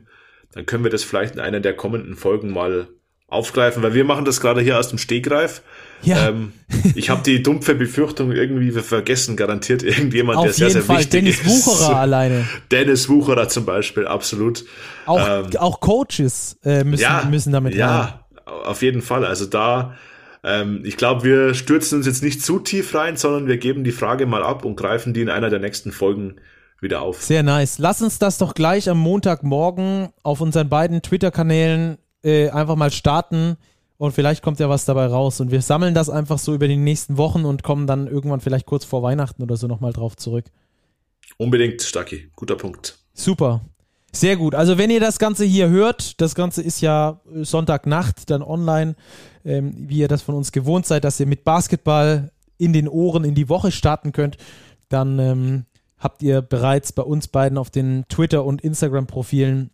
Dann 0.52 0.66
können 0.66 0.84
wir 0.84 0.90
das 0.90 1.04
vielleicht 1.04 1.34
in 1.34 1.40
einer 1.40 1.60
der 1.60 1.74
kommenden 1.74 2.16
Folgen 2.16 2.50
mal 2.50 2.88
aufgreifen, 3.28 3.82
weil 3.82 3.94
wir 3.94 4.04
machen 4.04 4.24
das 4.24 4.40
gerade 4.40 4.60
hier 4.60 4.78
aus 4.78 4.88
dem 4.88 4.98
Stegreif. 4.98 5.62
Ja. 6.02 6.28
Ähm, 6.28 6.52
ich 6.94 7.10
habe 7.10 7.22
die 7.22 7.42
dumpfe 7.42 7.74
Befürchtung, 7.74 8.32
irgendwie 8.32 8.74
wir 8.74 8.82
vergessen 8.82 9.36
garantiert 9.36 9.82
irgendjemand, 9.82 10.38
Auf 10.38 10.44
der 10.44 10.54
sehr, 10.54 10.70
sehr 10.70 10.82
Fall. 10.82 10.98
wichtig 10.98 11.10
Dennis 11.20 11.36
ist. 11.40 11.44
Dennis 11.44 11.66
Wucherer 11.66 11.96
alleine. 12.00 12.44
Dennis 12.70 13.08
Wucherer 13.08 13.48
zum 13.48 13.66
Beispiel, 13.66 14.06
absolut. 14.06 14.64
Auch, 15.06 15.20
ähm, 15.28 15.56
auch 15.58 15.80
Coaches 15.80 16.58
äh, 16.64 16.84
müssen, 16.84 17.02
ja, 17.02 17.26
müssen 17.28 17.52
damit 17.52 17.74
Ja, 17.74 18.22
rein. 18.46 18.54
auf 18.64 18.82
jeden 18.82 19.02
Fall. 19.02 19.24
Also 19.24 19.44
da 19.46 19.94
ähm, 20.44 20.82
ich 20.84 20.96
glaube, 20.96 21.24
wir 21.24 21.54
stürzen 21.54 21.98
uns 21.98 22.06
jetzt 22.06 22.22
nicht 22.22 22.42
zu 22.42 22.60
tief 22.60 22.94
rein, 22.94 23.16
sondern 23.16 23.46
wir 23.48 23.58
geben 23.58 23.84
die 23.84 23.92
Frage 23.92 24.24
mal 24.24 24.42
ab 24.42 24.64
und 24.64 24.76
greifen 24.76 25.12
die 25.12 25.20
in 25.20 25.28
einer 25.28 25.50
der 25.50 25.58
nächsten 25.58 25.92
Folgen 25.92 26.36
wieder 26.80 27.02
auf. 27.02 27.22
Sehr 27.22 27.42
nice. 27.42 27.78
Lass 27.78 28.02
uns 28.02 28.18
das 28.18 28.38
doch 28.38 28.54
gleich 28.54 28.88
am 28.88 28.98
Montagmorgen 28.98 30.10
auf 30.22 30.40
unseren 30.40 30.68
beiden 30.68 31.02
Twitter-Kanälen 31.02 31.98
äh, 32.22 32.50
einfach 32.50 32.76
mal 32.76 32.90
starten 32.90 33.56
und 33.98 34.12
vielleicht 34.12 34.42
kommt 34.42 34.60
ja 34.60 34.68
was 34.68 34.84
dabei 34.84 35.06
raus. 35.06 35.40
Und 35.40 35.50
wir 35.50 35.60
sammeln 35.60 35.94
das 35.94 36.08
einfach 36.08 36.38
so 36.38 36.54
über 36.54 36.68
die 36.68 36.76
nächsten 36.76 37.16
Wochen 37.16 37.44
und 37.44 37.62
kommen 37.62 37.86
dann 37.86 38.06
irgendwann 38.06 38.40
vielleicht 38.40 38.66
kurz 38.66 38.84
vor 38.84 39.02
Weihnachten 39.02 39.42
oder 39.42 39.56
so 39.56 39.66
nochmal 39.66 39.92
drauf 39.92 40.16
zurück. 40.16 40.46
Unbedingt, 41.36 41.82
Stacki. 41.82 42.30
Guter 42.36 42.56
Punkt. 42.56 42.98
Super. 43.12 43.60
Sehr 44.12 44.36
gut. 44.36 44.54
Also 44.54 44.78
wenn 44.78 44.90
ihr 44.90 45.00
das 45.00 45.18
Ganze 45.18 45.44
hier 45.44 45.68
hört, 45.68 46.20
das 46.20 46.34
Ganze 46.34 46.62
ist 46.62 46.80
ja 46.80 47.20
Sonntagnacht 47.42 48.30
dann 48.30 48.42
online, 48.42 48.94
ähm, 49.44 49.74
wie 49.76 49.98
ihr 49.98 50.08
das 50.08 50.22
von 50.22 50.34
uns 50.34 50.52
gewohnt 50.52 50.86
seid, 50.86 51.04
dass 51.04 51.20
ihr 51.20 51.26
mit 51.26 51.44
Basketball 51.44 52.30
in 52.56 52.72
den 52.72 52.88
Ohren 52.88 53.24
in 53.24 53.34
die 53.34 53.48
Woche 53.48 53.70
starten 53.70 54.12
könnt, 54.12 54.36
dann 54.88 55.18
ähm, 55.18 55.64
habt 55.98 56.22
ihr 56.22 56.40
bereits 56.40 56.92
bei 56.92 57.02
uns 57.02 57.28
beiden 57.28 57.58
auf 57.58 57.70
den 57.70 58.04
Twitter- 58.08 58.44
und 58.44 58.62
Instagram-Profilen 58.62 59.70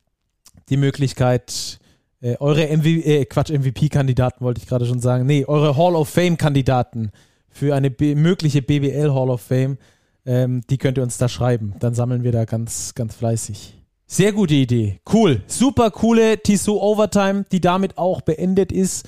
die 0.69 0.77
Möglichkeit, 0.77 1.79
äh, 2.25 2.39
eure 2.41 2.67
MV 2.67 2.87
äh, 2.87 3.25
Quatsch, 3.27 3.51
MVP-Kandidaten 3.51 4.43
wollte 4.43 4.61
ich 4.61 4.67
gerade 4.67 4.87
schon 4.87 5.01
sagen, 5.01 5.27
nee, 5.27 5.45
eure 5.45 5.77
Hall 5.77 5.95
of 5.95 6.09
Fame-Kandidaten 6.09 7.11
für 7.51 7.75
eine 7.75 7.91
B 7.91 8.15
mögliche 8.15 8.63
BBL 8.63 9.13
Hall 9.13 9.29
of 9.29 9.43
Fame, 9.43 9.77
ähm, 10.25 10.63
die 10.71 10.79
könnt 10.79 10.97
ihr 10.97 11.05
uns 11.05 11.19
da 11.19 11.29
schreiben. 11.29 11.75
Dann 11.81 11.95
sammeln 11.95 12.25
wir 12.25 12.33
da 12.33 12.47
ganz, 12.47 12.95
ganz 12.95 13.15
fleißig. 13.15 13.75
Sehr 14.07 14.33
gute 14.33 14.55
Idee. 14.55 15.01
Cool. 15.13 15.43
Super 15.47 15.91
coole 15.91 16.39
Tissot 16.39 16.81
Overtime, 16.81 17.45
die 17.53 17.61
damit 17.61 17.99
auch 17.99 18.23
beendet 18.23 18.73
ist. 18.73 19.07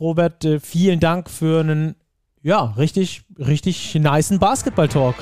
Robert, 0.00 0.44
äh, 0.46 0.58
vielen 0.58 1.00
Dank 1.00 1.28
für 1.28 1.60
einen, 1.60 1.96
ja, 2.42 2.74
richtig, 2.78 3.24
richtig 3.38 3.94
niceen 3.94 4.38
Basketball-Talk. 4.38 5.16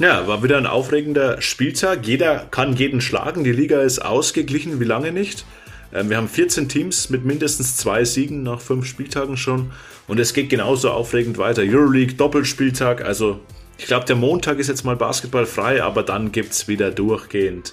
Ja, 0.00 0.26
war 0.26 0.42
wieder 0.42 0.56
ein 0.56 0.66
aufregender 0.66 1.40
Spieltag. 1.40 2.04
Jeder 2.06 2.46
kann 2.50 2.74
jeden 2.74 3.00
schlagen. 3.00 3.44
Die 3.44 3.52
Liga 3.52 3.80
ist 3.80 4.00
ausgeglichen, 4.00 4.80
wie 4.80 4.84
lange 4.84 5.12
nicht. 5.12 5.44
Ähm, 5.92 6.10
wir 6.10 6.16
haben 6.16 6.28
14 6.28 6.68
Teams 6.68 7.10
mit 7.10 7.24
mindestens 7.24 7.76
zwei 7.76 8.04
Siegen 8.04 8.42
nach 8.42 8.60
fünf 8.60 8.86
Spieltagen 8.86 9.36
schon. 9.36 9.72
Und 10.06 10.18
es 10.18 10.34
geht 10.34 10.50
genauso 10.50 10.90
aufregend 10.90 11.38
weiter. 11.38 11.62
Euroleague, 11.62 12.14
Doppelspieltag. 12.14 13.04
Also, 13.04 13.40
ich 13.78 13.86
glaube, 13.86 14.06
der 14.06 14.16
Montag 14.16 14.58
ist 14.58 14.68
jetzt 14.68 14.84
mal 14.84 14.96
basketballfrei, 14.96 15.82
aber 15.82 16.02
dann 16.02 16.32
gibt 16.32 16.52
es 16.52 16.68
wieder 16.68 16.90
durchgehend 16.90 17.72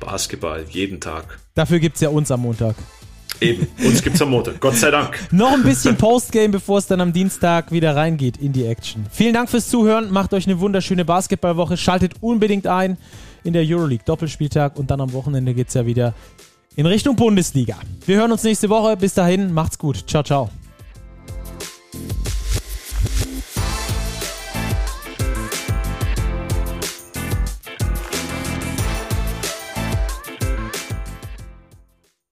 Basketball 0.00 0.64
jeden 0.68 1.00
Tag. 1.00 1.38
Dafür 1.54 1.78
gibt 1.78 1.96
es 1.96 2.02
ja 2.02 2.08
uns 2.08 2.30
am 2.30 2.42
Montag. 2.42 2.76
Eben, 3.40 3.68
uns 3.84 4.02
gibt 4.02 4.16
es 4.16 4.22
am 4.22 4.30
Montag. 4.30 4.60
Gott 4.60 4.74
sei 4.74 4.90
Dank. 4.90 5.18
Noch 5.32 5.52
ein 5.52 5.62
bisschen 5.62 5.96
Postgame, 5.96 6.48
bevor 6.48 6.78
es 6.78 6.86
dann 6.86 7.00
am 7.00 7.12
Dienstag 7.12 7.70
wieder 7.70 7.94
reingeht 7.94 8.36
in 8.38 8.52
die 8.52 8.64
Action. 8.64 9.06
Vielen 9.10 9.32
Dank 9.32 9.48
fürs 9.48 9.68
Zuhören. 9.68 10.10
Macht 10.10 10.34
euch 10.34 10.46
eine 10.46 10.58
wunderschöne 10.58 11.04
Basketballwoche. 11.04 11.76
Schaltet 11.76 12.14
unbedingt 12.20 12.66
ein 12.66 12.96
in 13.44 13.52
der 13.52 13.62
Euroleague 13.64 14.04
Doppelspieltag 14.04 14.76
und 14.76 14.90
dann 14.90 15.00
am 15.00 15.12
Wochenende 15.12 15.54
geht 15.54 15.68
es 15.68 15.74
ja 15.74 15.86
wieder 15.86 16.14
in 16.76 16.86
Richtung 16.86 17.16
Bundesliga. 17.16 17.76
Wir 18.06 18.16
hören 18.16 18.32
uns 18.32 18.42
nächste 18.44 18.68
Woche. 18.68 18.96
Bis 18.96 19.14
dahin, 19.14 19.52
macht's 19.52 19.78
gut. 19.78 20.04
Ciao, 20.06 20.22
ciao. 20.22 20.50